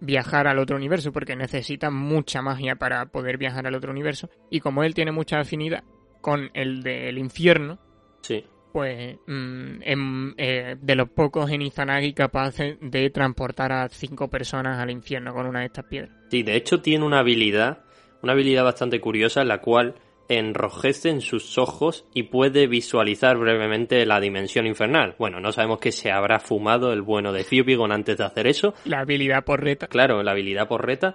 [0.00, 4.28] viajar al otro universo, porque necesita mucha magia para poder viajar al otro universo.
[4.50, 5.82] Y como él tiene mucha afinidad
[6.20, 7.78] con el del infierno,
[8.22, 8.44] sí.
[8.72, 14.78] pues mm, em, eh, de los pocos en Izanagi capaces de transportar a cinco personas
[14.78, 16.16] al infierno con una de estas piedras.
[16.30, 17.84] Sí, de hecho tiene una habilidad,
[18.22, 19.94] una habilidad bastante curiosa, en la cual
[20.28, 25.14] enrojecen sus ojos y puede visualizar brevemente la dimensión infernal.
[25.18, 28.74] Bueno, no sabemos qué se habrá fumado el bueno de Fiupigon antes de hacer eso.
[28.84, 29.86] La habilidad porreta.
[29.86, 31.14] Claro, la habilidad porreta.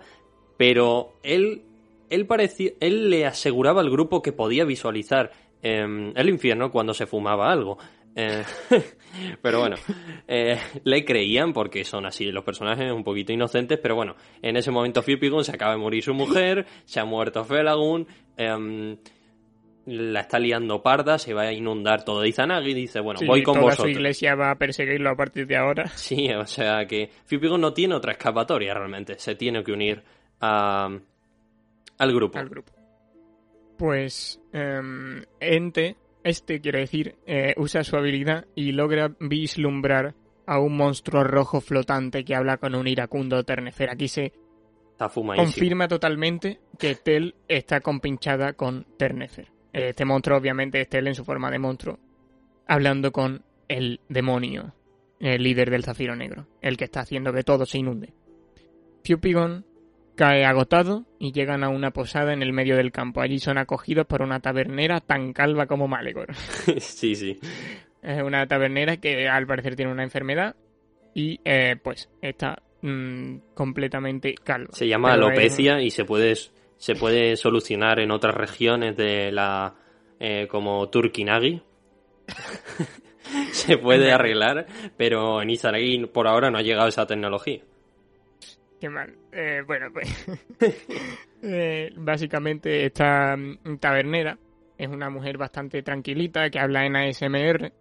[0.57, 1.63] Pero él,
[2.09, 5.31] él, parecía, él le aseguraba al grupo que podía visualizar
[5.61, 7.77] em, el infierno cuando se fumaba algo.
[8.15, 8.43] Eh,
[9.41, 9.75] pero bueno,
[10.27, 14.71] eh, le creían porque son así los personajes un poquito inocentes, pero bueno, en ese
[14.71, 18.07] momento Fiupigon se acaba de morir su mujer, se ha muerto Felagun,
[18.37, 18.97] em,
[19.85, 23.43] la está liando parda, se va a inundar todo de Izanagi y dice, bueno, voy
[23.43, 23.91] con toda vosotros.
[23.93, 25.87] su iglesia va a perseguirlo a partir de ahora.
[25.95, 30.03] Sí, o sea que Fiupigon no tiene otra escapatoria realmente, se tiene que unir
[30.39, 30.87] a,
[31.97, 32.37] al grupo.
[32.37, 32.71] Al grupo.
[33.77, 40.75] Pues em, Ente este, quiere decir, eh, usa su habilidad y logra vislumbrar a un
[40.75, 43.89] monstruo rojo flotante que habla con un iracundo ternefer.
[43.89, 44.33] Aquí se
[45.35, 49.51] confirma totalmente que Tel está compinchada con Ternefer.
[49.71, 51.99] Este monstruo, obviamente, es Tel en su forma de monstruo,
[52.67, 54.73] hablando con el demonio,
[55.19, 58.13] el líder del Zafiro Negro, el que está haciendo que todo se inunde.
[59.03, 59.65] Fupigon
[60.15, 63.21] cae agotado y llegan a una posada en el medio del campo.
[63.21, 66.33] Allí son acogidos por una tabernera tan calva como Malegor.
[66.77, 67.39] sí, sí.
[68.01, 70.55] Es una tabernera que al parecer tiene una enfermedad
[71.13, 74.73] y eh, pues está mm, completamente calva.
[74.73, 76.35] Se llama alopecia y se puede,
[76.77, 79.75] se puede solucionar en otras regiones de la...
[80.19, 81.61] Eh, como Turkinagi.
[83.51, 87.61] se puede arreglar, pero en Izaragi por ahora no ha llegado esa tecnología.
[88.83, 89.15] Qué mal.
[89.31, 90.09] Eh, bueno, pues.
[91.45, 94.37] Eh, básicamente, esta mm, tabernera
[94.77, 97.71] es una mujer bastante tranquilita que habla en ASMR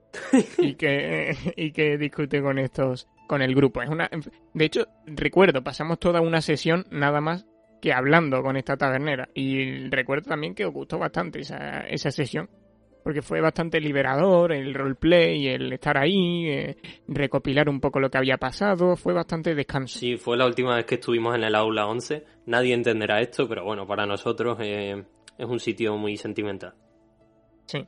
[0.58, 3.08] y que, y que discute con estos.
[3.26, 3.82] con el grupo.
[3.82, 4.08] Es una.
[4.54, 7.46] De hecho, recuerdo, pasamos toda una sesión nada más
[7.80, 9.28] que hablando con esta tabernera.
[9.34, 12.48] Y recuerdo también que os gustó bastante esa, esa sesión
[13.02, 16.76] porque fue bastante liberador el roleplay, el estar ahí, eh,
[17.08, 19.98] recopilar un poco lo que había pasado, fue bastante descanso.
[19.98, 23.64] Sí, fue la última vez que estuvimos en el aula 11, nadie entenderá esto, pero
[23.64, 25.04] bueno, para nosotros eh,
[25.36, 26.74] es un sitio muy sentimental.
[27.66, 27.86] Sí,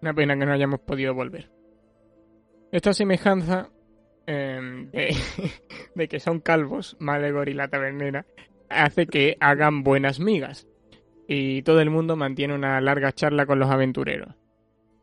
[0.00, 1.50] una pena que no hayamos podido volver.
[2.70, 3.70] Esta semejanza
[4.26, 5.14] em, de,
[5.94, 8.24] de que son calvos, Malegor y la tabernera,
[8.68, 10.66] hace que hagan buenas migas
[11.34, 14.34] y todo el mundo mantiene una larga charla con los aventureros.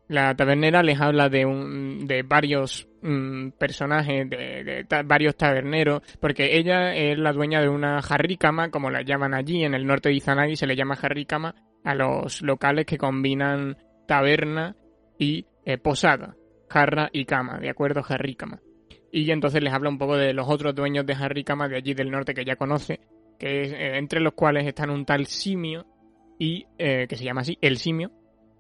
[0.08, 6.96] La tabernera les habla de, un, de varios mm, personajes, de, varios taberneros, porque ella
[6.96, 10.56] es la dueña de una jarricama, como la llaman allí, en el norte de Izanagi
[10.56, 13.78] se le llama jarricama a los locales que combinan
[14.08, 14.76] taberna
[15.18, 16.36] y eh, posada,
[16.70, 18.04] jarra y cama, ¿de acuerdo?
[18.04, 18.62] Jarricama.
[19.12, 22.12] Y entonces les habla un poco de los otros dueños de jarricama de allí del
[22.12, 23.00] norte que ya conoce,
[23.40, 25.88] que eh, entre los cuales están un tal simio
[26.40, 28.12] y eh, que se llama así, El Simio,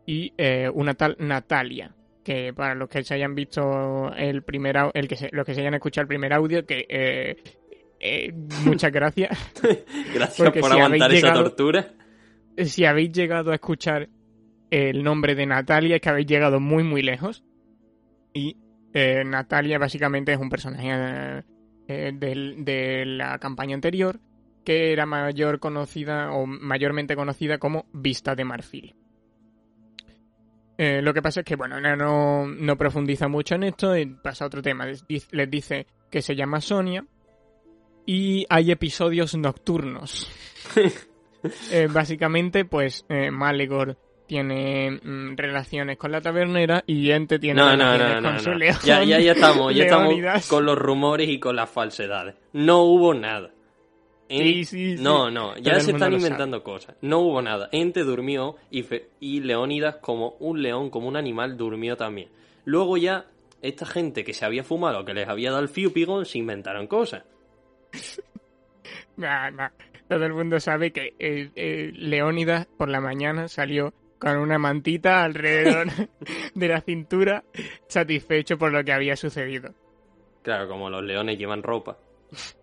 [0.06, 5.08] y eh, una tal Natalia, que para los que se hayan visto el primer el
[5.08, 8.34] que se, los que se hayan escuchado el primer audio, que eh,
[8.66, 9.32] muchas gracias.
[10.14, 11.88] gracias por aguantar esa tortura.
[12.58, 14.10] Si habéis llegado a escuchar
[14.70, 17.46] el nombre de Natalia, es que habéis llegado muy muy lejos.
[18.34, 18.58] Y
[18.94, 21.44] Natalia básicamente es un personaje
[21.88, 24.20] de la campaña anterior
[24.64, 28.96] que era mayor conocida o mayormente conocida como Vista de Marfil.
[30.78, 34.46] Eh, lo que pasa es que, bueno, no, no, profundiza mucho en esto y pasa
[34.46, 34.86] a otro tema.
[34.86, 35.06] Les,
[35.50, 37.06] dice que se llama Sonia
[38.06, 40.32] y hay episodios nocturnos.
[41.72, 48.22] Eh, básicamente, pues eh, Malegor tiene mm, relaciones con la tabernera y Ente tiene relaciones
[48.22, 48.76] con su león.
[48.84, 52.36] Ya, ya, ya estamos, ya estamos con los rumores y con las falsedades.
[52.52, 53.52] No hubo nada.
[54.30, 56.96] Sí, sí, No, no, ya se están inventando cosas.
[57.02, 57.68] No hubo nada.
[57.72, 58.86] Ente durmió y,
[59.20, 62.30] y Leónidas, como un león, como un animal, durmió también.
[62.66, 63.26] Luego ya,
[63.62, 67.24] esta gente que se había fumado, que les había dado el fiupigón, se inventaron cosas.
[70.08, 75.24] Todo el mundo sabe que eh, eh, Leónidas por la mañana salió con una mantita
[75.24, 75.88] alrededor
[76.54, 77.44] de la cintura,
[77.88, 79.74] satisfecho por lo que había sucedido.
[80.44, 81.98] Claro, como los leones llevan ropa.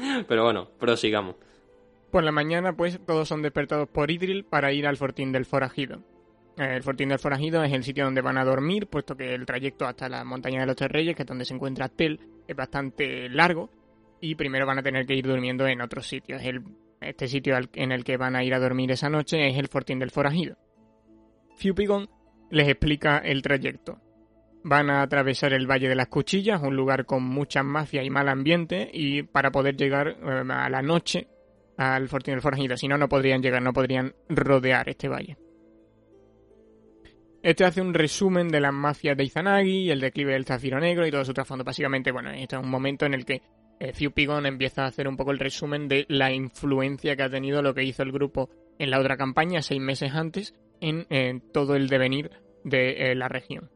[0.28, 1.36] Pero bueno, prosigamos.
[2.10, 6.02] Por la mañana, pues, todos son despertados por Idril para ir al fortín del forajido.
[6.56, 9.86] El fortín del forajido es el sitio donde van a dormir, puesto que el trayecto
[9.86, 13.28] hasta la montaña de los tres reyes, que es donde se encuentra Tel, es bastante
[13.28, 13.70] largo
[14.20, 16.42] y primero van a tener que ir durmiendo en otros sitios.
[16.42, 16.62] El,
[17.00, 19.98] este sitio en el que van a ir a dormir esa noche es el Fortín
[19.98, 20.56] del Forajido.
[21.56, 22.10] Fupigon
[22.50, 23.98] les explica el trayecto.
[24.62, 28.28] Van a atravesar el Valle de las Cuchillas, un lugar con mucha mafia y mal
[28.28, 31.28] ambiente, y para poder llegar eh, a la noche
[31.76, 32.76] al Fortín del Forajido.
[32.76, 35.38] Si no, no podrían llegar, no podrían rodear este valle.
[37.42, 41.10] Este hace un resumen de las mafias de Izanagi, el declive del Zafiro Negro y
[41.10, 41.64] todo su trasfondo.
[41.64, 43.40] Básicamente, bueno, este es un momento en el que
[43.80, 43.94] eh,
[44.44, 47.82] empieza a hacer un poco el resumen de la influencia que ha tenido lo que
[47.82, 52.30] hizo el grupo en la otra campaña seis meses antes en, todo el devenir
[52.62, 53.70] de eh, la región.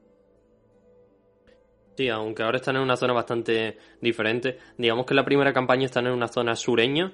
[1.97, 4.59] Sí, aunque ahora están en una zona bastante diferente.
[4.77, 7.13] Digamos que la primera campaña están en una zona sureña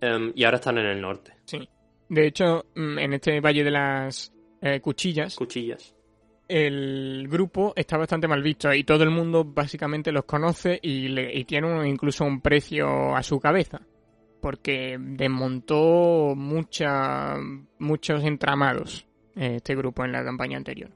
[0.00, 1.32] em, y ahora están en el norte.
[1.44, 1.68] Sí.
[2.08, 5.34] De hecho, mm, en este Valle de las eh, Cuchillas.
[5.36, 5.94] Cuchillas
[6.48, 11.44] el grupo está bastante mal visto y todo el mundo básicamente los conoce y, le,
[11.44, 13.80] tiene incluso un precio a su cabeza.
[14.40, 17.34] Porque desmontó mucha,
[17.78, 20.90] muchos entramados eh, este grupo en la campaña anterior.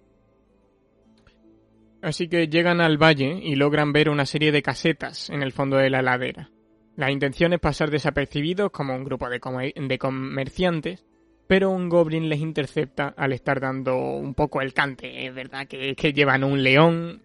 [2.02, 5.76] Así que llegan al valle y logran ver una serie de casetas en el fondo
[5.76, 6.50] de la ladera.
[6.96, 11.06] La intención es pasar desapercibidos como un grupo de, comerciantes
[11.46, 15.26] pero un goblin les intercepta al estar dando un poco el cante.
[15.26, 17.22] Es verdad que, que llevan un león,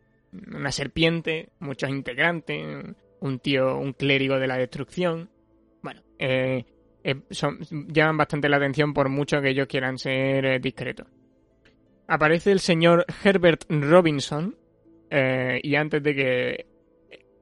[0.54, 2.84] una serpiente, muchos integrantes,
[3.22, 5.30] un tío, un clérigo de la destrucción.
[5.82, 6.66] Bueno, eh,
[7.04, 7.22] eh,
[7.88, 11.08] llaman bastante la atención por mucho que ellos quieran ser eh, discretos.
[12.08, 14.56] Aparece el señor Herbert Robinson
[15.10, 16.66] y antes de que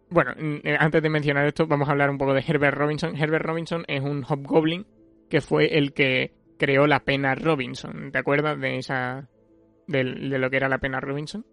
[0.09, 0.33] bueno,
[0.79, 3.15] antes de mencionar esto, vamos a hablar un poco de Herbert Robinson.
[3.15, 4.85] Herbert Robinson es un hobgoblin
[5.29, 8.11] que fue el que creó la pena Robinson.
[8.11, 9.27] ¿Te acuerdas de esa
[9.87, 11.45] de, lo que era la pena Robinson?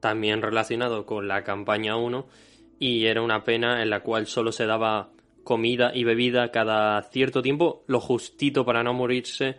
[0.00, 2.26] También relacionado con la campaña 1
[2.78, 5.10] y era una pena en la cual solo se daba
[5.44, 9.56] comida y bebida cada cierto tiempo, lo justito para no morirse,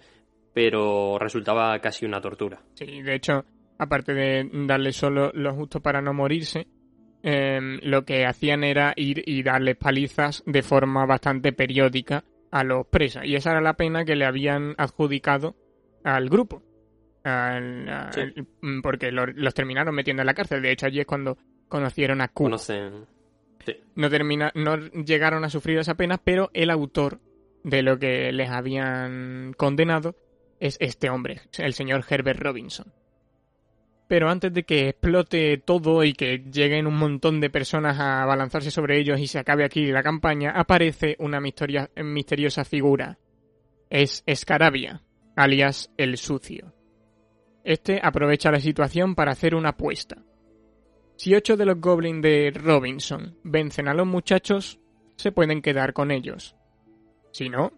[0.54, 2.62] pero resultaba casi una tortura.
[2.76, 3.44] Sí, de hecho,
[3.80, 6.68] aparte de darle solo lo justo para no morirse,
[7.24, 12.86] em, lo que hacían era ir y darles palizas de forma bastante periódica a los
[12.88, 13.26] presas.
[13.26, 15.56] Y esa era la pena que le habían adjudicado
[16.04, 16.62] al grupo.
[17.24, 20.62] Mm, porque los terminaron metiendo en la cárcel.
[20.62, 21.38] De hecho, allí es cuando
[21.68, 22.44] conocieron a Q.
[22.44, 23.06] Conocen.
[23.96, 27.20] No, termina, no llegaron a sufrir esa pena, pero el autor
[27.64, 30.16] de lo que les habían condenado
[30.60, 32.92] es este hombre, el señor Herbert Robinson.
[34.10, 38.72] Pero antes de que explote todo y que lleguen un montón de personas a abalanzarse
[38.72, 43.20] sobre ellos y se acabe aquí la campaña, aparece una misteriosa figura.
[43.88, 45.04] Es Escarabia,
[45.36, 46.74] alias el sucio.
[47.64, 50.18] Este aprovecha la situación para hacer una apuesta.
[51.16, 54.80] Si ocho de los goblins de Robinson vencen a los muchachos,
[55.18, 56.56] se pueden quedar con ellos.
[57.32, 57.74] Si no,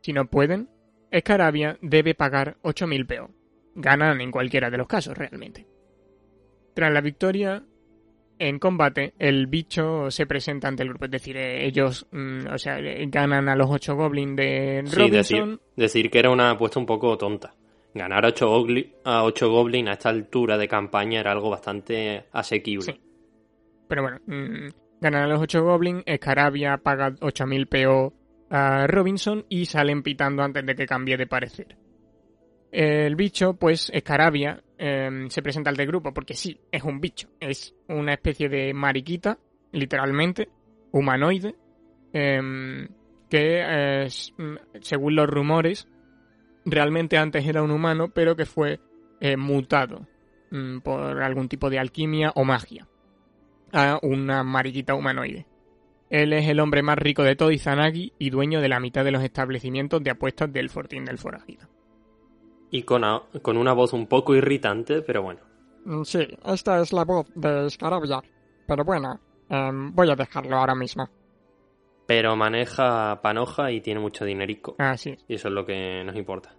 [0.00, 0.70] si no pueden,
[1.10, 3.41] Escarabia debe pagar 8.000 PO
[3.74, 5.66] ganan en cualquiera de los casos realmente.
[6.74, 7.62] Tras la victoria
[8.38, 12.58] en combate, el bicho se presenta ante el grupo, es decir, eh, ellos, mm, o
[12.58, 15.60] sea, eh, ganan a los ocho goblins de Robinson.
[15.76, 17.54] Sí, decir, que era una apuesta un poco tonta.
[17.94, 22.98] Ganar a ocho, goblins a esta altura de campaña era algo bastante asequible.
[23.86, 24.68] Pero bueno, mm,
[25.00, 28.12] ganan a los ocho goblins, Escarabia paga 8.000 PO
[28.50, 31.76] a Robinson y salen pitando antes de que cambie de parecer.
[32.72, 37.28] El bicho, pues, Escarabia, em, se presenta al del grupo, porque sí, es un bicho.
[37.38, 39.38] Es una especie de mariquita,
[39.72, 40.48] literalmente,
[40.90, 41.54] humanoide,
[42.14, 42.88] em,
[43.28, 44.08] que,
[44.38, 45.86] mm, según los rumores,
[46.64, 48.80] realmente antes era un humano, pero que fue
[49.20, 50.06] eh, mutado
[50.50, 52.88] mm, por algún tipo de alquimia o magia
[53.72, 55.46] a una mariquita humanoide.
[56.10, 59.12] Él es el hombre más rico de todo Izanagi y dueño de la mitad de
[59.12, 61.71] los establecimientos de apuestas del Fortín del Forajido.
[62.72, 63.02] Y con,
[63.42, 65.40] con una voz un poco irritante, pero bueno.
[65.84, 68.20] Mm, sí, esta es la voz de Scarabia.
[68.66, 71.08] Pero bueno, em, voy a dejarlo ahora mismo.
[72.06, 74.74] Pero maneja panoja y tiene mucho dinerico.
[74.78, 75.16] Ah, sí.
[75.28, 76.56] Y eso es lo que nos importa.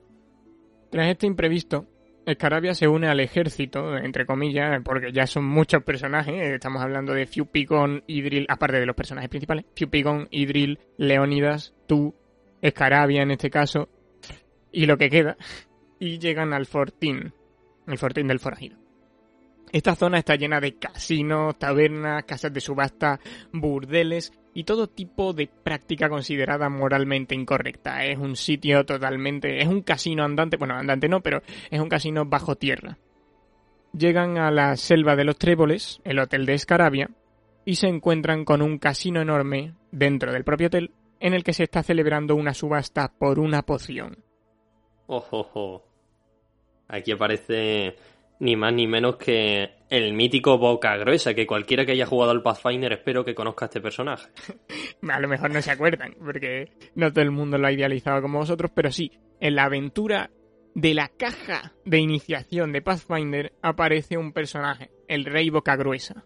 [0.90, 1.88] Tras este imprevisto,
[2.26, 6.36] Escarabia se une al ejército, entre comillas, porque ya son muchos personajes.
[6.54, 9.66] Estamos hablando de Fiupigon, Idril, aparte de los personajes principales.
[9.76, 12.16] Fiupigon, Idril, Leónidas, tú,
[12.62, 13.90] Escarabia en este caso,
[14.72, 15.36] y lo que queda.
[16.04, 17.34] Y llegan al Fortín,
[17.88, 18.78] el Fortín del Forajido.
[19.72, 23.22] Esta zona está llena de casinos, tabernas, casas de subasta,
[23.54, 28.04] burdeles y todo tipo de práctica considerada moralmente incorrecta.
[28.04, 29.62] Es un sitio totalmente...
[29.62, 32.98] es un casino andante, bueno, andante no, pero es un casino bajo tierra.
[33.94, 37.12] Llegan a la selva de los tréboles, el hotel de Escarabia,
[37.64, 41.64] y se encuentran con un casino enorme dentro del propio hotel en el que se
[41.64, 44.18] está celebrando una subasta por una poción.
[45.08, 45.93] Ojo,
[46.88, 47.96] Aquí aparece
[48.40, 52.42] ni más ni menos que el mítico Boca Gruesa, que cualquiera que haya jugado al
[52.42, 54.30] Pathfinder espero que conozca a este personaje.
[55.10, 58.40] a lo mejor no se acuerdan, porque no todo el mundo lo ha idealizado como
[58.40, 60.30] vosotros, pero sí, en la aventura
[60.76, 66.26] de la caja de iniciación de Pathfinder aparece un personaje, el Rey Boca Gruesa.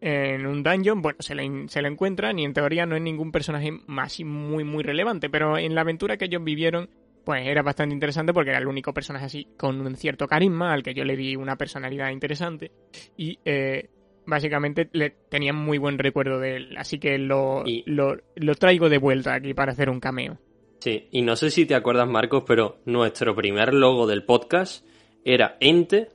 [0.00, 3.30] En un dungeon, bueno, se le, se le encuentran y en teoría no es ningún
[3.30, 6.88] personaje más y muy muy relevante, pero en la aventura que ellos vivieron
[7.24, 10.82] pues era bastante interesante porque era el único personaje así con un cierto carisma al
[10.82, 12.70] que yo le di una personalidad interesante
[13.16, 13.88] y eh,
[14.26, 19.34] básicamente le tenía muy buen recuerdo de él, así que lo, lo, traigo de vuelta
[19.34, 20.38] aquí para hacer un cameo.
[20.78, 24.86] Sí, y no sé si te acuerdas Marcos, pero nuestro primer logo del podcast
[25.24, 26.08] era Ente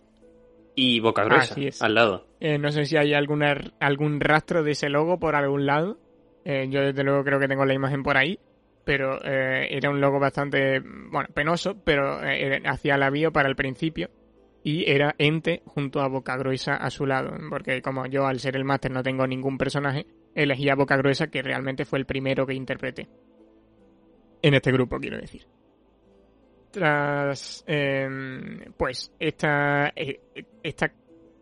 [0.75, 1.55] y Boca Gruesa
[1.85, 2.27] al lado.
[2.39, 5.99] Eh, no sé si hay alguna, algún rastro de ese logo por algún lado.
[6.45, 8.39] Eh, yo desde luego creo que tengo la imagen por ahí
[8.85, 13.55] pero eh, era un logo bastante, bueno, penoso, pero eh, hacía la bio para el
[13.55, 14.09] principio
[14.63, 18.55] y era Ente junto a Boca Gruesa a su lado, porque como yo al ser
[18.55, 20.05] el máster no tengo ningún personaje,
[20.35, 23.09] elegí a Boca Gruesa que realmente fue el primero que interpreté.
[24.41, 25.47] En este grupo, quiero decir.
[26.69, 30.19] Tras, em, pues, esta, eh,
[30.61, 30.91] esta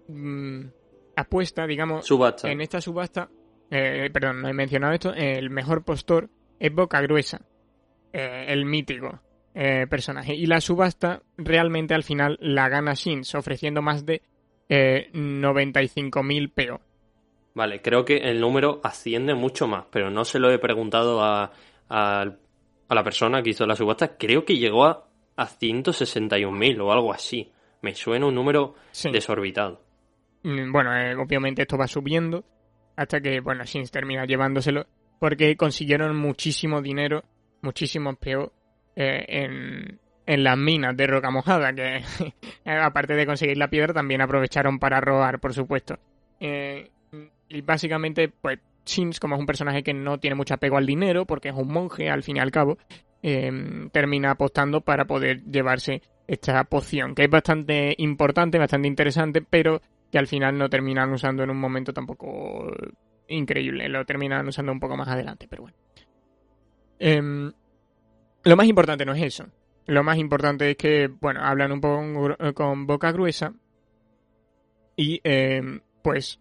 [0.07, 0.61] mm,
[1.17, 2.49] apuesta, digamos, subasta.
[2.49, 3.29] en esta subasta,
[3.69, 6.29] perdón, no he mencionado esto, el mejor postor
[6.64, 7.41] es Boca Gruesa,
[8.14, 9.19] eh, el mítico
[9.53, 10.34] eh, personaje.
[10.34, 14.22] Y la subasta realmente al final la gana Shins, ofreciendo más de
[14.69, 16.80] eh, 95.000 PO.
[17.53, 21.52] Vale, creo que el número asciende mucho más, pero no se lo he preguntado a,
[21.90, 22.26] a,
[22.90, 24.15] la persona que hizo la subasta.
[24.15, 27.52] Creo que llegó a, a 161.000 o algo así.
[27.81, 28.76] Me suena un número
[29.11, 29.81] desorbitado.
[30.44, 32.45] Mm, bueno, eh, obviamente esto va subiendo
[32.95, 34.88] hasta que, bueno, Shins termina llevándoselo
[35.23, 37.23] porque consiguieron muchísimo dinero,
[37.61, 38.51] muchísimo peor
[38.93, 42.03] eh, en, en las minas de roca mojada, que
[42.69, 45.97] aparte de conseguir la piedra también aprovecharon para robar, por supuesto.
[46.41, 46.89] Eh,
[47.47, 51.25] y básicamente, pues Shins, como es un personaje que no tiene mucho apego al dinero,
[51.25, 52.77] porque es un monje al fin y al cabo,
[53.21, 59.81] em, termina apostando para poder llevarse esta poción, que es bastante importante, bastante interesante, pero
[60.11, 62.69] que al final no terminan usando en un momento tampoco
[63.27, 63.89] increíble.
[63.89, 65.77] Lo terminan usando un poco más adelante, pero bueno.
[66.99, 67.51] Em,
[68.43, 69.45] lo más importante no es eso.
[69.85, 73.53] Lo más importante es que, bueno, hablan un poco con, boca gruesa
[74.95, 76.39] y, em, pues,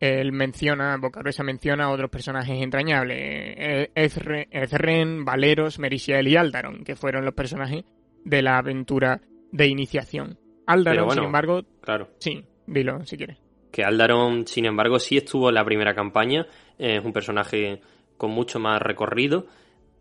[0.00, 3.18] él menciona, Boca Gruesa menciona a otros personajes entrañables.
[3.18, 7.84] E, Ezren, Valeros, Merisiel y Aldaron, que fueron los personajes
[8.24, 9.20] de la aventura
[9.52, 10.38] de iniciación.
[10.66, 11.62] Aldaron, sin embargo...
[11.82, 12.08] Claro.
[12.18, 16.46] Sí, dilo si quieres que Aldaron, sin embargo, sí estuvo en la primera campaña,
[16.78, 17.80] es un personaje
[18.16, 19.46] con mucho más recorrido,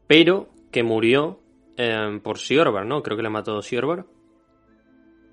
[0.08, 1.40] pero que murió
[1.78, 3.02] em, por Siorbar, ¿no?
[3.02, 4.06] Creo que le mató Siorbar.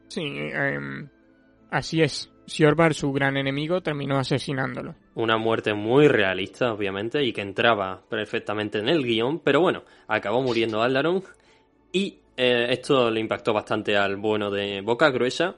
[0.08, 1.08] Sí, em,
[1.70, 2.32] así es.
[2.46, 4.94] Siorbar, su gran enemigo, terminó asesinándolo.
[5.16, 10.42] Una muerte muy realista, obviamente, y que entraba perfectamente en el guion, pero bueno, acabó
[10.42, 11.24] muriendo Aldaron
[11.90, 15.56] y eh, esto le impactó bastante al bueno de Boca Gruesa.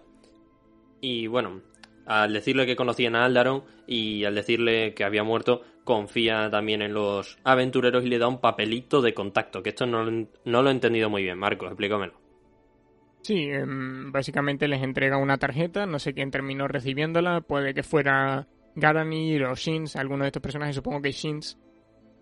[1.00, 1.60] Y bueno,
[2.08, 6.92] al decirle que conocían a Aldaron y al decirle que había muerto, confía también en
[6.94, 11.08] los aventureros y le da un papelito de contacto, que esto no, lo he entendido
[11.10, 12.14] muy bien, Marcos, explícamelo.
[13.22, 18.46] Sí, em, básicamente les entrega una tarjeta, no sé quién terminó recibiéndola, puede que fuera
[18.74, 21.58] Garanir o Shins, alguno de estos personajes, supongo que Shins,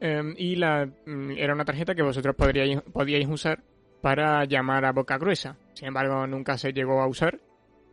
[0.00, 3.62] Em, y la, mm, era una tarjeta que vosotros podríais, podíais usar
[4.02, 5.56] para llamar a boca gruesa.
[5.72, 7.40] Sin embargo, nunca se llegó a usar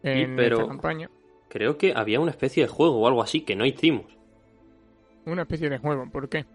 [0.03, 1.09] en pero- esta campaña.
[1.53, 4.05] Creo que había una especie de juego o algo así que no hicimos.
[5.27, 6.47] Una especie de juego, ¿por qué?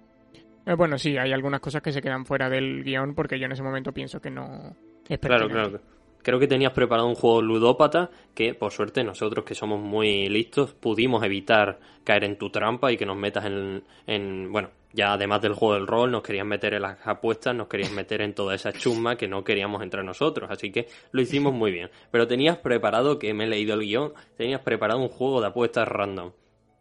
[0.67, 3.53] Eh, bueno, sí, hay algunas cosas que se quedan fuera del guion porque yo en
[3.53, 4.75] ese momento pienso que no
[5.09, 5.81] es Claro, claro.
[6.29, 10.75] Creo que tenías preparado un juego ludópata que, por suerte, nosotros que somos muy listos,
[10.75, 15.41] pudimos evitar caer en tu trampa y que nos metas en, en- bueno, ya además
[15.41, 18.55] del juego del rol, nos querían meter en las apuestas, nos querían meter en toda
[18.55, 20.51] esa chusma que no queríamos entrar nosotros.
[20.51, 21.89] Así que lo hicimos muy bien.
[22.11, 25.89] Pero tenías preparado, que me he leído el guion, tenías preparado un juego de apuestas
[25.89, 26.33] random.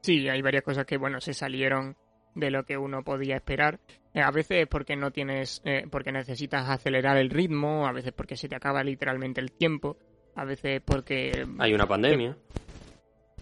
[0.01, 1.95] Sí, hay varias cosas que, bueno, se salieron
[2.35, 3.79] de lo que uno podía esperar.
[4.17, 8.35] Eh, a veces porque no tienes, eh, porque necesitas acelerar el ritmo, a veces porque
[8.35, 9.95] se te acaba literalmente el tiempo,
[10.33, 11.45] a veces porque...
[11.59, 12.35] Hay una pandemia.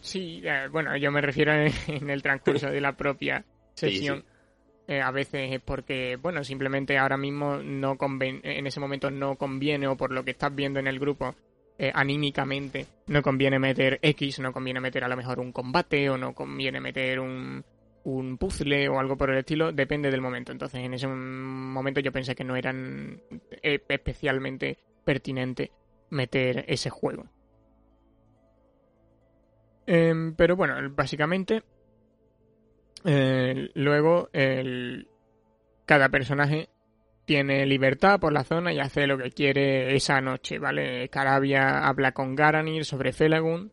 [0.01, 4.17] Sí, eh, bueno, yo me refiero en, en el transcurso de la propia Sí, sesión.
[4.19, 4.25] sí.
[4.89, 9.37] Eh, a veces es porque, bueno, simplemente ahora mismo no conven- en ese momento no
[9.37, 11.35] conviene o por lo que estás viendo en el grupo
[11.79, 16.17] eh, anímicamente no conviene meter X, no conviene meter a lo mejor un combate o
[16.17, 17.63] no conviene meter un,
[18.05, 20.51] un puzzle o algo por el estilo, depende del momento.
[20.51, 23.21] Entonces en ese momento yo pensé que no eran
[23.61, 25.71] eh, especialmente pertinente
[26.11, 27.25] meter ese juego.
[29.87, 31.63] Em, pero bueno, básicamente
[33.03, 34.29] eh, luego
[35.85, 36.69] cada personaje
[37.25, 41.09] tiene libertad por la zona y hace lo que quiere esa noche, ¿vale?
[41.09, 43.71] Carabia habla con Garanir sobre Felagund.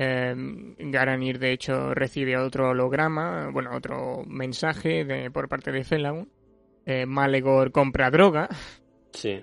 [0.00, 0.32] Eh,
[0.78, 6.28] Garanir, de hecho, recibe otro holograma, bueno, otro mensaje de, por parte de Felagund.
[6.86, 8.48] Eh, Malegor compra droga.
[9.12, 9.42] Sí.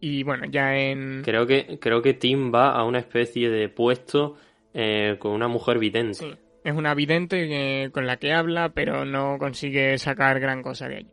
[0.00, 1.22] Y bueno, ya en.
[1.24, 4.36] Creo que, creo que Tim va a una especie de puesto
[4.74, 6.18] eh, con una mujer vidente.
[6.18, 10.96] Sí, es una vidente con la que habla, pero no consigue sacar gran cosa de
[10.96, 11.11] allí.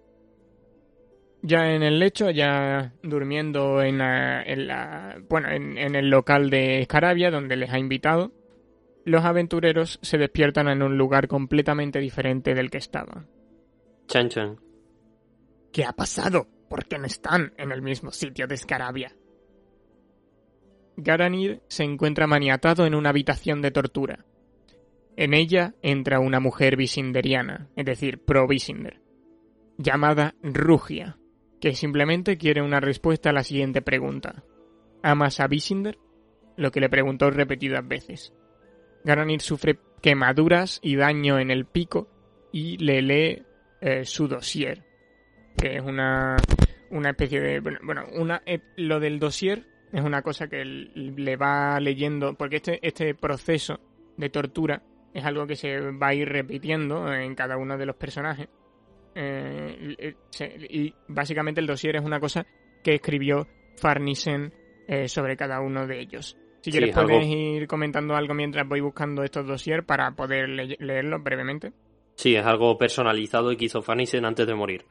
[1.42, 6.50] Ya en el lecho, ya durmiendo en la, en la- bueno, en, en el local
[6.50, 8.34] de Escarabia, donde les ha invitado,
[9.06, 13.28] los aventureros se despiertan en un lugar completamente diferente del que estaban.
[14.08, 14.58] Chan Chan.
[15.72, 16.48] ¿Qué ha pasado?
[16.70, 19.16] ¿Por qué no están en el mismo sitio de Escarabia?
[20.98, 24.26] Garanir se encuentra maniatado en una habitación de tortura.
[25.16, 29.02] En ella entra una mujer visinderiana, es decir, pro-visinder,
[29.78, 31.18] llamada Rugia,
[31.60, 34.44] que simplemente quiere una respuesta a la siguiente pregunta.
[35.04, 35.98] ¿Amas a Visinder?
[36.58, 38.34] Lo que le preguntó repetidas veces.
[39.04, 42.10] Garanir sufre quemaduras y daño en el pico
[42.52, 43.44] y le lee
[43.82, 44.84] eh, su dossier,
[45.58, 46.38] que es una,
[46.90, 47.60] una especie de...
[47.60, 52.86] Bueno, una, eh, lo del dossier es una cosa que le va leyendo, porque este,
[52.86, 53.80] este proceso
[54.18, 54.84] de tortura
[55.14, 58.48] es algo que se va a ir repitiendo en cada uno de los personajes.
[59.22, 59.96] Eh,
[60.40, 62.46] eh, y básicamente el dossier es una cosa
[62.82, 64.54] que escribió Farnisen
[64.88, 66.38] eh, sobre cada uno de ellos.
[66.62, 70.12] Si Sí, quieres es algo- puedes ir comentando algo mientras voy buscando estos dossier para
[70.12, 71.74] poder le- leerlos brevemente.
[72.16, 74.86] Sí, es algo personalizado y que hizo Fanisen antes de morir.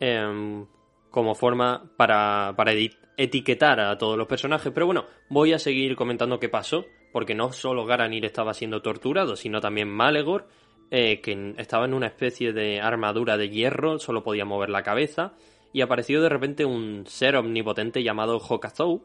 [0.00, 0.66] Em,
[1.10, 2.72] como forma para, para
[3.16, 4.72] etiquetar a todos los personajes.
[4.72, 9.36] Pero bueno, voy a seguir comentando qué pasó, porque no solo Garanir estaba siendo torturado,
[9.36, 10.48] sino también Malegor,
[10.94, 15.32] eh, que estaba en una especie de armadura de hierro, solo podía mover la cabeza,
[15.72, 19.02] y apareció de repente un ser omnipotente llamado Hokazou,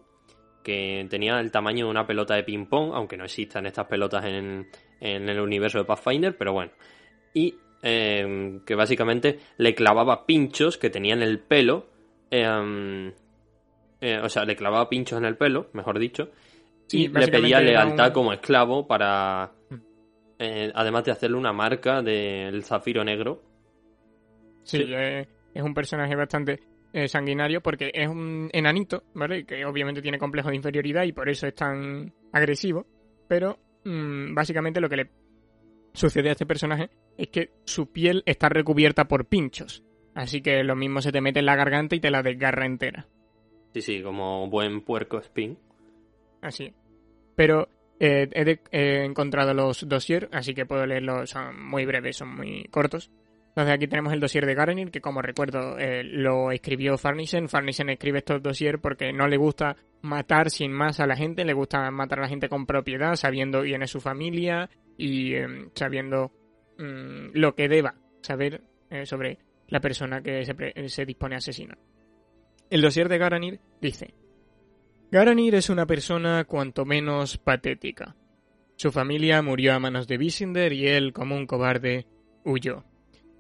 [0.64, 4.68] que tenía el tamaño de una pelota de ping-pong, aunque no existan estas pelotas en,
[5.00, 6.72] en el universo de Pathfinder, pero bueno.
[7.34, 11.86] Y eh, que básicamente le clavaba pinchos que tenía en el pelo.
[12.32, 13.14] eh,
[14.02, 16.32] eh, o sea, le clavaba pinchos en el pelo, mejor dicho.
[16.88, 19.52] Sí, y le pedía lealtad un- como esclavo para.
[20.40, 23.42] Eh, además de hacerle una marca del zafiro negro.
[24.64, 24.86] Sí, Sí.
[24.94, 26.60] eh, es un personaje bastante
[26.94, 29.46] eh, sanguinario porque es un enanito, ¿vale?
[29.46, 32.86] Que obviamente tiene complejo de inferioridad y por eso es tan agresivo.
[33.28, 35.10] Pero mm, básicamente lo que le
[35.94, 39.84] sucede a este personaje es que su piel está recubierta por pinchos.
[40.16, 43.08] Así que lo mismo se te mete en la garganta y te la desgarra entera.
[43.74, 45.58] Sí, sí, como buen puerco spin.
[46.42, 46.74] Así.
[47.36, 47.68] Pero
[48.00, 53.12] eh, he, encontrado los dossier, así que puedo leerlos, son muy breves, son muy cortos.
[53.50, 57.50] Entonces aquí tenemos el dossier de Garanir, que como recuerdo eh, lo escribió Farnisen.
[57.50, 61.54] Farnisen escribe estos dossier porque no le gusta matar sin más a la gente, le
[61.54, 66.32] gusta matar a la gente con propiedad, sabiendo quién es su familia y eh, sabiendo
[66.78, 68.62] mm, lo que deba saber
[69.04, 69.38] sobre
[69.68, 70.46] la persona que
[70.88, 71.78] se dispone a asesinar.
[72.70, 74.14] El dossier de Garanir dice...
[75.10, 78.16] Garanir es una persona cuanto menos patética.
[78.76, 82.06] Su familia murió a manos de Visinder y él, como un cobarde,
[82.44, 82.84] huyó.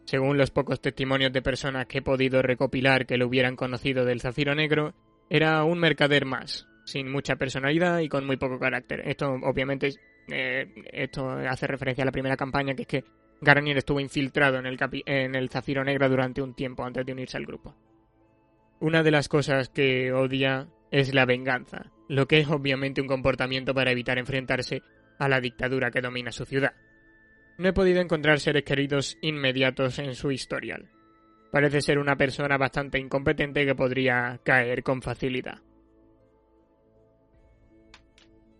[0.05, 4.21] según los pocos testimonios de personas que he podido recopilar que lo hubieran conocido del
[4.21, 4.95] Zafiro Negro,
[5.29, 9.01] era un mercader más, sin mucha personalidad y con muy poco carácter.
[9.05, 9.93] Esto obviamente
[10.29, 13.03] eh, esto hace referencia a la primera campaña, que es que
[13.41, 17.35] Garnier estuvo infiltrado en el, en el Zafiro Negro durante un tiempo antes de unirse
[17.35, 17.75] al grupo.
[18.79, 23.73] Una de las cosas que odia es la venganza, lo que es obviamente un comportamiento
[23.73, 24.81] para evitar enfrentarse
[25.19, 26.73] a la dictadura que domina su ciudad.
[27.57, 30.89] No he podido encontrar seres queridos inmediatos en su historial.
[31.51, 35.59] Parece ser una persona bastante incompetente que podría caer con facilidad.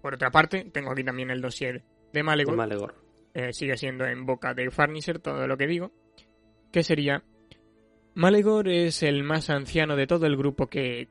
[0.01, 1.83] Por otra parte, tengo aquí también el dossier
[2.13, 2.95] de Malegor.
[3.33, 5.91] Eh, sigue siendo en boca de Farniser todo lo que digo.
[6.71, 7.23] Que sería...
[8.15, 11.07] Malegor es el más anciano de todo el grupo que...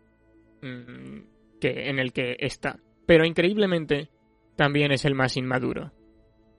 [0.62, 1.20] Mm,
[1.60, 2.78] que en el que está.
[3.06, 4.10] Pero increíblemente,
[4.56, 5.92] también es el más inmaduro.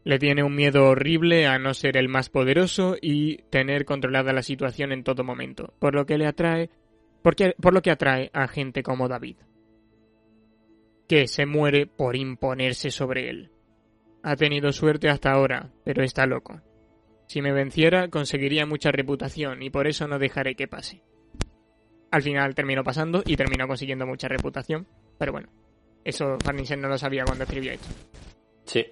[0.04, 4.42] Le tiene un miedo horrible a no ser el más poderoso y tener controlada la
[4.42, 6.70] situación en todo momento, por lo que le atrae,
[7.22, 9.38] por lo que atrae a gente como David,
[11.10, 13.52] que se muere por imponerse sobre él.
[14.24, 16.62] Ha tenido suerte hasta ahora, pero está loco.
[17.28, 21.02] Si me venciera, conseguiría mucha reputación y por eso no dejaré que pase.
[22.12, 25.50] Al final terminó pasando y terminó consiguiendo mucha reputación, pero bueno,
[26.04, 27.88] eso Farnisen no lo sabía cuando escribió esto.
[28.66, 28.86] Sí,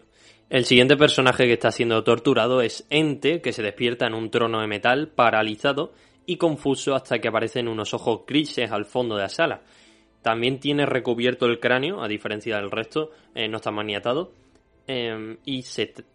[0.49, 4.61] el siguiente personaje que está siendo torturado es Ente, que se despierta en un trono
[4.61, 5.93] de metal, paralizado
[6.25, 9.61] y confuso hasta que aparecen unos ojos grises al fondo de la sala.
[10.21, 14.31] También tiene recubierto el cráneo, a diferencia del resto, eh, no está maniatado.
[14.87, 15.63] Em, y,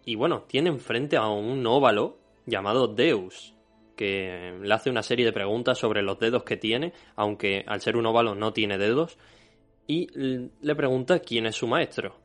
[0.05, 3.55] y bueno, tiene enfrente a un óvalo llamado Deus,
[4.01, 7.99] que le hace una serie de preguntas sobre los dedos que tiene, aunque al ser
[7.99, 9.19] un óvalo no tiene dedos,
[9.87, 12.17] y le pregunta quién es su maestro.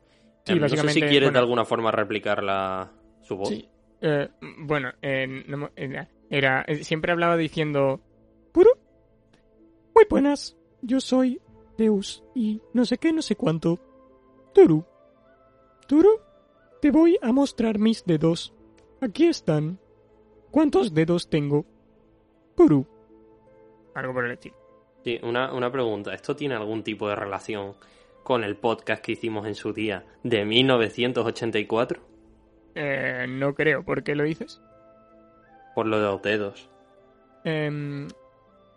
[0.46, 2.90] Sí, no sé si quieres de alguna forma replicar la,
[3.20, 3.50] su voz.
[3.50, 3.68] Sí.
[4.00, 8.00] Eh, bueno, era, siempre hablaba diciendo...
[8.52, 8.70] ¿Puro?
[9.94, 10.56] Muy buenas.
[10.80, 11.42] Yo soy
[11.76, 13.78] Deus y no sé qué, no sé cuánto.
[14.54, 14.82] Turu.
[15.86, 16.20] Turu,
[16.80, 18.54] te voy a mostrar mis dedos.
[19.02, 19.78] Aquí están.
[20.50, 21.64] ¿Cuántos dedos tengo?
[22.54, 22.86] Puru.
[23.94, 24.56] Algo por el estilo.
[25.04, 26.14] Sí, una, una pregunta.
[26.14, 27.74] ¿Esto tiene algún tipo de relación
[28.22, 32.02] con el podcast que hicimos en su día de 1984?
[32.74, 33.84] Eh, no creo.
[33.84, 34.60] ¿Por qué lo dices?
[35.74, 36.68] Por lo de los dedos.
[37.44, 38.08] Em,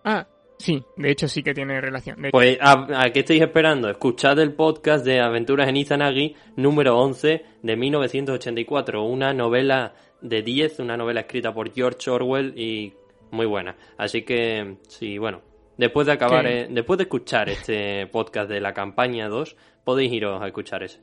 [0.04, 0.28] ah,
[0.60, 2.18] sí, de hecho sí que tiene relación.
[2.32, 3.90] Pues, ¿a, qué estáis esperando?
[3.90, 10.80] Escuchad el podcast de Aventuras en Izanagi número 11 de 1984, una novela de 10,
[10.80, 12.94] una novela escrita por George Orwell y
[13.32, 13.76] muy buena.
[13.98, 15.42] Así que, sí, bueno,
[15.80, 19.56] Después de acabar, eh, después de escuchar este podcast de la campaña 2,
[19.86, 21.00] podéis iros a escuchar ese.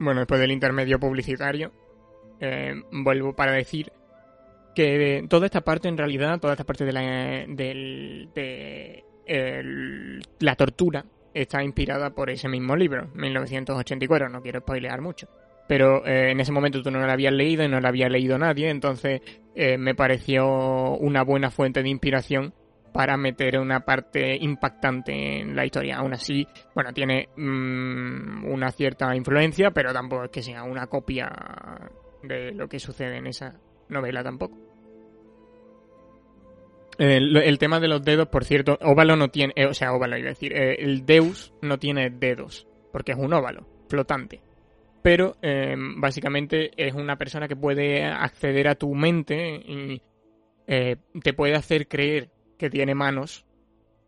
[0.00, 1.70] Bueno, después del intermedio publicitario,
[2.40, 3.92] eh, vuelvo para decir
[4.74, 7.02] que toda esta parte, en realidad, toda esta parte de la,
[7.46, 9.04] de
[10.40, 14.28] la tortura está inspirada por ese mismo libro, 1984.
[14.28, 15.28] No quiero spoilear mucho.
[15.66, 18.38] Pero eh, en ese momento tú no lo habías leído y no lo había leído
[18.38, 19.20] nadie, entonces
[19.78, 22.52] me pareció una buena fuente de inspiración
[22.94, 25.96] para meter una parte impactante en la historia.
[25.96, 26.46] Aún así,
[26.76, 31.28] bueno, tiene mm, una cierta influencia, pero tampoco es que sea una copia
[32.22, 33.58] de lo que sucede en esa
[33.88, 34.56] novela tampoco.
[36.96, 40.28] El, tema de los dedos, por cierto, óvalo no tiene, eh, o sea, óvalo iba
[40.28, 44.40] a decir, eh, el Deus no tiene dedos, porque es un óvalo, flotante.
[45.04, 50.00] Pero eh, básicamente es una persona que puede acceder a tu mente y
[50.66, 53.44] te puede hacer creer que tiene manos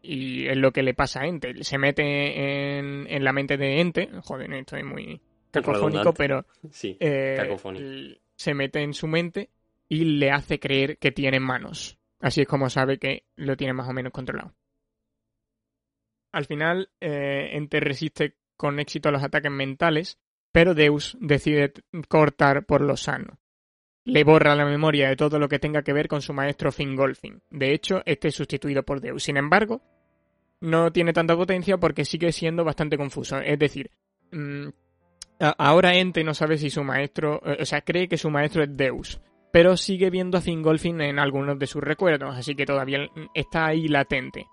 [0.07, 1.65] y es lo que le pasa a Ente.
[1.65, 5.21] Se mete en, la mente de Ente, joder, esto es muy
[5.51, 9.51] cacofónico, pero sí, eh, se mete en su mente
[9.89, 11.99] y le hace creer que tiene manos.
[12.21, 14.55] Así es como sabe que lo tiene más o menos controlado.
[16.33, 20.19] Al final, eh, Ente resiste con éxito a los ataques mentales,
[20.57, 21.71] pero Deus decide
[22.09, 23.39] cortar por lo sano
[24.07, 27.43] le borra la memoria de todo lo que tenga que ver con su maestro Fingolfin.
[27.51, 29.25] De hecho, este es sustituido por Deus.
[29.25, 29.83] Sin embargo,
[30.61, 33.39] no tiene tanta potencia porque sigue siendo bastante confuso.
[33.39, 33.91] Es decir,
[34.31, 34.69] mm,
[35.59, 38.75] ahora Ente no sabe si su maestro, eh, o sea, cree que su maestro es
[38.75, 39.21] Deus,
[39.53, 43.89] pero sigue viendo a Fingolfin en algunos de sus recuerdos, así que todavía está ahí
[43.89, 44.47] latente.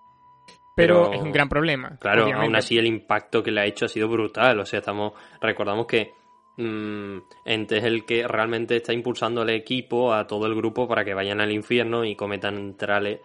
[0.74, 1.96] Pero, es un gran problema.
[2.00, 4.58] Claro, aún así el impacto que le ha hecho ha sido brutal.
[4.58, 6.12] O sea, estamos, recordamos que
[6.56, 11.04] Mm, Ente es el que realmente está impulsando al equipo, a todo el grupo, para
[11.04, 13.20] que vayan al infierno y cometan tales,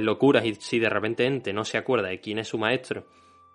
[0.00, 0.44] locuras.
[0.44, 3.06] Y si de repente Ente no se acuerda de quién es su maestro,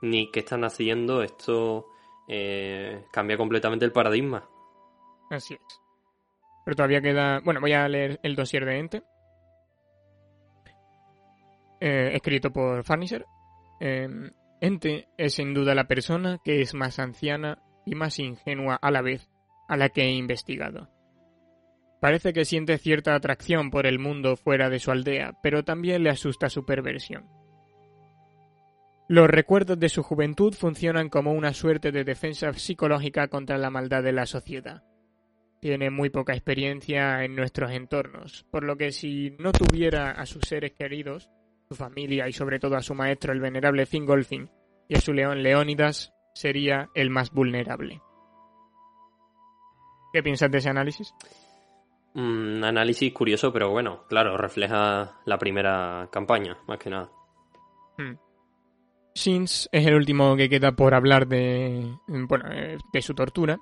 [0.01, 1.88] ni qué están haciendo, esto
[2.27, 4.47] eh, cambia completamente el paradigma.
[5.30, 5.61] Así es.
[6.65, 7.39] Pero todavía queda.
[7.41, 9.03] Bueno, voy a leer el dossier de Ente.
[11.81, 13.26] eh, escrito por Farnisher.
[13.80, 14.31] Eh,
[14.61, 19.01] Ente es sin duda la persona que es más anciana y más ingenua a la
[19.01, 19.30] vez
[19.69, 20.89] a la que he investigado.
[22.01, 26.10] Parece que siente cierta atracción por el mundo fuera de su aldea, pero también le
[26.10, 27.26] asusta su perversión.
[29.07, 34.03] Los recuerdos de su juventud funcionan como una suerte de defensa psicológica contra la maldad
[34.03, 34.84] de la sociedad.
[35.60, 40.43] Tiene muy poca experiencia en nuestros entornos, por lo que si no tuviera a sus
[40.47, 41.30] seres queridos,
[41.69, 44.49] su familia y sobre todo a su maestro el venerable Fingolfin
[44.87, 48.01] y a su león Leónidas, sería el más vulnerable.
[50.11, 51.13] ¿Qué piensas de ese análisis?
[52.15, 57.11] Un análisis curioso, pero bueno, claro, refleja la primera campaña, más que nada.
[57.99, 58.15] Hmm.
[59.13, 63.59] Shins es el último que queda por hablar de, bueno, eh, de su tortura.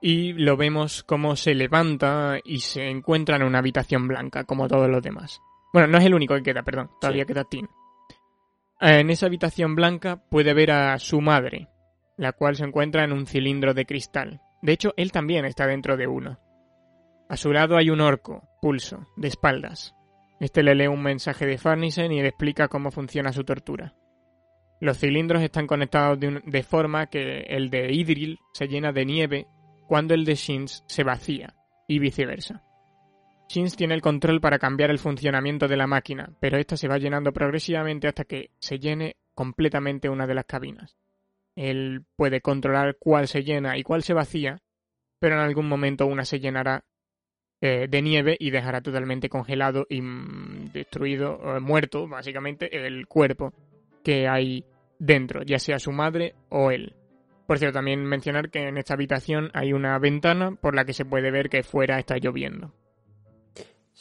[0.00, 4.88] Y lo vemos como se levanta y se encuentra en una habitación blanca, como todos
[4.88, 5.42] los demás.
[5.72, 7.26] Bueno, no es el único que queda, perdón, todavía Sí.
[7.28, 7.68] queda Tin.
[8.80, 11.68] En esa habitación blanca puede ver a su madre,
[12.16, 14.40] la cual se encuentra en un cilindro de cristal.
[14.60, 16.38] De hecho, él también está dentro de uno.
[17.28, 19.94] A su lado hay un orco, pulso, de espaldas.
[20.40, 23.94] Este le lee un mensaje de Farnisen y le explica cómo funciona su tortura.
[24.80, 29.04] Los cilindros están conectados de, un- de forma que el de Idril se llena de
[29.06, 29.46] nieve
[29.86, 31.54] cuando el de Shins se vacía,
[31.86, 32.62] y viceversa.
[33.52, 36.96] Shins tiene el control para cambiar el funcionamiento de la máquina, pero esta se va
[36.96, 40.96] llenando progresivamente hasta que se llene completamente una de las cabinas.
[41.54, 44.62] Él puede controlar cuál se llena y cuál se vacía,
[45.18, 46.84] pero en algún momento una se llenará
[47.60, 53.52] eh, de nieve y dejará totalmente congelado y mm, destruido, eh, muerto, básicamente, el cuerpo
[54.02, 54.64] que hay
[54.98, 56.94] dentro, ya sea su madre o él.
[57.46, 61.04] Por cierto, también mencionar que en esta habitación hay una ventana por la que se
[61.04, 62.72] puede ver que fuera está lloviendo.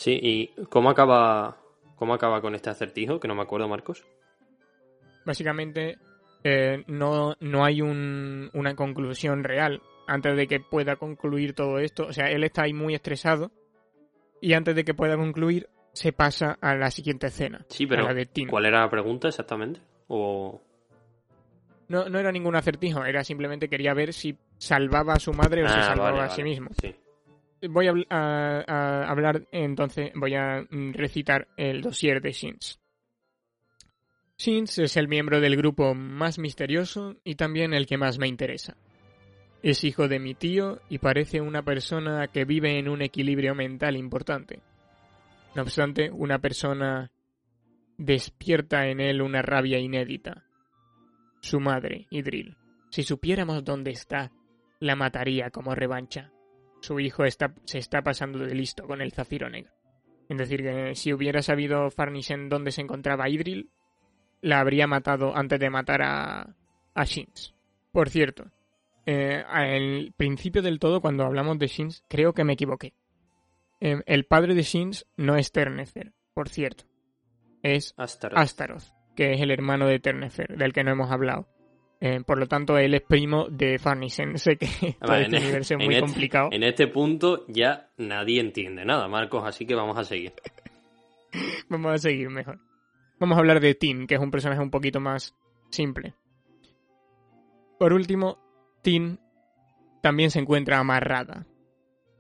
[0.02, 1.58] Sí, ¿y cómo acaba,
[1.96, 3.20] cómo acaba con este acertijo?
[3.20, 4.04] Que no me acuerdo, Marcos.
[5.26, 6.00] Básicamente,
[6.44, 12.08] eh, no, no hay un- una conclusión real antes de que pueda concluir todo esto.
[12.08, 13.52] O sea, él está ahí muy estresado
[14.42, 17.64] y antes de que pueda concluir se pasa a la siguiente escena.
[17.70, 18.28] Sí, a pero la de.
[18.50, 19.82] ¿cuál era la pregunta exactamente?
[20.08, 20.60] O...
[21.90, 25.68] No, no era ningún acertijo, era simplemente quería ver si salvaba a su madre o
[25.68, 26.70] si Ah, salvaba vale, a sí mismo.
[26.82, 26.96] Sí.
[27.70, 32.80] Voy a, habl- a- a hablar entonces, voy a mm, recitar el dossier de Shins.
[34.38, 38.76] Shins es el miembro del grupo más misterioso y también el que más me interesa.
[39.62, 43.96] Es hijo de mi tío y parece una persona que vive en un equilibrio mental
[43.96, 44.62] importante.
[45.54, 47.12] No obstante, una persona
[48.00, 50.46] despierta en él una rabia inédita.
[51.42, 52.58] Su madre, Idril.
[52.90, 54.32] Si supiéramos dónde está,
[54.80, 56.32] la mataría como revancha
[56.82, 59.72] su hijo está, se está pasando de listo con el zafiro negro.
[60.28, 63.70] Es decir, que si hubiera sabido Farnisen dónde se encontraba Idril,
[64.42, 66.56] la habría matado antes de matar a,
[66.94, 67.54] a Shins.
[67.92, 68.52] Por cierto,
[69.06, 72.94] eh, al principio del todo, cuando hablamos de Shins, creo que me equivoqué.
[73.80, 76.86] Eh, el padre de Shins no es Ternefer, por cierto.
[77.64, 78.38] Es Astaroth.
[78.38, 78.84] Astaroth,
[79.16, 81.48] que es el hermano de Ternefer, del que no hemos hablado.
[82.04, 84.38] Eh, por lo tanto, él es primo de Farnisen.
[84.40, 84.66] Sé que
[85.00, 86.50] todo Vale, este en- universo es muy este- complicado.
[86.52, 90.34] En este punto ya nadie entiende nada, Marcos, así que vamos a seguir.
[91.70, 92.60] Vamos a seguir mejor.
[93.18, 95.34] Vamos a hablar de Tin, que es un personaje un poquito más
[95.70, 96.14] simple.
[97.80, 98.38] Por último,
[98.82, 99.18] Tin
[100.02, 101.46] también se encuentra amarrada.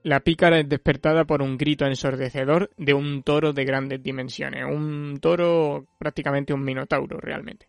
[0.03, 4.63] La pícara es despertada por un grito ensordecedor de un toro de grandes dimensiones.
[4.63, 7.67] Un toro prácticamente un minotauro, realmente.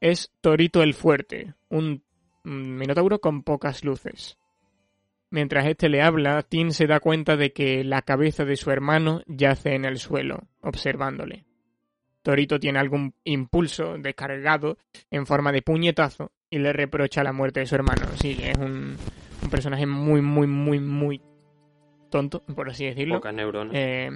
[0.00, 2.02] Es Torito el Fuerte, un
[2.44, 4.38] minotauro con pocas luces.
[5.30, 9.22] Mientras este le habla, Tin se da cuenta de que la cabeza de su hermano
[9.26, 11.44] yace en el suelo, observándole.
[12.22, 14.78] Torito tiene algún impulso descargado
[15.10, 18.06] en forma de puñetazo y le reprocha la muerte de su hermano.
[18.16, 18.96] Sí, es un,
[19.42, 21.20] un personaje muy, muy, muy, muy
[22.10, 23.16] tonto, por así decirlo.
[23.16, 23.74] Pocas neuronas.
[23.76, 24.10] Eh,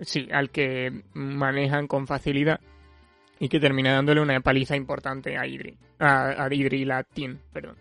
[0.00, 2.60] sí, al que manejan con facilidad
[3.42, 5.76] y que termina dándole una paliza importante a Idri.
[5.98, 6.48] A, a
[7.52, 7.76] perdón.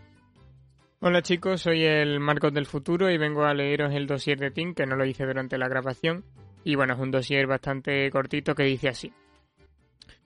[1.01, 4.73] Hola chicos, soy el Marcos del Futuro y vengo a leeros el dossier de Tin,
[4.73, 6.25] que no lo hice durante la grabación.
[6.63, 9.13] Y bueno, es un dossier bastante cortito que dice así.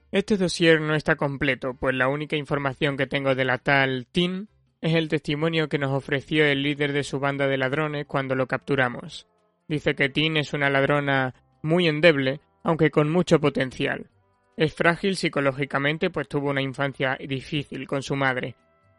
[0.10, 4.48] Este dossier no está completo, pues la única información que tengo de la tal Tin
[4.80, 8.48] es el testimonio que nos ofreció el líder de su banda de ladrones cuando lo
[8.48, 9.28] capturamos.
[9.68, 14.10] Dice que Tin es una ladrona muy endeble, aunque con mucho potencial.
[14.58, 18.56] Es frágil psicológicamente, pues tuvo una infancia difícil con su madre.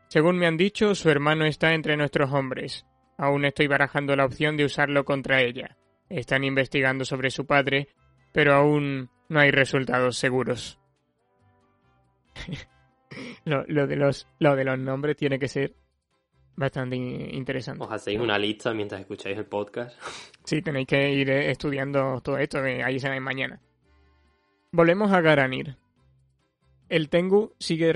[0.08, 2.86] Según me han dicho, su hermano está entre nuestros hombres.
[3.18, 5.76] Aún estoy barajando la opción de usarlo contra ella.
[6.08, 7.88] Están investigando sobre su padre,
[8.32, 10.78] pero aún no hay resultados seguros.
[13.44, 15.74] lo, lo de los, lo de los nombres tiene que ser
[16.54, 17.82] bastante in- interesante.
[17.84, 19.98] Os hacéis una lista mientras escucháis el podcast.
[20.44, 23.60] Sí, tenéis que ir eh, estudiando todo esto, que ahí se mañana.
[24.72, 25.76] Volvemos a Garanir.
[26.88, 27.92] El Tengu sigue...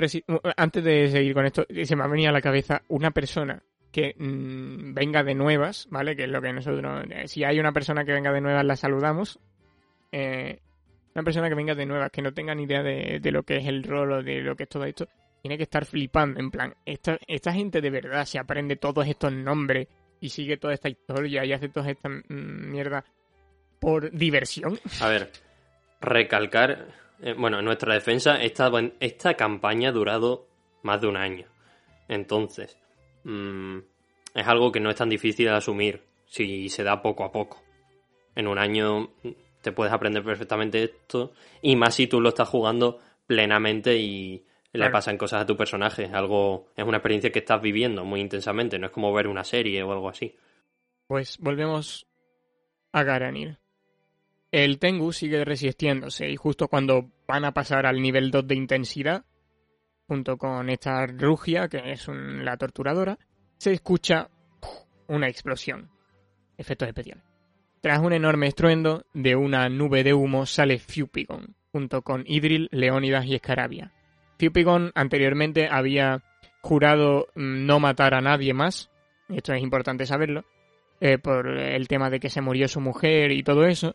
[0.56, 4.14] Antes de seguir con esto, se me ha venido a la cabeza una persona que
[4.18, 6.16] mm, venga de nuevas, ¿vale?
[6.16, 7.04] Que es lo que nosotros...
[7.10, 9.38] eh, si hay una persona que venga de nuevas, la saludamos.
[10.12, 10.60] Eh,
[11.14, 13.66] una persona que venga de nuevas, que no tenga ni idea de, lo que es
[13.66, 15.08] el rol o de lo que es todo esto,
[15.42, 16.38] tiene que estar flipando.
[16.38, 19.88] En plan, esta, esta gente de verdad se aprende todos estos nombres
[20.20, 23.04] y sigue toda esta historia y hace toda esta mm, mierda
[23.80, 24.78] por diversión.
[25.00, 25.30] A ver,
[26.00, 26.88] recalcar,
[27.22, 28.70] eh, bueno, en nuestra defensa, esta,
[29.00, 30.46] esta campaña ha durado
[30.82, 31.46] más de un año.
[32.08, 32.78] Entonces,
[33.24, 33.78] mm,
[34.34, 37.62] es algo que no es tan difícil de asumir si se da poco a poco.
[38.34, 39.28] En un año mm,
[39.62, 41.32] te puedes aprender perfectamente esto,
[41.62, 44.92] y más si tú lo estás jugando plenamente y le Claro.
[44.92, 46.04] pasan cosas a tu personaje.
[46.04, 49.44] Es algo, es una experiencia que estás viviendo muy intensamente, no es como ver una
[49.44, 50.34] serie o algo así.
[51.06, 52.06] Pues volvemos
[52.92, 53.59] a Garanir.
[54.52, 59.24] El Tengu sigue resistiéndose y justo cuando van a pasar al nivel 2 de intensidad,
[60.08, 63.18] junto con esta Rugia, que es un- la torturadora,
[63.58, 64.28] se escucha
[65.06, 65.88] una explosión.
[66.58, 67.24] Efectos especiales.
[67.80, 73.24] Tras un enorme estruendo, de una nube de humo sale Fupigon, junto con Idril, Leónidas
[73.26, 73.92] y Escarabia.
[74.38, 76.22] Fupigon anteriormente había
[76.60, 78.90] jurado mm, no matar a nadie más,
[79.28, 80.44] esto es importante saberlo,
[81.00, 83.94] eh, por el tema de que se murió su mujer y todo eso.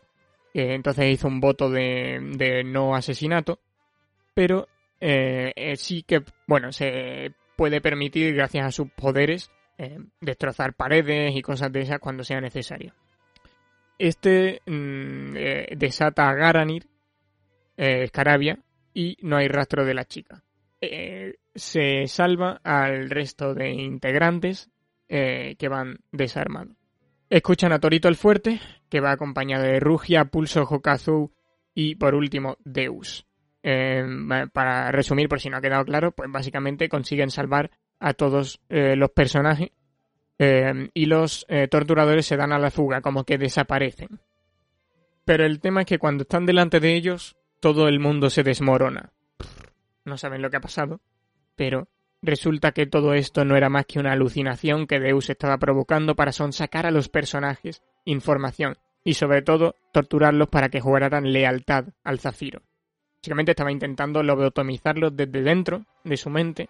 [0.56, 3.58] Eh, entonces hizo un voto de, no asesinato.
[4.32, 4.68] Pero
[5.00, 9.50] eh, eh, sí que, bueno, se puede permitir, gracias a sus poderes,
[10.22, 12.94] destrozar paredes y cosas de esas cuando sea necesario.
[13.98, 15.34] Este mm,
[15.76, 16.86] desata a Garanir,
[17.76, 18.58] Escarabia,
[18.94, 20.42] y no hay rastro de la chica.
[21.54, 24.70] Se salva al resto de integrantes
[25.06, 26.76] que van desarmados.
[27.28, 31.32] Escuchan a Torito el Fuerte, que va acompañado de Rugia, Pulso, Hokazu
[31.74, 33.26] y por último Deus.
[33.64, 38.60] Va- para resumir, por si no ha quedado claro, pues básicamente consiguen salvar a todos
[38.68, 39.70] eh, los personajes
[40.38, 44.20] eh, y los eh, torturadores se dan a la fuga, como que desaparecen.
[45.24, 49.10] Pero el tema es que cuando están delante de ellos, todo el mundo se desmorona.
[50.04, 51.00] No saben lo que ha pasado,
[51.56, 51.88] pero
[52.22, 56.32] Resulta que todo esto no era más que una alucinación que Deus estaba provocando para
[56.32, 62.62] sonsacar a los personajes información y sobre todo torturarlos para que jugaran lealtad al Zafiro.
[63.18, 66.68] Básicamente estaba intentando lobotomizarlos desde dentro de su mente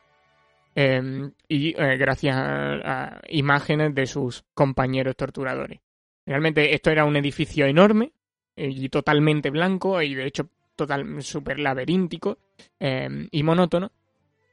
[0.74, 5.81] eh, y eh, gracias a, imágenes de sus compañeros torturadores.
[6.27, 8.12] Realmente esto era un edificio enorme
[8.56, 12.39] eh, y totalmente blanco y de hecho total súper laberíntico
[12.78, 13.90] eh, y monótono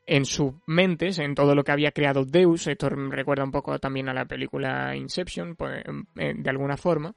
[0.06, 2.68] en sus mentes, en todo lo que había creado Deus.
[2.68, 5.84] Esto recuerda un poco también a la película Inception, pues,
[6.18, 7.16] eh, de alguna forma.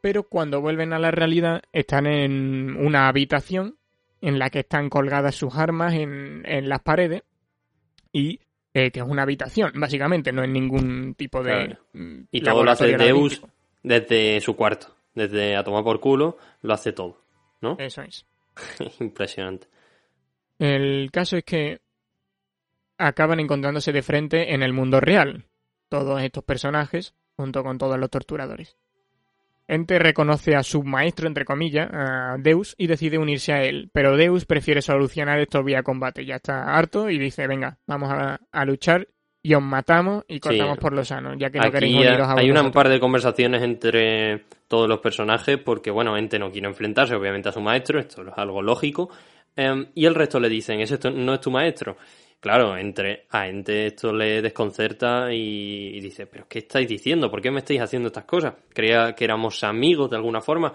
[0.00, 3.76] Pero cuando vuelven a la realidad, están en una habitación
[4.20, 7.22] en la que están colgadas sus armas en, en las paredes
[8.12, 8.40] y
[8.74, 11.52] eh, que es una habitación, básicamente, no es ningún tipo de.
[11.52, 11.78] Claro.
[12.30, 13.42] Y todo lo hace Deus
[13.82, 14.96] desde su cuarto.
[15.14, 17.18] Desde a tomar por culo, lo hace todo.
[17.60, 17.76] ¿No?
[17.78, 18.24] Eso es.
[19.00, 19.68] Impresionante.
[20.58, 21.81] El caso es que
[23.06, 25.44] acaban encontrándose de frente en el mundo real,
[25.88, 28.76] todos estos personajes, junto con todos los torturadores.
[29.68, 34.16] Ente reconoce a su maestro, entre comillas, a Deus, y decide unirse a él, pero
[34.16, 36.26] Deus prefiere solucionar esto vía combate.
[36.26, 39.08] Ya está harto y dice, venga, vamos a, a luchar
[39.40, 40.80] y os matamos y cortamos Sí.
[40.80, 42.72] por lo sano, ya que no queréis uniros a hay un vosotros".
[42.74, 47.52] par de conversaciones entre todos los personajes porque, bueno, Ente no quiere enfrentarse obviamente a
[47.52, 49.10] su maestro, esto es algo lógico,
[49.56, 51.96] em, y el resto le dicen, ¿ese esto no es tu maestro?
[52.42, 57.30] Claro, entre, a Ente esto le desconcerta y, y dice, ¿pero qué estáis diciendo?
[57.30, 58.54] ¿Por qué me estáis haciendo estas cosas?
[58.74, 60.72] Creía que éramos amigos de alguna forma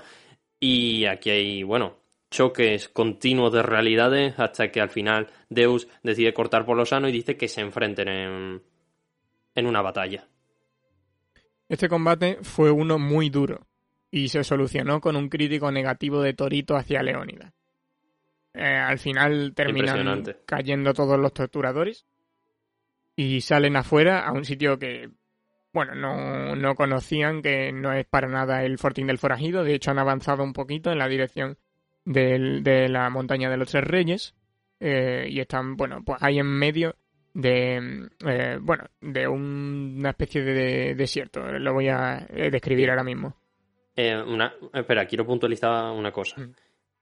[0.61, 1.97] y aquí hay, bueno,
[2.31, 7.11] choques continuos de realidades hasta que al final Deus decide cortar por lo sano y
[7.11, 8.63] dice que se enfrenten en,
[9.53, 10.25] en una batalla.
[11.67, 13.67] Este combate fue uno muy duro
[14.09, 17.56] y se solucionó con un crítico negativo de Torito hacia Leónidas.
[18.59, 22.05] Eh, al final terminan cayendo todos los torturadores
[23.15, 25.09] y salen afuera a un sitio que,
[25.73, 29.63] bueno, no, no conocían, que no es para nada el Fortín del Forajido.
[29.63, 31.57] De hecho, han avanzado un poquito en la dirección
[32.05, 34.35] del- de la montaña de los Tres Reyes
[34.79, 36.95] eh, y están, bueno, pues ahí en medio
[37.33, 41.41] de, eh, bueno, de un- una especie de, de desierto.
[41.59, 43.35] Lo voy a describir ahora mismo.
[43.95, 46.39] Una, espera, quiero puntualizar una cosa.
[46.41, 46.53] Mm.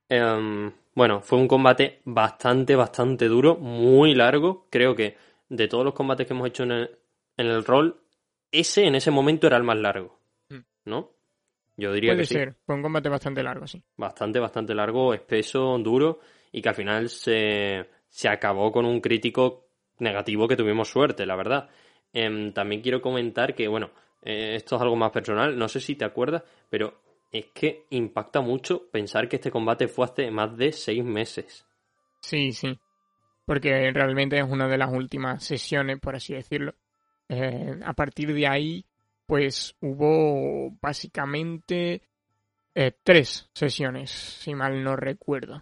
[0.07, 4.67] Em, bueno, fue un combate bastante, bastante duro, muy largo.
[4.71, 5.17] Creo que
[5.49, 6.97] de todos los combates que hemos hecho en el,
[7.37, 8.01] en el rol,
[8.51, 10.17] ese en ese momento era el más largo.
[10.49, 10.59] Mm.
[10.85, 11.11] ¿No?
[11.77, 12.33] Yo diría Puede que sí.
[12.35, 13.83] ser, fue un combate bastante largo, sí.
[13.97, 16.19] Bastante, bastante largo, espeso, duro
[16.51, 19.67] y que al final se, se acabó con un crítico
[19.99, 21.69] negativo que tuvimos suerte, la verdad.
[22.13, 23.91] Em, también quiero comentar que, bueno,
[24.21, 27.01] eh, esto es algo más personal, no sé si te acuerdas, pero
[27.37, 31.65] es que impacta mucho pensar que este combate fue hace más de seis meses.
[32.21, 32.79] Sí, sí.
[33.45, 36.75] Porque realmente es una de las últimas sesiones, por así decirlo.
[37.27, 38.85] Eh, a partir de ahí,
[39.25, 42.03] pues hubo básicamente
[42.73, 45.61] eh, tres sesiones, si mal no recuerdo,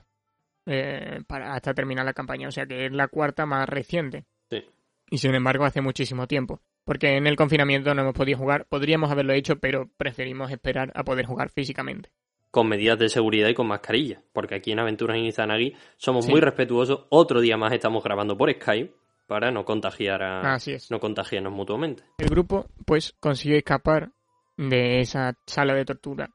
[0.68, 2.50] eh, para hasta terminar la campaña.
[2.50, 4.26] O sea que es la cuarta más reciente.
[4.50, 4.64] Sí.
[5.10, 6.62] Y sin embargo, hace muchísimo tiempo.
[6.86, 8.66] Porque en el confinamiento no hemos podido jugar.
[8.68, 12.10] Podríamos haberlo hecho, pero preferimos esperar a poder jugar físicamente.
[12.52, 16.32] Con medidas de seguridad y con mascarilla, porque aquí en Aventuras en Izanagi somos Sí.
[16.32, 17.06] muy respetuosos.
[17.10, 18.94] Otro día más estamos grabando por Skype
[19.28, 20.92] para no contagiar a, Así es.
[20.92, 22.04] no contagiarnos mutuamente.
[22.20, 24.12] El grupo, pues, consigue escapar
[24.58, 26.30] de esa sala de tortura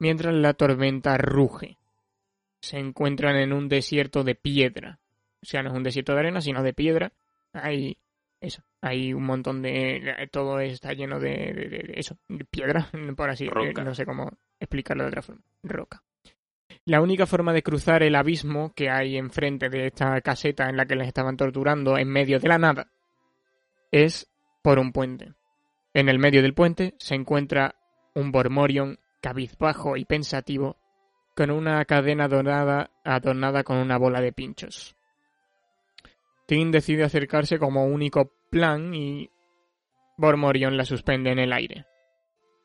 [0.00, 1.76] mientras la tormenta ruge.
[2.60, 4.98] Se encuentran en un desierto de piedra.
[5.40, 7.12] O sea, no es un desierto de arena, sino de piedra.
[7.52, 7.96] Hay
[8.40, 10.28] eso, hay un montón de...
[10.30, 13.82] Todo está lleno de, de- de- de eso, de piedra, por así Roca.
[13.84, 14.30] No sé cómo
[14.60, 15.42] explicarlo de otra forma.
[15.62, 16.02] Roca.
[16.84, 20.86] La única forma de cruzar el abismo que hay enfrente de esta caseta en la
[20.86, 22.90] que les estaban torturando en medio de la nada
[23.90, 24.30] es
[24.62, 25.34] por un puente.
[25.94, 27.74] En el medio del puente se encuentra
[28.14, 30.76] un Bormorion cabizbajo y pensativo
[31.34, 34.94] con una cadena dorada adornada con una bola de pinchos.
[36.46, 39.30] Tim decide acercarse como único plan y
[40.16, 41.86] Bormorion la suspende en el aire.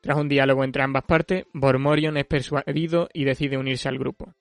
[0.00, 4.34] Tras un diálogo entre ambas partes, Bormorion es persuadido y decide unirse al grupo.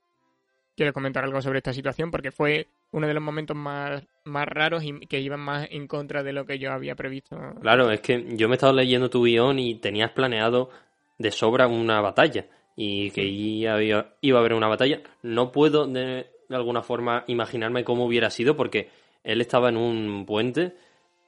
[0.75, 4.83] Quiero comentar algo sobre esta situación porque fue uno de los momentos más, más raros
[4.83, 7.37] y que iban más en contra de lo que yo había previsto.
[7.61, 10.69] Claro, es que yo me he estado leyendo tu guion y tenías planeado
[11.17, 13.81] de sobra una batalla y que iba,
[14.21, 15.01] iba a haber una batalla.
[15.21, 18.89] No puedo de, de alguna forma imaginarme cómo hubiera sido porque
[19.23, 20.75] él estaba en un puente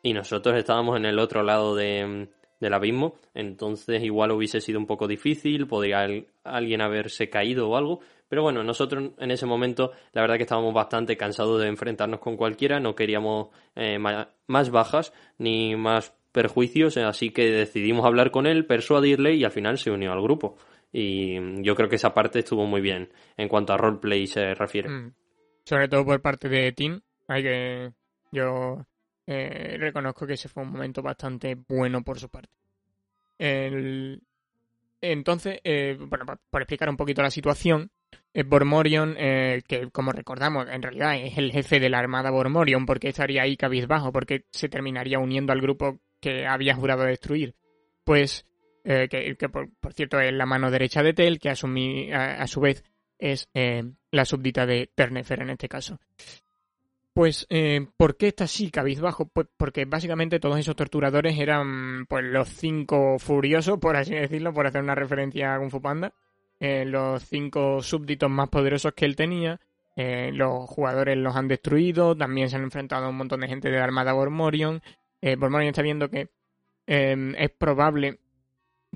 [0.06, 2.28] y nosotros estábamos en el otro lado de,
[2.60, 6.08] del abismo, entonces igual hubiese sido un poco difícil, podría
[6.44, 10.76] alguien haberse caído o algo, pero bueno, nosotros en ese momento la verdad que estábamos
[10.76, 17.32] bastante cansados de enfrentarnos con cualquiera, no queríamos eh, más bajas ni más perjuicios, así
[17.32, 20.56] que decidimos hablar con él, persuadirle y al final se unió al grupo.
[20.94, 24.88] Y yo creo que esa parte estuvo muy bien en cuanto a roleplay se refiere.
[24.88, 25.14] Mm.
[25.64, 27.02] Sobre todo por parte de Tim.
[27.28, 27.92] Hay que.
[28.32, 28.86] Yo
[29.28, 32.50] eh, reconozco que ese fue un momento bastante bueno por su parte.
[35.02, 37.92] Entonces, eh, bueno, por explicar un poquito la situación,
[38.34, 42.86] eh, Bormorion, eh, que como recordamos, en realidad es el jefe de la armada Bormorion,
[42.86, 47.56] porque estaría ahí cabizbajo, porque se terminaría uniendo al grupo que había jurado destruir.
[48.04, 48.46] Pues,
[48.84, 52.84] eh, que, por, cierto es la mano derecha de Tel, que asumí, a, su vez
[53.18, 53.48] es
[54.12, 56.00] la súbdita de Ternefer en este caso.
[57.16, 59.26] Pues, eh, ¿por qué está así, cabizbajo?
[59.30, 64.68] Pues porque básicamente todos esos torturadores eran pues los cinco furiosos, por así decirlo, por
[64.68, 66.14] hacer una referencia a Kung Panda.
[66.60, 69.62] Eh, los cinco súbditos más poderosos que él tenía.
[69.96, 73.72] Eh, los jugadores los han destruido, también se han enfrentado a un montón de gente
[73.72, 74.82] de la Armada Bormorion.
[75.22, 76.28] Eh, Bormorion está viendo que
[76.86, 78.20] es probable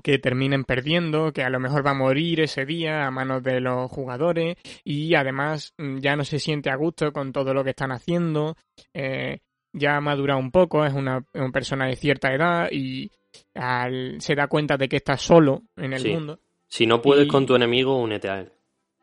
[0.02, 3.60] que terminen perdiendo, que a lo mejor va a morir ese día a manos de
[3.60, 7.70] los jugadores y además mm, ya no se siente a gusto con todo lo que
[7.70, 8.56] están haciendo,
[8.94, 9.38] eh,
[9.72, 13.10] ya ha madurado un poco, es una, persona de cierta edad y
[13.54, 16.08] al- se da cuenta de que está solo en el Sí.
[16.10, 18.52] mundo Si no puedes Y- con tu enemigo, únete a él.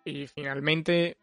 [0.06, 1.18] y finalmente,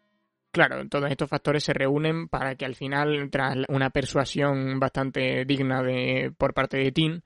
[0.51, 5.81] claro, todos estos factores se reúnen para que al final, tras una persuasión bastante digna
[5.81, 7.21] de por parte de Tim,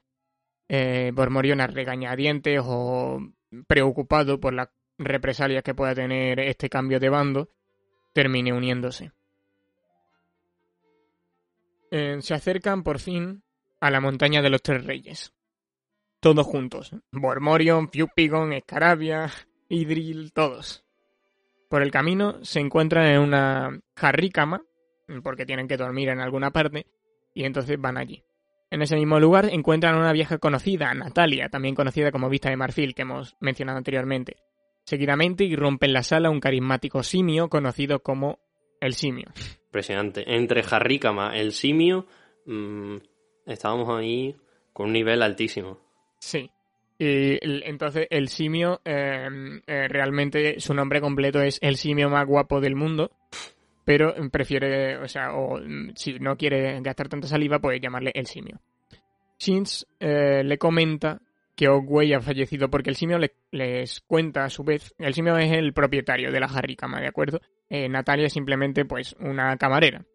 [0.69, 3.19] eh, Bormorion a regañadientes o
[3.67, 4.69] preocupado por las
[4.99, 7.49] represalias que pueda tener este cambio de bando,
[8.13, 9.11] termine uniéndose.
[11.91, 13.41] Eh, se acercan por fin
[13.79, 15.33] a la montaña de los tres reyes.
[16.19, 16.91] Todos juntos.
[17.11, 19.31] Bormorion, Piupigon, Escarabia,
[19.69, 20.85] Idril, todos.
[21.69, 24.61] Por el camino se encuentran en una jarrícama,
[25.23, 26.85] porque tienen que dormir en alguna parte,
[27.33, 28.23] y entonces van allí.
[28.71, 32.57] En ese mismo lugar encuentran a una vieja conocida, Natalia, también conocida como Vista de
[32.57, 34.37] Marfil, que hemos mencionado anteriormente.
[34.83, 38.39] Seguidamente irrumpe en la sala un carismático simio conocido como
[38.79, 39.27] el simio.
[39.65, 40.35] Impresionante.
[40.35, 42.05] Entre Harricama, el simio,
[42.45, 42.97] mm,
[43.45, 44.35] estábamos ahí
[44.73, 45.79] con un nivel altísimo.
[46.19, 46.49] Sí.
[46.97, 49.29] Y entonces el simio, eh,
[49.65, 53.11] eh, realmente su nombre completo es el simio más guapo del mundo,
[53.85, 58.25] pero prefiere, o sea, o mm, si no quiere gastar tanta saliva, pues llamarle el
[58.27, 58.59] simio.
[59.39, 61.21] Shins eh, le comenta
[61.55, 65.37] que Ogway ha fallecido porque el simio le- les cuenta a su vez, el simio
[65.37, 67.39] es el propietario de la Harricama, ¿de acuerdo?
[67.69, 70.05] Eh, Natalia es simplemente pues una camarera.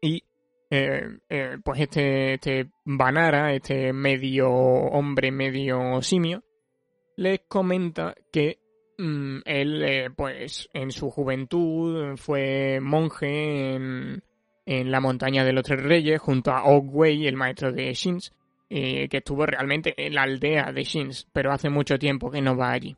[0.00, 0.22] Y
[0.70, 1.18] eh,
[1.64, 6.44] pues este, este Banara, este medio hombre, medio simio,
[7.16, 8.59] les comenta que
[9.44, 14.22] él, eh, pues en su juventud fue monje en,
[14.66, 18.32] en la montaña de los tres reyes junto a Ogway, el maestro de Shins,
[18.68, 22.56] eh, que estuvo realmente en la aldea de Shins, pero hace mucho tiempo que no
[22.56, 22.96] va allí.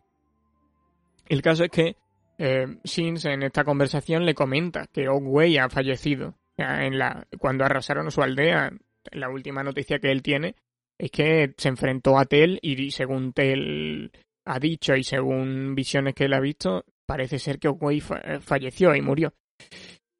[1.28, 1.96] El caso es que
[2.38, 8.10] eh, Shins en esta conversación le comenta que Ogway ha fallecido en la, cuando arrasaron
[8.10, 8.70] su aldea.
[9.12, 10.54] La última noticia que él tiene
[10.98, 14.12] es que se enfrentó a Tel y según Tel
[14.46, 18.94] ha dicho y según visiones que él ha visto, parece ser que Ogway fa- falleció
[18.94, 19.32] y murió.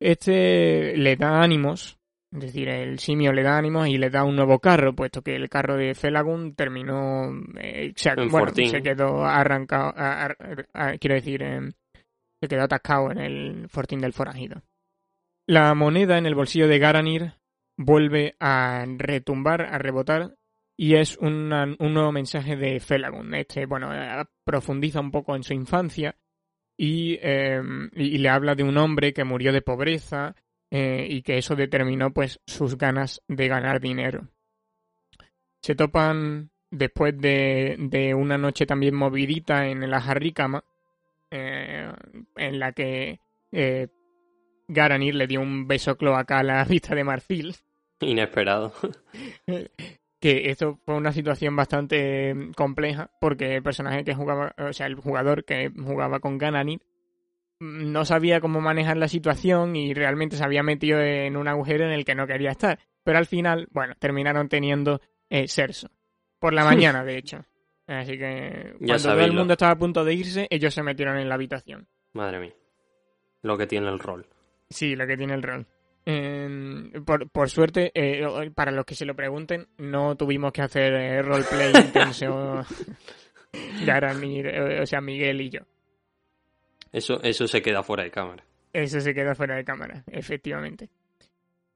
[0.00, 1.98] Este le da ánimos,
[2.32, 5.36] es decir, el simio le da ánimos y le da un nuevo carro, puesto que
[5.36, 7.30] el carro de Felagun terminó,
[7.60, 10.36] eh, se, En bueno, se quedó arrancado, a- a-
[10.72, 11.72] a- quiero decir, em,
[12.40, 14.62] se quedó atascado en el fortín del forajido.
[15.48, 17.34] La moneda en el bolsillo de Garanir
[17.78, 20.34] vuelve a retumbar, a rebotar,
[20.76, 23.34] y es una- un nuevo mensaje de Felagun.
[23.34, 26.16] Este, bueno, eh, profundiza un poco en su infancia
[26.76, 27.60] y, eh,
[27.94, 30.34] y- y le habla de un hombre que murió de pobreza
[30.70, 34.28] eh, y que eso determinó pues sus ganas de ganar dinero.
[35.60, 40.64] Se topan después de, de una noche también movidita en la Harricama,
[41.30, 41.92] eh,
[42.36, 43.20] en la que
[43.52, 43.88] eh,
[44.68, 47.54] Garanir le dio un beso cloacal a la vista de marfil
[48.00, 48.72] Inesperado.
[50.22, 54.86] que esto fue una situación bastante mm, compleja porque el personaje que jugaba, o sea,
[54.86, 56.80] el jugador que jugaba con Gananir
[57.58, 61.84] mm, no sabía cómo manejar la situación y realmente se había metido en un agujero
[61.84, 62.78] en el que no quería estar.
[63.02, 65.90] Pero al final, bueno, terminaron teniendo eh, sexo.
[66.38, 67.44] Por la mañana, de hecho.
[67.88, 71.28] Así que cuando todo el mundo estaba a punto de irse, ellos se metieron en
[71.28, 71.88] la habitación.
[72.12, 72.54] Madre mía.
[73.42, 74.24] Lo que tiene el rol.
[74.70, 75.66] Sí, lo que tiene el rol.
[76.04, 80.92] Eh, por, por suerte, eh, para los que se lo pregunten, no tuvimos que hacer
[80.94, 82.64] eh, roleplay intenso.
[83.52, 85.60] Eh, o sea, Miguel y yo.
[86.92, 88.44] Eso, eso se queda fuera de cámara.
[88.72, 90.88] Eso se queda fuera de cámara, efectivamente.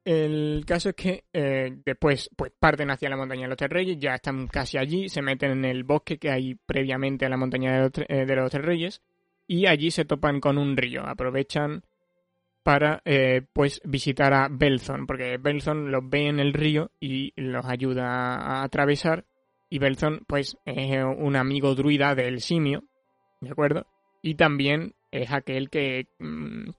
[0.04, 3.98] El caso es que eh, después pues parten hacia la montaña de los tres reyes,
[3.98, 7.72] ya están casi allí, se meten en el bosque que hay previamente a la montaña
[7.72, 9.02] de los, eh, de los tres reyes
[9.48, 11.04] y allí se topan con un río.
[11.04, 11.82] Aprovechan
[12.66, 17.64] para eh, pues visitar a Belzon, porque Belzon los ve en el río y los
[17.64, 19.24] ayuda a atravesar.
[19.70, 22.82] Y Belzon pues es un amigo druida del simio,
[23.40, 23.86] ¿de acuerdo?
[24.20, 26.70] Y también es aquel que, mm,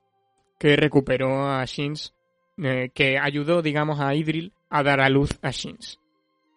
[0.59, 2.13] que recuperó a Shins,
[2.61, 6.01] eh, que ayudó, digamos, a Idril a dar a luz a Shins.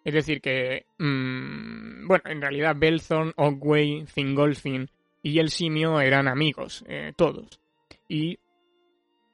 [0.03, 4.89] Es decir, que, mm, bueno, en realidad Belthorn, Ogway, Fingolfin
[5.23, 7.61] y el simio eran amigos, eh, todos.
[8.09, 8.37] Y,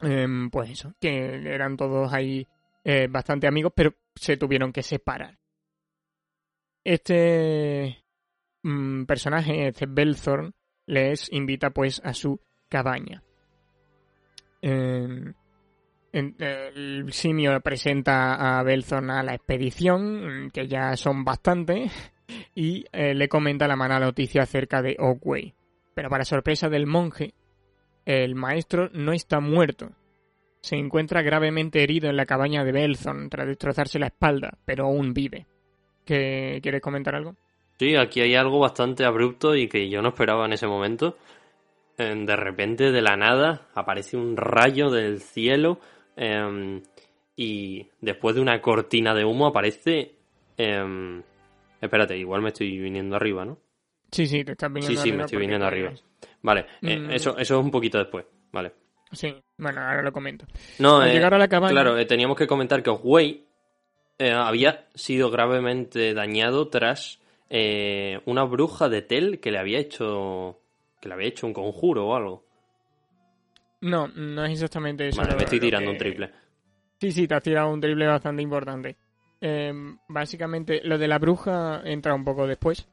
[0.02, 2.48] em, pues eso, que eran todos ahí
[2.84, 5.38] eh, bastante amigos, pero se tuvieron que separar.
[6.84, 8.04] Este
[8.64, 10.54] mm, personaje, este Belthorn,
[10.86, 13.24] les invita pues a su cabaña.
[14.62, 15.34] Eh,
[16.14, 21.92] el simio presenta a Belthorn a la expedición, mm, que ya son bastantes,
[22.56, 25.54] y eh, le comenta la mala noticia acerca de Oakway.
[25.94, 27.34] Pero para sorpresa del monje,
[28.08, 29.90] el maestro no está muerto.
[30.62, 35.14] Se encuentra gravemente herido en la cabaña de Belthorn tras destrozarse la espalda, pero aún
[35.14, 35.46] vive.
[36.06, 37.36] ¿Qué, ¿Quieres comentar algo?
[37.78, 41.18] Sí, aquí hay algo bastante abrupto y que yo no esperaba en ese momento.
[41.98, 45.80] Eh, De repente, de la nada, aparece un rayo del cielo
[46.16, 46.82] eh,
[47.36, 50.16] y después de una cortina de humo aparece...
[50.58, 51.22] eh,
[51.82, 53.58] espérate, igual me estoy viniendo arriba, ¿no?
[54.12, 55.92] Sí, sí, te estás viniendo Sí, sí, me arriba estoy viniendo arriba.
[56.42, 57.12] Vale, eh, Mm.
[57.12, 58.74] eso, eso es un poquito después, vale.
[59.12, 60.46] Sí, bueno, ahora lo comento.
[60.80, 61.72] No, Al eh, llegar a la cabaña...
[61.72, 63.46] Claro, eh, teníamos que comentar que Oswey
[64.20, 67.20] eh, había sido gravemente dañado tras
[67.50, 70.60] eh, una bruja de Tel que le había hecho
[71.00, 72.44] que le había hecho un conjuro o algo.
[73.82, 75.22] No, no es exactamente eso.
[75.22, 76.32] Vale, me estoy tirando que- un triple.
[77.00, 78.98] Sí, sí, te has tirado un triple bastante importante.
[79.40, 79.72] Eh,
[80.08, 82.88] básicamente, lo de la bruja entra un poco después.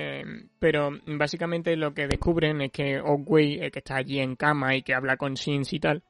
[0.00, 0.24] Eh,
[0.60, 4.82] pero básicamente lo que descubren es que Oakway, el que está allí en cama y
[4.82, 6.04] que habla con Shins y tal,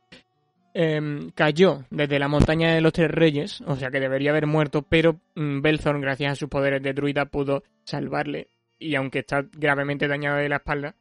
[0.75, 4.83] eh, cayó desde la montaña de los tres reyes, o sea que debería haber muerto,
[4.83, 8.49] pero mm, Belthorn, gracias a sus poderes de druida, pudo salvarle
[8.79, 10.95] y aunque está gravemente dañado de la espalda,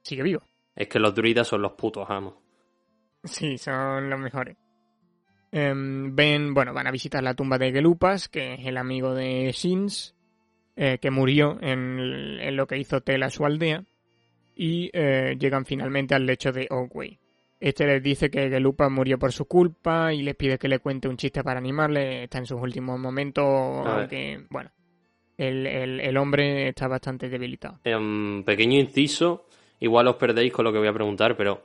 [0.00, 0.42] sigue vivo.
[0.74, 2.34] Es que los druidas son los putos amos.
[3.24, 4.56] Sí, son los mejores.
[5.50, 9.52] Em, ven, bueno, van a visitar la tumba de Gelupas, que es el amigo de
[9.52, 10.16] Shins,
[10.76, 13.84] eh, que murió en, en, lo que hizo Tel a su aldea,
[14.54, 17.18] y eh, llegan finalmente al lecho de Oakway.
[17.60, 21.06] Este les dice que Gelupas murió por su culpa y les pide que le cuente
[21.06, 22.24] un chiste para animarle.
[22.24, 23.44] Está en sus últimos momentos,
[23.86, 24.72] aunque, bueno,
[25.38, 27.78] el, el, el, hombre está bastante debilitado.
[27.84, 29.46] Un pequeño inciso,
[29.78, 31.62] igual os perdéis con lo que voy a preguntar, pero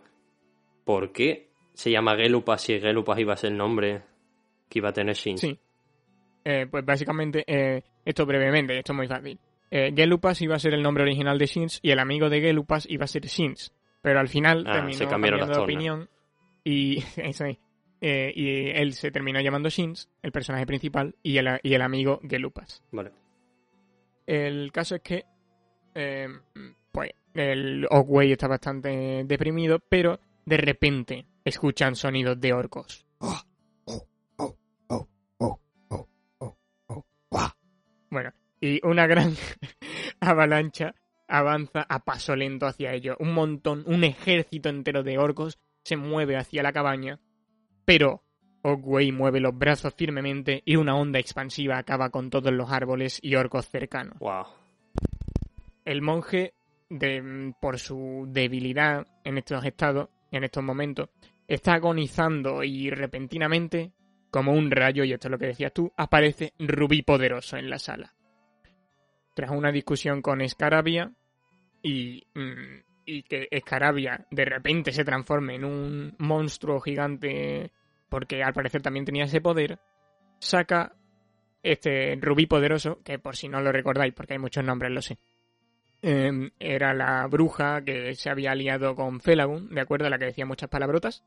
[0.85, 4.03] ¿por qué se llama Gelupas si Gelupas iba a ser el nombre
[4.69, 5.39] que iba a tener Shin?
[5.39, 5.59] Sí.
[6.49, 9.37] Eh, pues básicamente, eh, esto brevemente, esto es muy fácil.
[9.69, 12.87] Eh, Gelupas iba a ser el nombre original de Shins y el amigo de Gelupas
[12.89, 13.73] iba a ser Shins.
[14.01, 16.09] Pero al final Ah, terminó se cambiaron cambiando de opinión
[16.63, 17.03] y.
[17.99, 22.21] Eh, y él se terminó llamando Shins, el personaje principal, y el, y el amigo
[22.21, 22.83] Gelupas.
[22.91, 23.09] Vale.
[24.27, 25.25] El caso es que,
[25.95, 26.27] eh,
[26.91, 33.03] pues, el Oakway está bastante deprimido, pero de repente escuchan sonidos de orcos.
[38.09, 39.35] Bueno, y una gran
[40.19, 40.95] avalancha
[41.27, 43.17] avanza a paso lento hacia ellos.
[43.19, 47.19] Un montón, un ejército entero de orcos se mueve hacia la cabaña,
[47.85, 48.23] pero
[48.63, 53.35] Oakway mueve los brazos firmemente y una onda expansiva acaba con todos los árboles y
[53.35, 54.17] orcos cercanos.
[54.19, 54.45] Wow.
[55.85, 56.53] El monje,
[56.89, 61.09] de, por su debilidad en estos estados, en estos momentos,
[61.47, 63.93] está agonizando y repentinamente,
[64.37, 67.79] como un rayo, y esto es lo que decías tú, aparece Rubí Poderoso en la
[67.79, 68.13] sala.
[69.33, 71.11] Tras una discusión con Escarabia
[71.81, 77.71] y, mm, y que Escarabia de repente se transforme en un monstruo gigante,
[78.09, 79.79] porque al parecer también tenía ese poder,
[80.37, 80.93] saca
[81.63, 85.17] este Rubí Poderoso, que por si no lo recordáis, porque hay muchos nombres, lo sé.
[86.03, 90.25] Eh, era la bruja que se había aliado con Felagun, de acuerdo a la que
[90.25, 91.23] decía muchas palabrotas.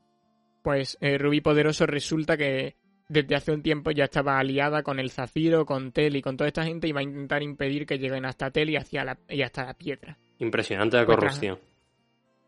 [0.63, 2.77] Pues eh, Rubí Poderoso resulta que
[3.11, 6.47] desde hace un tiempo ya estaba aliada con el Zafiro, con Tel y con toda
[6.47, 9.41] esta gente y va a intentar impedir que lleguen hasta Tel y, hacia la, y
[9.41, 10.17] hasta la piedra.
[10.39, 11.59] Impresionante la Pues corrupción.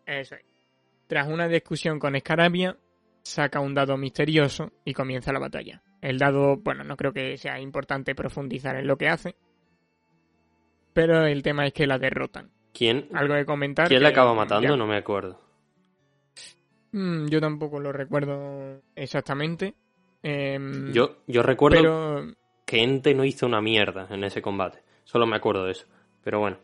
[0.06, 0.46] Eso es.
[1.08, 2.78] Tras una discusión con Escarabia,
[3.24, 5.82] saca un dado misterioso y comienza la batalla.
[6.02, 9.36] El dado, bueno, no creo que sea importante profundizar en lo que hace,
[10.94, 12.52] pero el tema es que la derrotan.
[12.74, 13.90] ¿Quién, Algo de comentar.
[13.90, 14.70] ¿quién la acaba matando?
[14.70, 14.78] ya.
[14.78, 15.42] No me acuerdo.
[16.94, 19.76] Mm, yo tampoco lo recuerdo exactamente.
[20.24, 22.34] Em, Yo, yo recuerdo pero
[22.66, 24.80] que Ente no hizo una mierda en ese combate.
[25.04, 25.86] Solo me acuerdo de eso.
[26.24, 26.58] Pero bueno.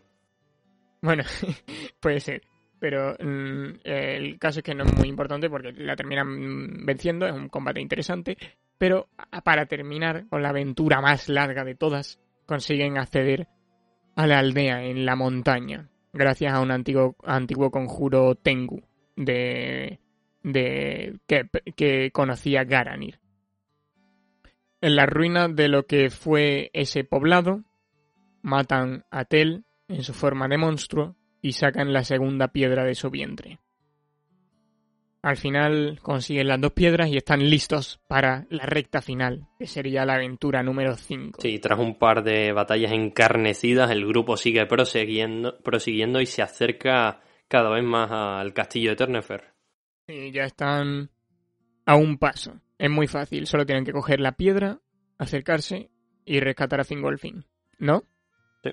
[1.01, 1.23] Bueno,
[1.99, 2.41] puede ser.
[2.79, 7.33] Pero mm, el caso es que no es muy importante porque la terminan venciendo, es
[7.33, 8.37] un combate interesante.
[8.77, 9.09] Pero
[9.43, 13.47] para terminar con la aventura más larga de todas, consiguen acceder
[14.15, 18.81] a la aldea en la montaña, gracias a un antiguo, antiguo conjuro Tengu
[19.15, 19.99] de,
[20.43, 23.19] de que, que conocía Garanir.
[24.81, 27.63] En las ruinas de lo que fue ese poblado,
[28.41, 33.09] matan a Tel en su forma de monstruo y sacan la segunda piedra de su
[33.09, 33.59] vientre.
[35.21, 40.05] Al final consiguen las dos piedras y están listos para la recta final, que sería
[40.05, 41.41] la aventura número 5.
[41.41, 47.19] Sí, tras un par de batallas encarnecidas, el grupo sigue prosiguiendo, prosiguiendo y se acerca
[47.49, 49.43] cada vez más al castillo de Ternefer.
[50.07, 51.09] Y ya están
[51.85, 52.61] a un paso.
[52.79, 54.79] Es muy fácil, solo tienen que coger la piedra,
[55.17, 55.91] acercarse
[56.23, 57.45] y rescatar a Fingolfin.
[57.77, 58.03] ¿No?
[58.63, 58.71] Sí.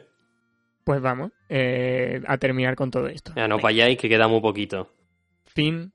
[0.85, 3.33] Pues vamos eh, a terminar con todo esto.
[3.37, 4.93] Ya no vayáis que queda muy poquito.
[5.45, 5.93] Fin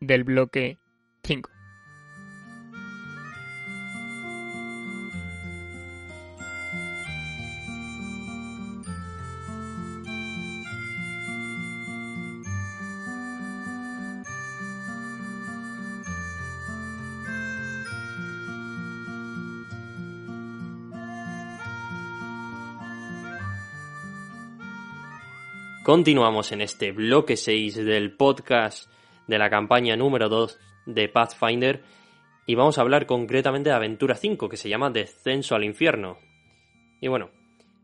[0.00, 0.78] del bloque
[1.24, 1.51] 5.
[25.92, 28.90] Continuamos en este bloque 6 del podcast
[29.26, 31.82] de la campaña número 2 de Pathfinder
[32.46, 36.16] y vamos a hablar concretamente de Aventura 5 que se llama Descenso al Infierno.
[36.98, 37.28] Y bueno,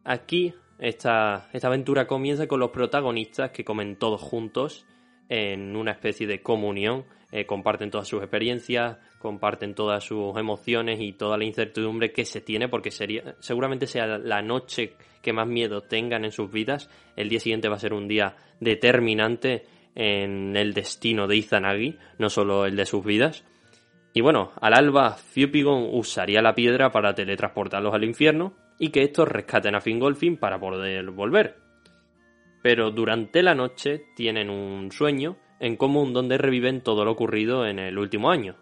[0.05, 4.87] aquí esta, esta aventura comienza con los protagonistas que comen todos juntos
[5.29, 11.13] en una especie de comunión, eh, comparten todas sus experiencias, comparten todas sus emociones y
[11.13, 15.83] toda la incertidumbre que se tiene porque sería, seguramente sea la noche que más miedo
[15.83, 16.89] tengan en sus vidas.
[17.17, 22.31] El día siguiente va a ser un día determinante en el destino de Izanagi, no
[22.31, 23.45] solo el de sus vidas.
[24.15, 29.29] Y bueno, al alba Fiupigon usaría la piedra para teletransportarlos al infierno y que estos
[29.29, 31.57] rescaten a Fingolfin para poder volver.
[32.63, 37.79] pero durante la noche tienen un sueño en común donde reviven todo lo ocurrido en
[37.79, 38.57] el último año.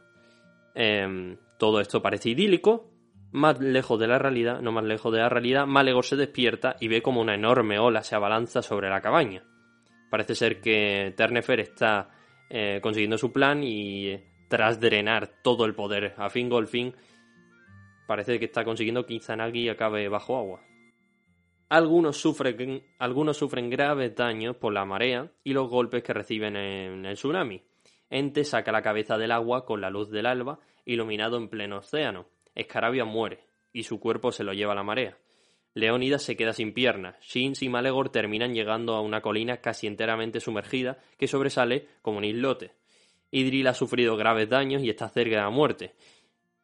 [0.74, 2.90] Em, todo esto parece idílico,
[3.32, 6.89] más lejos de la realidad, no más lejos de la realidad, Malegor se despierta y
[6.89, 9.43] ve como una enorme ola se abalanza sobre la cabaña.
[10.10, 12.10] Parece ser que Ternefer está
[12.48, 14.18] eh, consiguiendo su plan y
[14.48, 16.94] tras drenar todo el poder a Fingolfin,
[18.06, 20.60] parece que está consiguiendo que Izanagi acabe bajo agua.
[21.68, 27.05] Algunos sufren, algunos sufren graves daños por la marea y los golpes que reciben en
[27.05, 27.62] el tsunami.
[28.09, 32.26] Ente saca la cabeza del agua con la luz del alba, iluminado en pleno océano.
[32.55, 33.40] Escarabia muere,
[33.72, 35.18] y su cuerpo se lo lleva la marea.
[35.74, 37.16] Leónidas se queda sin piernas.
[37.20, 42.24] Shins y Malegor terminan llegando a una colina casi enteramente sumergida que sobresale como un
[42.24, 42.72] islote.
[43.30, 45.94] Idril ha sufrido graves daños y está cerca de la muerte.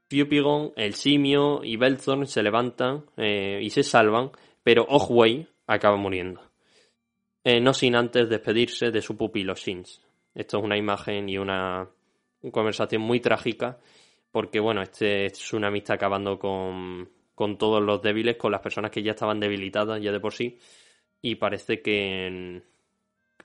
[0.08, 4.30] Fiupigon, el simio y Belthorn se levantan eh, y se salvan,
[4.62, 6.40] pero Ojway acaba muriendo.
[7.44, 10.00] Eh, no sin antes despedirse de su pupilo Shins.
[10.34, 11.88] Esto es una imagen y una,
[12.50, 13.78] conversación muy trágica,
[14.30, 18.90] porque bueno, este es una amistad acabando con, con todos los débiles, con las personas
[18.90, 20.58] que ya estaban debilitadas ya de por sí,
[21.20, 22.62] y parece que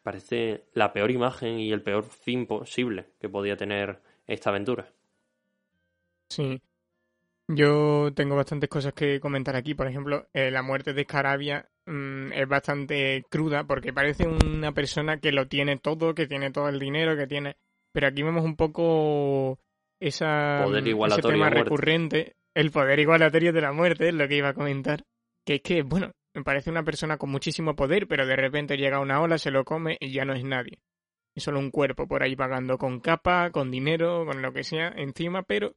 [0.03, 4.89] parece la peor imagen y el peor fin posible que podía tener esta aventura.
[6.29, 6.61] Sí,
[7.47, 9.73] yo tengo bastantes cosas que comentar aquí.
[9.73, 15.19] Por ejemplo, eh, la muerte de Escarabia mm, es bastante cruda porque parece una persona
[15.19, 17.55] que lo tiene todo, que tiene todo el dinero, que tiene...
[17.93, 19.59] Pero aquí vemos un poco
[19.99, 24.53] esa, ese tema recurrente, el poder igualatorio de la muerte, es lo que iba a
[24.53, 25.03] comentar.
[25.45, 28.99] Que es que, bueno, me parece una persona con muchísimo poder, pero de repente llega
[28.99, 30.79] una ola, se lo come y ya no es nadie.
[31.33, 34.89] Es solo un cuerpo por ahí pagando con capa, con dinero, con lo que sea
[34.89, 35.75] encima, pero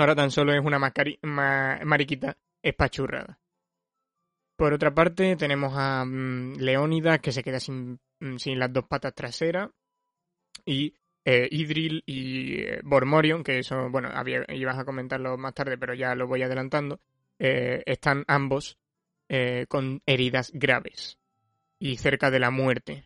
[0.00, 3.38] Ahora tan solo es una mariquita espachurrada.
[4.56, 8.84] Por otra parte, tenemos a mm, Leónidas que se queda sin, mm, sin, las dos
[8.86, 9.68] patas traseras.
[10.64, 10.94] Y
[11.26, 14.08] eh, Idril y eh, Bormorion, que eso, bueno,
[14.48, 16.98] ibas a comentarlo más tarde, pero ya lo voy adelantando,
[17.38, 18.78] eh, están ambos
[19.68, 21.18] con heridas graves
[21.78, 23.04] y cerca de la muerte.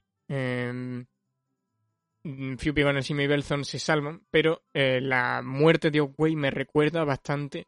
[2.24, 7.66] Mm, Fupigon y Belthorn se salvan, pero eh, la muerte de Oakway me recuerda bastante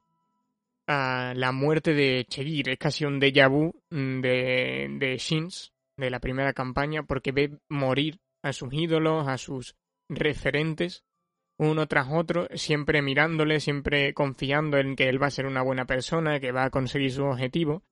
[0.86, 2.70] a la muerte de Chegir.
[2.70, 7.58] Es casi un déjà vu mm, de, de Shins, de la primera campaña, porque ve
[7.68, 9.76] morir a sus ídolos, a sus
[10.08, 11.04] referentes,
[11.58, 15.86] uno tras otro, siempre mirándole, siempre confiando en que él va a ser una buena
[15.86, 17.82] persona, que va a conseguir su objetivo,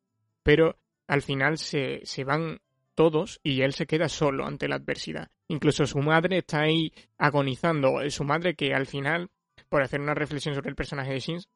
[0.42, 0.78] pero
[1.08, 2.60] al final se, se van
[2.94, 5.30] todos y él se queda solo ante la adversidad.
[5.48, 7.98] Incluso su madre está ahí agonizando.
[8.10, 9.30] Su madre que al final,
[9.68, 11.48] por hacer una reflexión sobre el personaje de Shins,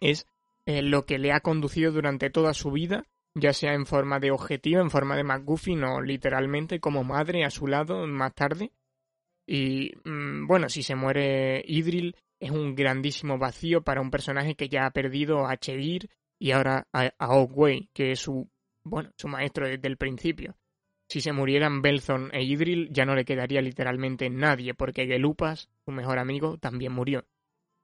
[0.00, 0.26] es
[0.66, 4.30] eh, lo que le ha conducido durante toda su vida, ya sea en forma de
[4.30, 8.72] objetivo, en forma de McGuffin o literalmente como madre a su lado más tarde.
[9.46, 14.68] Y mm, bueno, si se muere Idril, es un grandísimo vacío para un personaje que
[14.68, 17.46] ya ha perdido a Chevir y ahora a, a
[17.92, 18.48] que es su,
[18.82, 20.56] bueno, su maestro desde el principio.
[21.10, 25.90] Si se murieran Belthorn e Idril, ya no le quedaría literalmente nadie, porque Gelupas, su
[25.90, 27.24] mejor amigo, también murió.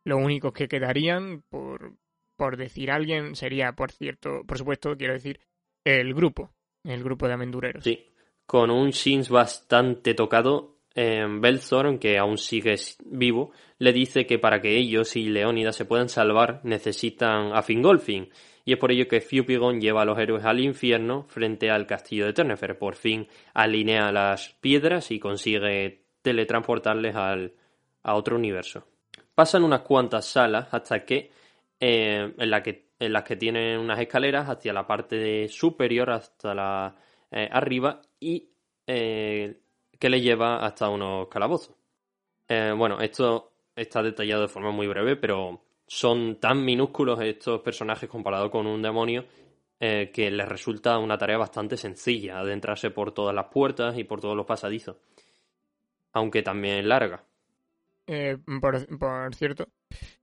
[0.05, 1.95] Lo únicos que quedarían, por,
[2.37, 5.41] por decir alguien, sería, por cierto, por supuesto, quiero decir,
[5.85, 6.53] el grupo,
[6.85, 7.83] el grupo de aventureros.
[7.83, 8.13] Sí,
[8.47, 12.77] con un Shins bastante tocado, eh, Belthorn, que aún sigue
[13.07, 18.31] vivo, le dice que para que ellos y Leónidas se puedan salvar necesitan a Fingolfin,
[18.67, 22.27] y es por ello que Fiupigon lleva a los héroes al infierno frente al castillo
[22.27, 22.77] de Ternefer.
[22.77, 27.55] Por fin alinea las piedras y consigue teletransportarles al,
[28.03, 28.85] a otro universo.
[29.37, 31.31] Pasan unas cuantas salas hasta que,
[31.79, 36.53] eh, en, la que en las que tienen unas escaleras hacia la parte superior, hasta
[36.53, 36.97] la
[37.31, 38.49] eh, arriba, y
[38.85, 39.61] eh,
[39.97, 41.77] que le lleva hasta unos calabozos.
[42.49, 48.51] bueno, esto está detallado de forma muy breve, pero son tan minúsculos estos personajes comparados
[48.51, 49.25] con un demonio
[49.79, 54.21] eh, que les resulta una tarea bastante sencilla adentrarse por todas las puertas y por
[54.21, 54.97] todos los pasadizos.
[56.15, 57.23] Aunque también larga.
[58.07, 59.69] Eh, por, cierto,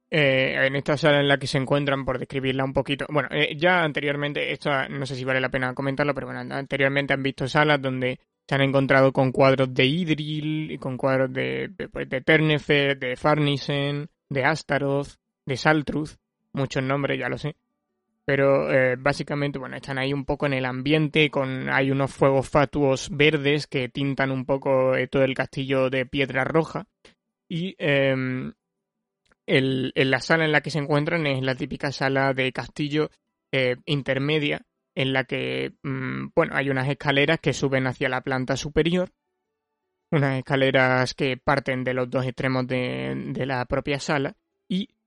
[0.10, 3.84] eh, en esta sala en la que se encuentran, por describirla un poquito, bueno, ya
[3.84, 7.80] anteriormente, esto no sé si vale la pena comentarlo, pero bueno, anteriormente han visto salas
[7.80, 12.98] donde se han encontrado con cuadros de Idril con cuadros de, de, pues, de Ternefer,
[12.98, 16.18] de Farnisen, de Astaroth, de Saltruth,
[16.54, 17.56] muchos nombres, ya lo sé.
[18.26, 22.50] Pero eh, básicamente, bueno, están ahí un poco en el ambiente, con hay unos fuegos
[22.50, 26.88] fatuos verdes que tintan un poco eh, todo el castillo de piedra roja.
[27.50, 28.54] Y em,
[29.46, 33.10] el, en la sala en la que se encuentran es la típica sala de castillo
[33.52, 34.62] eh, intermedia,
[34.96, 39.12] en la que, mm, bueno, hay unas escaleras que suben hacia la planta superior,
[40.12, 44.38] unas escaleras que parten de los dos extremos de, de la propia sala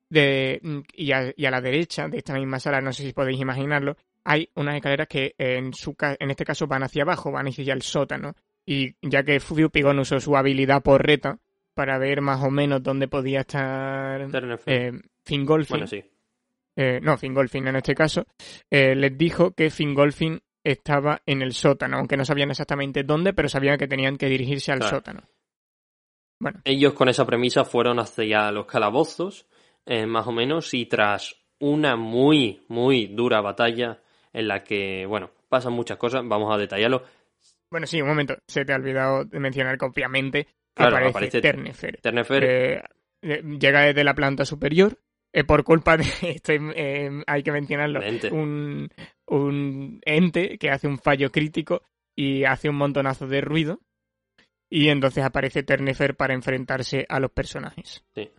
[0.09, 3.13] de, mm, y a, y, a, la derecha de esta misma sala, no sé si
[3.13, 7.47] podéis imaginarlo, hay unas escaleras que en, su, en este caso van hacia abajo, van
[7.47, 8.35] hacia el sótano.
[8.69, 11.39] Y ya que Fubio Pigón usó su habilidad por reta
[11.75, 14.29] para ver más o menos dónde podía estar
[14.67, 14.93] eh,
[15.23, 15.75] Fingolfin.
[15.75, 16.03] Bueno, sí.
[16.75, 18.27] Eh, no, Fingolfin en este caso,
[18.71, 23.49] eh, les dijo que Fingolfin estaba en el sótano, aunque no sabían exactamente dónde, pero
[23.49, 24.97] sabían que tenían que dirigirse al Claro.
[24.97, 25.23] sótano.
[26.41, 29.47] Bueno, Ellos con esa premisa fueron hacia los calabozos,
[29.87, 34.01] eh, más o menos, y tras una muy, muy dura batalla
[34.33, 37.03] en la que, bueno, pasan muchas cosas, vamos a detallarlo.
[37.71, 41.41] bueno, sí, un momento, se te ha olvidado de mencionar que obviamente Claro, aparece, aparece
[41.41, 42.01] Ternefer.
[42.03, 42.83] Ternefer, Eh,
[43.23, 44.99] eh, llega desde la planta superior
[45.33, 46.05] eh, por culpa de
[46.77, 48.31] eh, hay que mencionarlo Un ente.
[48.31, 48.89] un,
[49.27, 51.83] un ente que hace un fallo crítico
[52.15, 53.81] y hace un montonazo de ruido
[54.69, 58.31] y entonces aparece Ternefer para enfrentarse a los personajes sí.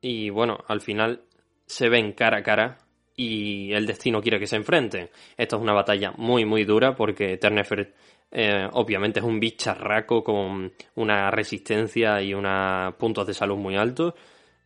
[0.00, 1.22] Y bueno, al final
[1.66, 2.78] se ven cara a cara
[3.16, 5.10] y el destino quiere que se enfrenten.
[5.36, 7.92] Esto es una batalla muy, muy dura porque Ternefer
[8.30, 14.14] eh, obviamente es un bicharraco con una resistencia y unos puntos de salud muy altos.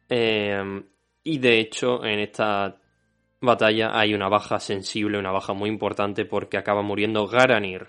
[0.09, 0.83] Eh,
[1.25, 2.77] y de hecho, en esta
[3.41, 7.87] batalla hay una baja sensible, una baja muy importante porque acaba muriendo Garanir.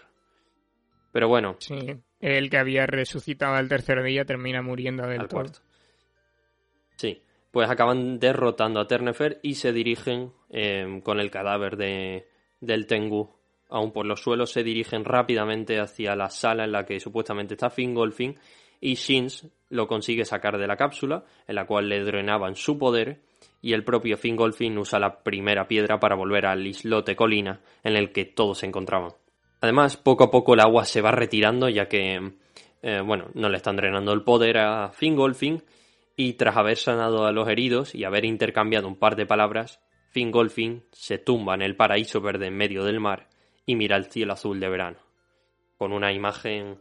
[1.12, 5.60] Pero bueno, sí el que había resucitado al tercer día termina muriendo del al cuarto.
[6.96, 7.22] Sí,
[7.54, 12.28] pues acaban derrotando a Ternefer y se dirigen eh, con el cadáver de,
[12.60, 13.30] del Tengu
[13.70, 17.70] aún por los suelos, se dirigen rápidamente hacia la sala en la que supuestamente está
[17.70, 18.40] Fingolfin
[18.82, 23.22] y Shins lo consigue sacar de la cápsula en la cual le drenaban su poder
[23.62, 28.12] y el propio Fingolfin usa la primera piedra para volver al islote colina en el
[28.12, 29.12] que todos se encontraban.
[29.62, 32.34] Además, poco a poco el agua se va retirando ya que,
[32.82, 35.62] eh, bueno, no le están drenando el poder a Fingolfin
[36.16, 40.84] y tras haber sanado a los heridos y haber intercambiado un par de palabras, Fingolfin
[40.92, 43.30] se tumba en el paraíso verde en medio del mar
[43.66, 45.00] y mira el cielo azul de verano,
[45.78, 46.78] con una imagen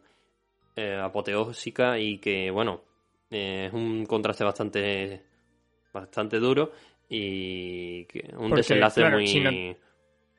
[0.77, 2.83] eh, apoteósica y que, bueno,
[3.31, 5.23] eh, es un contraste bastante,
[5.93, 6.73] bastante duro
[7.09, 9.77] y que un Porque, desenlace claro, muy...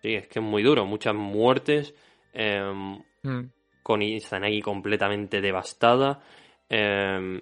[0.02, 1.96] Sí, es que es muy duro, muchas muertes,
[2.34, 3.44] em, Mm.
[3.82, 6.22] con Izanagi completamente devastada,
[6.70, 7.42] em,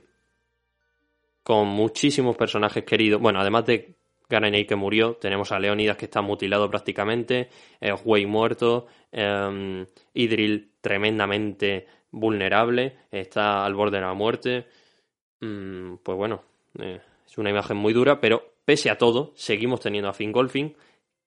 [1.43, 3.21] con muchísimos personajes queridos.
[3.21, 3.95] Bueno, además de
[4.29, 10.71] Garanei que murió, tenemos a Leonidas que está mutilado prácticamente, eh, Huey muerto, em, Idril
[10.79, 14.67] tremendamente vulnerable, está al borde de la muerte.
[15.41, 16.43] Mm, pues bueno,
[16.79, 20.75] eh, es una imagen muy dura, pero pese a todo, seguimos teniendo a Fingolfin,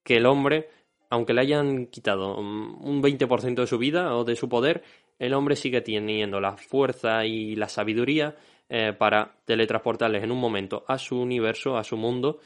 [0.03, 0.69] que el hombre,
[1.11, 4.83] aunque le hayan quitado mm, un 20% de su vida o de su poder,
[5.19, 8.37] el hombre sigue teniendo la fuerza y la sabiduría
[8.69, 12.41] eh, para teletransportarles en un momento a su universo, a su mundo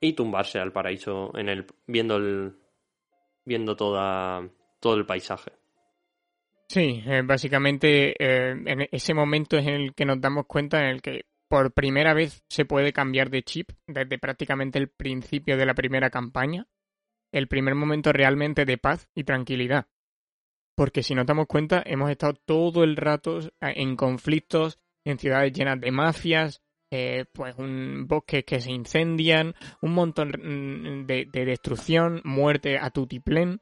[0.00, 2.54] y tumbarse al paraíso en el viendo el
[3.44, 4.48] viendo toda
[4.80, 5.52] todo el paisaje.
[6.68, 10.86] Sí, eh, básicamente eh, en ese momento es en el que nos damos cuenta en
[10.86, 15.66] el que por primera vez se puede cambiar de chip desde prácticamente el principio de
[15.66, 16.68] la primera campaña.
[17.32, 19.88] El primer momento realmente de paz y tranquilidad.
[20.76, 25.52] Porque si nos damos cuenta, hemos estado todo el rato eh, en conflictos, en ciudades
[25.52, 31.44] llenas de mafias, eh, pues un bosques que se incendian, un montón mm, de, de
[31.44, 33.60] destrucción, muerte a tutiplén.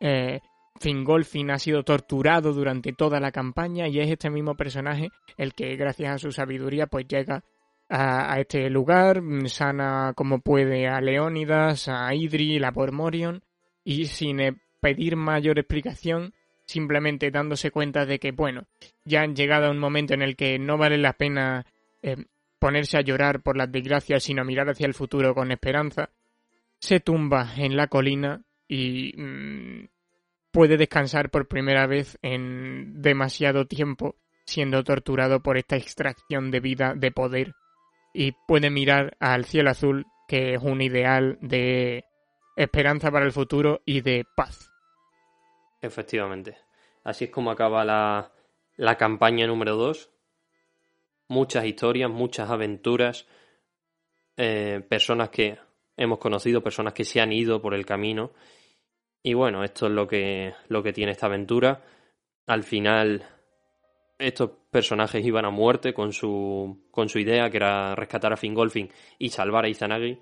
[0.00, 0.40] Eh,
[0.80, 5.76] Fingolfin ha sido torturado durante toda la campaña y es este mismo personaje el que
[5.76, 7.44] gracias a su sabiduría pues llega
[7.88, 13.42] a, este lugar, mm, sana como puede a Leónidas, a Idril, a Bormorion
[13.84, 16.34] y sin eh, pedir mayor explicación,
[16.66, 18.66] simplemente dándose cuenta de que bueno,
[19.04, 21.66] ya han llegado a un momento en el que no vale la pena
[22.02, 22.16] eh,
[22.58, 26.10] ponerse a llorar por las desgracias, sino mirar hacia el futuro con esperanza,
[26.78, 29.88] se tumba en la colina y mm,
[30.50, 36.94] puede descansar por primera vez en demasiado tiempo siendo torturado por esta extracción de vida,
[36.94, 37.54] de poder,
[38.12, 42.04] y puede mirar al cielo azul, que es un ideal de
[42.56, 44.70] esperanza para el futuro y de paz.
[45.84, 46.56] Efectivamente.
[47.02, 48.32] Así es como acaba la,
[48.76, 50.10] la campaña número 2.
[51.28, 53.26] Muchas historias, muchas aventuras,
[54.38, 55.58] eh, personas que
[55.94, 58.32] hemos conocido, personas que se han ido por el camino.
[59.22, 61.82] Y bueno, esto es lo que, lo que tiene esta aventura.
[62.46, 63.22] Al final,
[64.18, 68.90] estos personajes iban a muerte con su, con su idea, que era rescatar a Fingolfin
[69.18, 70.18] y salvar a Izanagi,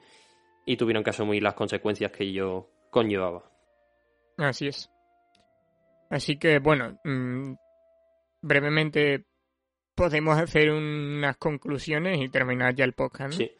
[0.66, 3.49] y tuvieron que asumir las consecuencias que ello conllevaba.
[4.39, 4.91] Así es.
[6.12, 7.55] Así que, bueno, mm,
[8.42, 9.24] brevemente
[9.94, 13.32] podemos hacer unas conclusiones y terminar ya el podcast.
[13.32, 13.39] ¿no?
[13.39, 13.50] Sí.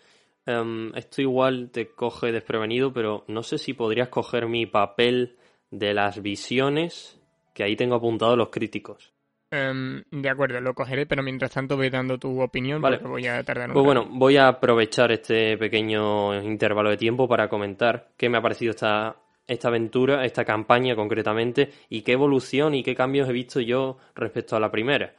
[0.45, 5.39] Em, esto igual te coge desprevenido, pero no sé si podrías coger mi papel
[5.71, 7.19] de las visiones,
[7.55, 9.15] que ahí tengo apuntado los críticos.
[9.51, 12.99] Em, de acuerdo, lo cogeré, pero mientras tanto voy dando tu opinión Vale.
[12.99, 17.27] porque voy a tardar un Pues bueno, voy a aprovechar este pequeño intervalo de tiempo
[17.27, 19.17] para comentar qué me ha parecido esta,
[19.53, 24.57] esta aventura, esta campaña concretamente, y qué evolución y qué cambios he visto yo respecto
[24.57, 25.15] a la primera.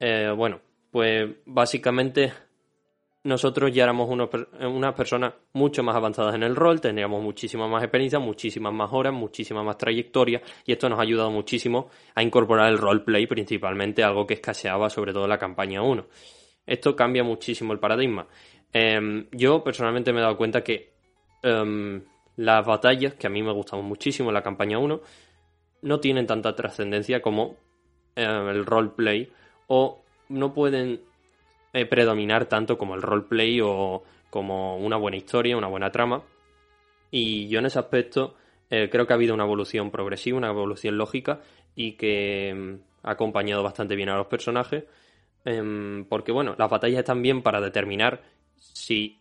[0.00, 2.32] Eh, bueno, pues básicamente
[3.24, 7.82] nosotros ya éramos per- unas personas mucho más avanzadas en el rol, teníamos muchísima más
[7.82, 12.70] experiencia, muchísimas más horas, muchísima más trayectoria y esto nos ha ayudado muchísimo a incorporar
[12.70, 16.06] el roleplay principalmente, algo que escaseaba sobre todo la campaña 1.
[16.64, 18.26] Esto cambia muchísimo el paradigma.
[18.72, 20.92] Em, yo personalmente me he dado cuenta que
[21.42, 22.02] em,
[22.38, 25.00] las batallas, que a mí me gustaban muchísimo en la campaña 1,
[25.82, 27.56] no tienen tanta trascendencia como
[28.14, 29.32] em, el roleplay
[29.66, 31.00] o no pueden
[31.72, 36.22] eh, predominar tanto como el roleplay o como una buena historia, una buena trama.
[37.10, 38.36] Y yo en ese aspecto
[38.70, 41.40] eh, creo que ha habido una evolución progresiva, una evolución lógica
[41.74, 44.84] y que mm, ha acompañado bastante bien a los personajes.
[45.44, 48.22] Em, porque bueno, las batallas están bien para determinar
[48.54, 49.18] si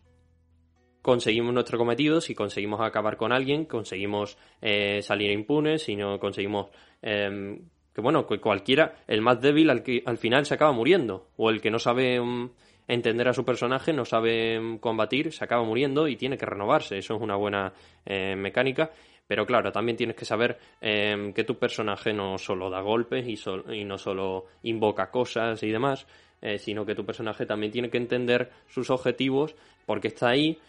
[1.07, 6.67] conseguimos nuestro cometido, si conseguimos acabar con alguien, conseguimos eh, salir impunes, si no conseguimos
[7.01, 7.61] em,
[7.95, 11.61] que bueno, cualquiera, el más débil al, que, al final se acaba muriendo, o el
[11.61, 12.49] que no sabe mm,
[12.89, 16.97] entender a su personaje, no sabe mm, combatir, se acaba muriendo y tiene que renovarse,
[16.97, 17.71] eso es una buena
[18.05, 18.91] eh, mecánica,
[19.27, 23.37] pero claro, también tienes que saber que tu personaje no solo da golpes y,
[23.75, 26.07] y no solo invoca cosas y demás,
[26.39, 29.55] eh, sino que tu personaje también tiene que entender sus objetivos,
[29.87, 30.59] por qué está ahí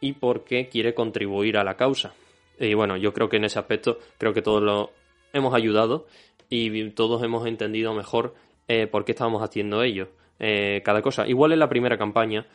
[0.00, 2.14] y por qué quiere contribuir a la causa.
[2.58, 4.90] Y bueno, yo creo que en ese aspecto creo que todos lo
[5.32, 6.06] hemos ayudado
[6.48, 8.34] y todos hemos entendido mejor
[8.68, 10.08] eh, por qué estábamos haciendo ello.
[10.38, 11.26] Eh, cada cosa.
[11.26, 12.46] Igual en la primera campaña,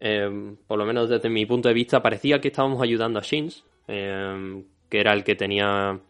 [0.00, 3.64] eh, por lo menos desde mi punto de vista, parecía que estábamos ayudando a Shins,
[3.88, 6.00] eh, que era el que tenía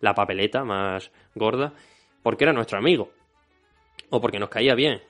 [0.00, 1.72] la papeleta más gorda,
[2.22, 3.12] porque era nuestro amigo,
[4.10, 5.00] o porque nos caía bien,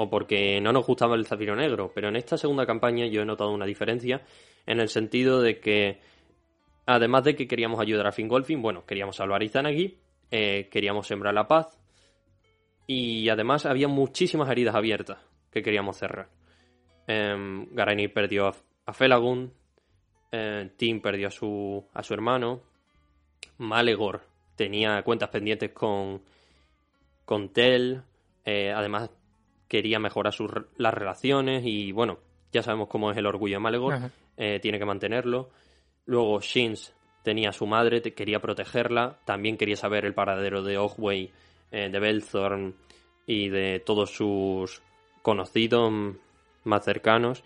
[0.00, 1.90] o porque no nos gustaba el zafiro negro.
[1.92, 4.22] Pero en esta segunda campaña yo he notado una diferencia
[4.64, 5.98] en el sentido de que,
[6.86, 9.98] además de que queríamos ayudar a Fingolfin, bueno, queríamos salvar a Izanagi,
[10.30, 11.76] eh, queríamos sembrar la paz,
[12.86, 15.18] y además había muchísimas heridas abiertas
[15.50, 16.28] que queríamos cerrar.
[17.08, 18.54] Eh, Garanir perdió a,
[18.86, 19.50] a Felagund,
[20.30, 22.62] eh, Tim perdió a su, a su hermano,
[23.56, 24.22] Malegor
[24.54, 26.22] tenía cuentas pendientes con,
[27.24, 28.02] con Tel,
[28.44, 29.10] eh, además
[29.68, 32.18] quería mejorar sus, las relaciones y bueno,
[32.52, 33.94] ya sabemos cómo es el orgullo de Malegor,
[34.36, 35.50] eh, tiene que mantenerlo.
[36.06, 40.78] Luego Shins tenía a su madre, te- quería protegerla, también quería saber el paradero de
[40.78, 41.30] Ogway,
[41.70, 42.74] eh, de Belthorn
[43.26, 44.80] y de todos sus
[45.22, 45.92] conocidos
[46.64, 47.44] más cercanos.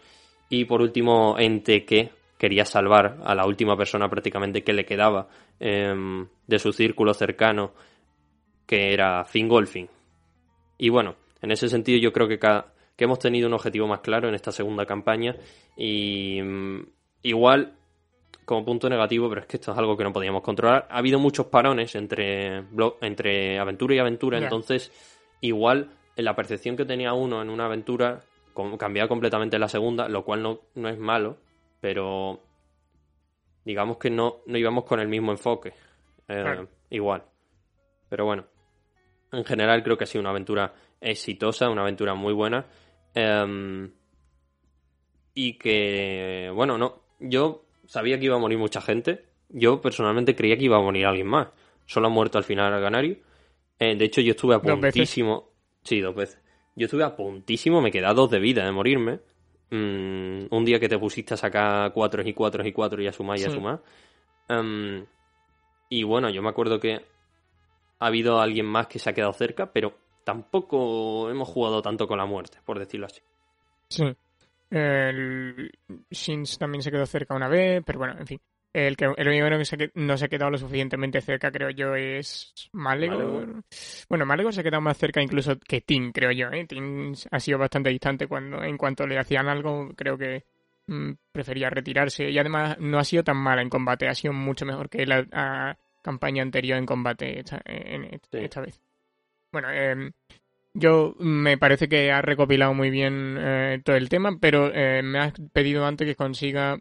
[0.48, 5.28] Y por último, Enteke quería salvar a la última persona prácticamente que le quedaba
[5.58, 7.72] em, de su círculo cercano,
[8.66, 9.88] que era Fingolfin.
[10.78, 14.00] Y bueno, en ese sentido yo creo que, ca- que hemos tenido un objetivo más
[14.00, 15.36] claro en esta segunda campaña
[15.76, 16.80] y mm,
[17.24, 17.74] igual
[18.44, 20.86] como punto negativo, pero es que esto es algo que no podíamos controlar.
[20.90, 22.64] Ha habido muchos parones entre,
[23.00, 24.90] entre aventura y aventura, entonces
[25.40, 28.20] igual la percepción que tenía uno en una aventura
[28.78, 31.36] cambiaba completamente en la segunda, lo cual no, no es malo,
[31.80, 32.40] pero
[33.64, 35.68] digamos que no, no íbamos con el mismo enfoque.
[36.28, 36.68] Eh, Claro.
[36.90, 37.24] Igual.
[38.08, 38.44] Pero bueno,
[39.32, 42.66] en general creo que ha sido una aventura exitosa, una aventura muy buena.
[43.14, 43.90] Em,
[45.34, 49.24] y que, bueno, no, yo sabía que iba a morir mucha gente.
[49.48, 51.48] Yo personalmente creía que iba a morir alguien más.
[51.86, 53.18] Solo ha muerto al final Ganario.
[53.78, 55.50] Eh, de hecho, yo estuve a puntísimo.
[55.82, 56.38] Sí, dos veces.
[56.74, 59.20] Yo estuve a puntísimo, me queda dos de vida de morirme.
[59.70, 63.12] Mm, un día que te pusiste a sacar cuatro y cuatro y cuatro y a
[63.12, 63.82] sumar y a sumar.
[64.48, 65.04] Em,
[65.88, 67.00] y bueno, yo me acuerdo que
[67.98, 69.94] ha habido alguien más que se ha quedado cerca, pero
[70.24, 73.20] tampoco hemos jugado tanto con la muerte, por decirlo así.
[73.88, 74.04] Sí.
[74.70, 75.70] El
[76.10, 78.40] Shins también se quedó cerca una vez, pero bueno, en fin.
[78.72, 81.94] El que el único que se no se ha quedado lo suficientemente cerca, creo yo,
[81.94, 83.18] es Malegor.
[83.18, 83.62] Malegor.
[84.08, 86.48] Bueno, Malegor se ha quedado más cerca incluso que Tim, creo yo.
[86.50, 86.64] ¿eh?
[86.66, 90.44] Tim ha sido bastante distante cuando, en cuanto le hacían algo, creo que
[90.86, 92.30] mm, prefería retirarse.
[92.30, 95.26] Y además no ha sido tan mala en combate, ha sido mucho mejor que la
[95.32, 98.38] a- campaña anterior en combate esta, en, en- Sí.
[98.38, 98.80] esta vez.
[99.52, 100.12] Bueno, em,
[100.74, 105.18] yo me parece que ha recopilado muy bien eh, todo el tema, pero eh, me
[105.18, 106.80] has pedido antes que consiga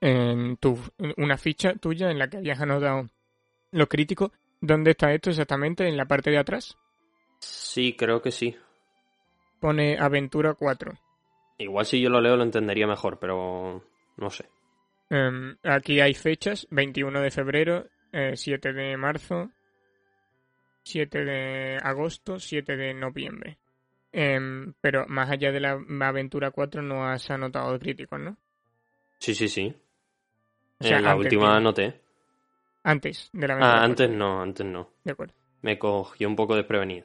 [0.00, 0.78] en tu,
[1.16, 3.08] una ficha tuya en la que habías anotado
[3.72, 4.30] los críticos.
[4.60, 5.88] ¿Dónde está esto exactamente?
[5.88, 6.78] ¿En la parte de atrás?
[7.40, 8.56] Sí, creo que sí.
[9.60, 10.92] Pone Aventura 4.
[11.58, 13.82] Igual si yo lo leo lo entendería mejor, pero
[14.16, 14.48] no sé.
[15.10, 17.86] Em, aquí hay fechas, 21 de febrero,
[18.34, 19.50] 7 de marzo,
[20.86, 23.58] 7 de agosto, 7 de noviembre.
[24.12, 28.36] Em, pero más allá de la Aventura 4 no has anotado críticos, ¿no?
[29.18, 29.74] Sí, sí, sí.
[30.80, 32.00] en la última anoté.
[32.84, 34.90] Antes de la Aventura Ah, antes no, antes no.
[35.02, 35.34] De acuerdo.
[35.62, 37.04] Me cogió un poco desprevenido.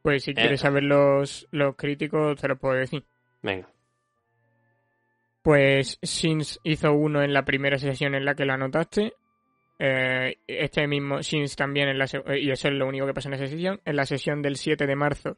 [0.00, 0.62] Pues si quieres eh.
[0.62, 3.04] saber los, los críticos, te los puedo decir.
[3.42, 3.68] Venga.
[5.42, 9.12] Pues Sins hizo uno en la primera sesión en la que lo anotaste.
[9.78, 13.34] Eh, este mismo Sins también, en la y eso es lo único que pasa en
[13.34, 13.80] esa sesión.
[13.84, 15.36] En la sesión del 7 de marzo,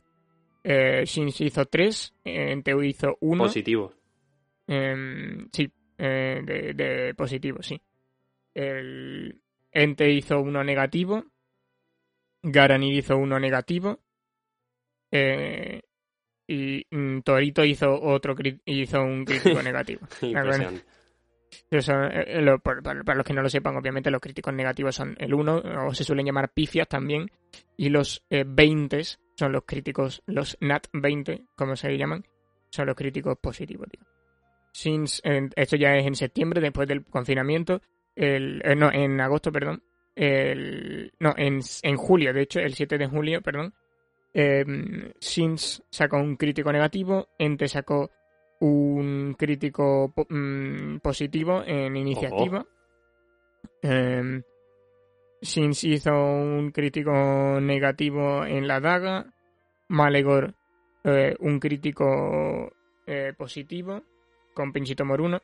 [0.62, 3.44] eh, Sins hizo tres, Enteu hizo uno.
[3.44, 3.94] Positivo.
[4.66, 7.80] Em, sí, eh, de, de, positivo, sí.
[8.54, 9.40] El
[9.70, 11.24] Ente hizo uno negativo.
[12.42, 14.00] Garanir hizo uno negativo.
[15.10, 15.82] Eh,
[16.46, 18.34] y mm, Torito hizo otro
[18.64, 20.06] hizo un crítico negativo.
[21.64, 22.38] Impresionante.
[22.38, 25.94] Eh, para, los que no lo sepan, obviamente los críticos negativos son el 1, o
[25.94, 27.30] se suelen llamar pifias también,
[27.76, 29.02] y los 20
[29.36, 32.24] son los críticos, los NAT 20, como se llaman,
[32.70, 33.88] son los críticos positivos.
[34.72, 35.22] Since,
[35.56, 37.80] esto ya es en septiembre, después del confinamiento,
[38.14, 39.82] el, eh, no, en agosto, perdón,
[40.16, 43.74] no, en, en julio, de hecho, el 7 de julio, perdón,
[44.38, 44.64] eh,
[45.18, 48.10] Sins sacó un crítico negativo, Ente sacó
[48.60, 52.64] un crítico mm, positivo en iniciativa.
[53.82, 54.42] Eh,
[55.40, 59.26] hizo un crítico negativo en la daga.
[59.88, 60.54] Malegor
[61.04, 62.72] eh, un crítico
[63.06, 64.02] eh, positivo
[64.54, 65.40] con Pinchito Moruno.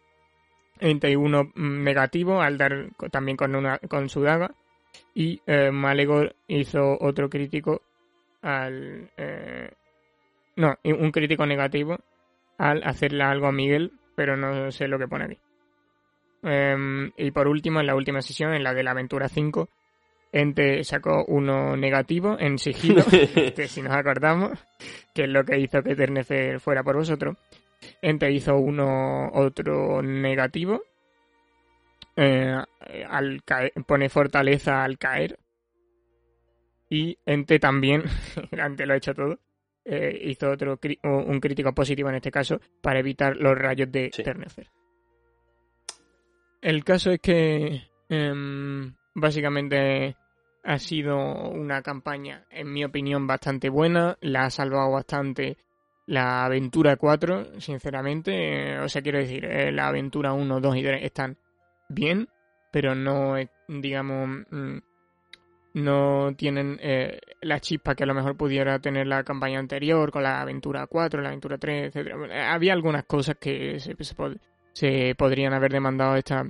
[0.81, 4.55] Ente uno mm, negativo al dar también con, una, con su daga.
[5.15, 7.83] Y eh, Malegor hizo otro crítico
[8.43, 9.11] al...
[9.17, 9.71] Eh,
[10.57, 11.99] no, un crítico negativo
[12.59, 15.39] al hacerle algo a Miguel, pero no sé lo que pone aquí.
[16.43, 19.69] Em, y por último, en la última sesión, en la de la aventura 5,
[20.33, 23.05] Ente sacó uno negativo en sigilo,
[23.57, 24.59] que si nos acordamos,
[25.15, 27.37] que es lo que hizo que Ternefer fuera por vosotros.
[28.01, 30.83] Ente hizo uno otro negativo.
[32.17, 32.55] Eh,
[33.09, 33.43] al
[33.87, 35.39] pone fortaleza al caer,
[36.93, 38.05] y Ente también,
[38.51, 39.39] Ente lo ha hecho todo,
[39.85, 44.23] eh, hizo otro un crítico positivo en este caso para evitar los rayos de sí.
[46.61, 50.17] El caso es que em, básicamente
[50.63, 51.17] ha sido
[51.51, 54.17] una campaña, en mi opinión, bastante buena.
[54.21, 55.57] La ha salvado bastante
[56.07, 58.79] la aventura 4, sinceramente.
[58.79, 61.37] o sea, quiero decir, eh, la aventura 1, 2 y 3 están
[61.89, 62.29] bien,
[62.71, 63.35] pero no,
[63.67, 64.79] digamos, mm,
[65.75, 70.23] no tienen eh, la chispa que a lo mejor pudiera tener la campaña anterior con
[70.23, 72.15] la aventura 4, la aventura 3, etc.
[72.49, 73.97] Había algunas cosas que se,
[74.73, 76.45] se, podrían haber demandado esta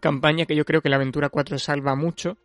[0.00, 2.36] campaña que yo creo que la aventura 4 salva mucho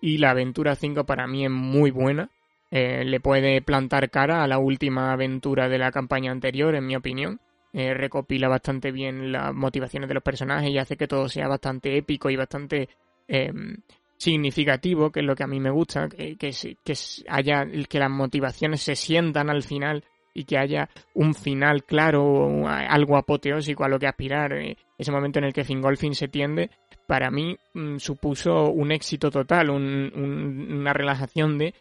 [0.00, 2.30] y la aventura 5 para mí es muy buena.
[2.70, 6.96] Eh, le puede plantar cara a la última aventura de la campaña anterior, en mi
[6.96, 7.40] opinión.
[7.72, 11.96] Eh, recopila bastante bien las motivaciones de los personajes y hace que todo sea bastante
[11.96, 12.88] épico y bastante
[13.28, 13.76] em,
[14.20, 16.50] significativo, que es lo que a mí me gusta, que, que,
[16.84, 16.94] que
[17.28, 23.16] haya, que las motivaciones se sientan al final y que haya un final claro, algo
[23.16, 24.52] apoteósico a lo que aspirar.
[24.52, 26.70] Eh, ese momento en el que Fingolfin se tiende,
[27.06, 31.74] para mí mm, supuso un éxito total, una relajación de,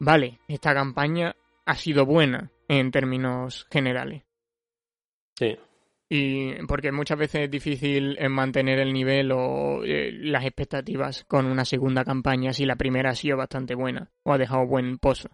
[0.00, 4.24] vale, esta campaña ha sido buena en términos generales.
[5.38, 5.56] Sí.
[6.08, 11.46] Y porque muchas veces es difícil eh, mantener el nivel o eh, las expectativas con
[11.46, 15.28] una segunda campaña si la primera ha sido bastante buena o ha dejado buen pozo.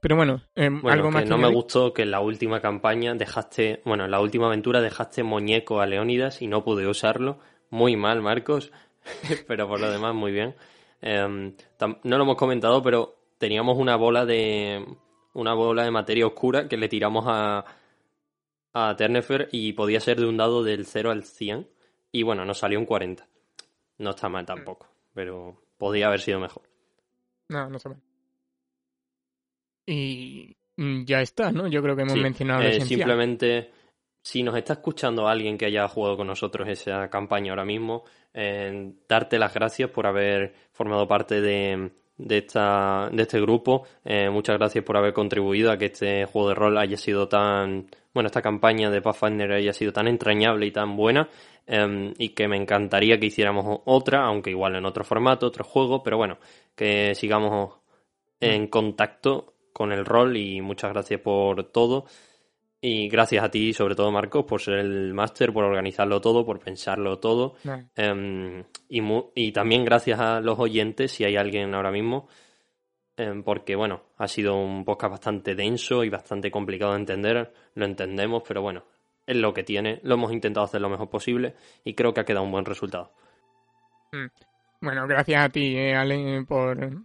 [0.00, 1.22] Pero bueno, eh, algo más.
[1.22, 4.80] Que no me gustó que en la última campaña dejaste, bueno, en la última aventura
[4.80, 7.38] dejaste muñeco a Leónidas y no pude usarlo.
[7.70, 8.72] Muy mal, Marcos,
[9.46, 10.54] pero por lo demás muy bien.
[11.00, 11.54] Em,
[12.02, 14.84] no lo hemos comentado, pero teníamos una bola de
[15.34, 17.64] una bola de materia oscura que le tiramos a
[18.78, 21.66] a Ternefer y podía ser de un dado del 0 al 100
[22.12, 23.26] y bueno, nos salió un 40.
[23.98, 26.62] No está mal tampoco, pero podría haber sido mejor.
[27.48, 28.02] No, no está mal.
[29.86, 31.68] Y mm, ya está, ¿no?
[31.68, 33.70] Yo creo que hemos mencionado eh, Simplemente,
[34.20, 38.92] si nos está escuchando alguien que haya jugado con nosotros esa campaña ahora mismo, eh,
[39.08, 43.86] darte las gracias por haber formado parte de, de, esta, de este grupo.
[44.04, 47.86] Eh, muchas gracias por haber contribuido a que este juego de rol haya sido tan,
[48.14, 51.28] bueno, esta campaña de Pathfinder haya sido tan entrañable y tan buena.
[51.68, 56.02] Em, y que me encantaría que hiciéramos otra, aunque igual en otro formato, otro juego,
[56.02, 56.38] pero bueno,
[56.76, 57.74] que sigamos
[58.40, 62.06] en contacto con el rol y muchas gracias por todo.
[62.88, 66.60] Y gracias a ti, sobre todo Marcos, por ser el máster, por organizarlo todo, por
[66.60, 67.56] pensarlo todo.
[67.96, 69.02] Em, y,
[69.34, 72.28] y, también gracias a los oyentes, si hay alguien ahora mismo,
[73.16, 77.86] em, porque bueno, ha sido un podcast bastante denso y bastante complicado de entender, lo
[77.86, 78.84] entendemos, pero bueno,
[79.26, 82.24] es lo que tiene, lo hemos intentado hacer lo mejor posible y creo que ha
[82.24, 83.10] quedado un buen resultado.
[84.12, 84.26] Mm.
[84.80, 87.02] Bueno, gracias a ti, eh, Ale, por,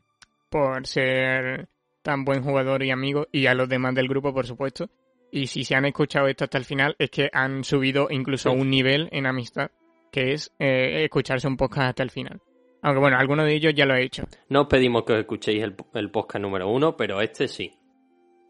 [0.47, 1.69] por ser
[2.03, 4.87] tan buen jugador y amigo, y a los demás del grupo, por supuesto.
[5.31, 8.69] Y si se han escuchado esto hasta el final, es que han subido incluso un
[8.69, 9.71] nivel en amistad,
[10.11, 12.41] que es eh, escucharse un podcast hasta el final.
[12.81, 14.23] Aunque bueno, alguno de ellos ya lo he hecho.
[14.49, 17.71] No os pedimos que os escuchéis el, el podcast número uno, pero este sí.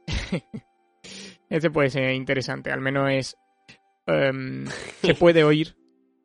[1.50, 3.38] este puede ser interesante, al menos es...
[4.08, 5.76] Em, se puede oír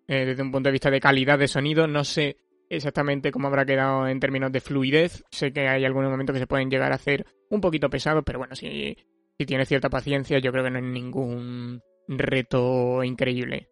[0.09, 1.86] eh, desde un punto de vista de calidad de sonido.
[1.86, 2.39] No sé
[2.70, 5.25] exactamente cómo habrá quedado en términos de fluidez.
[5.31, 8.39] Sé que hay algunos momentos que se pueden llegar a hacer un poquito pesados, pero
[8.39, 8.97] bueno, si
[9.39, 13.69] si tienes cierta paciencia, yo creo que no es ningún reto increíble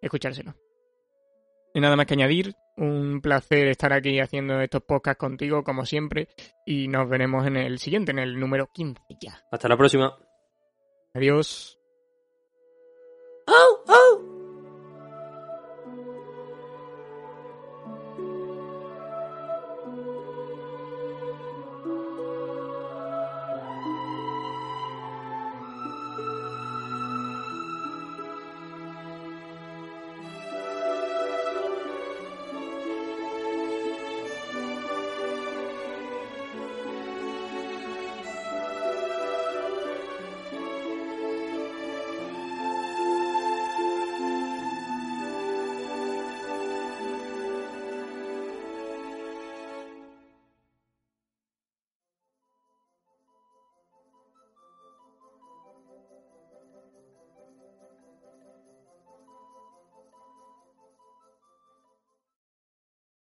[0.00, 0.54] escuchárselo.
[1.74, 6.28] Y nada más que añadir, un placer estar aquí haciendo estos podcasts contigo, como siempre,
[6.64, 9.42] y nos veremos en el siguiente, en el número 15 ya.
[9.50, 10.16] Hasta la próxima.
[11.14, 11.78] Adiós.
[13.46, 13.97] Oh, oh.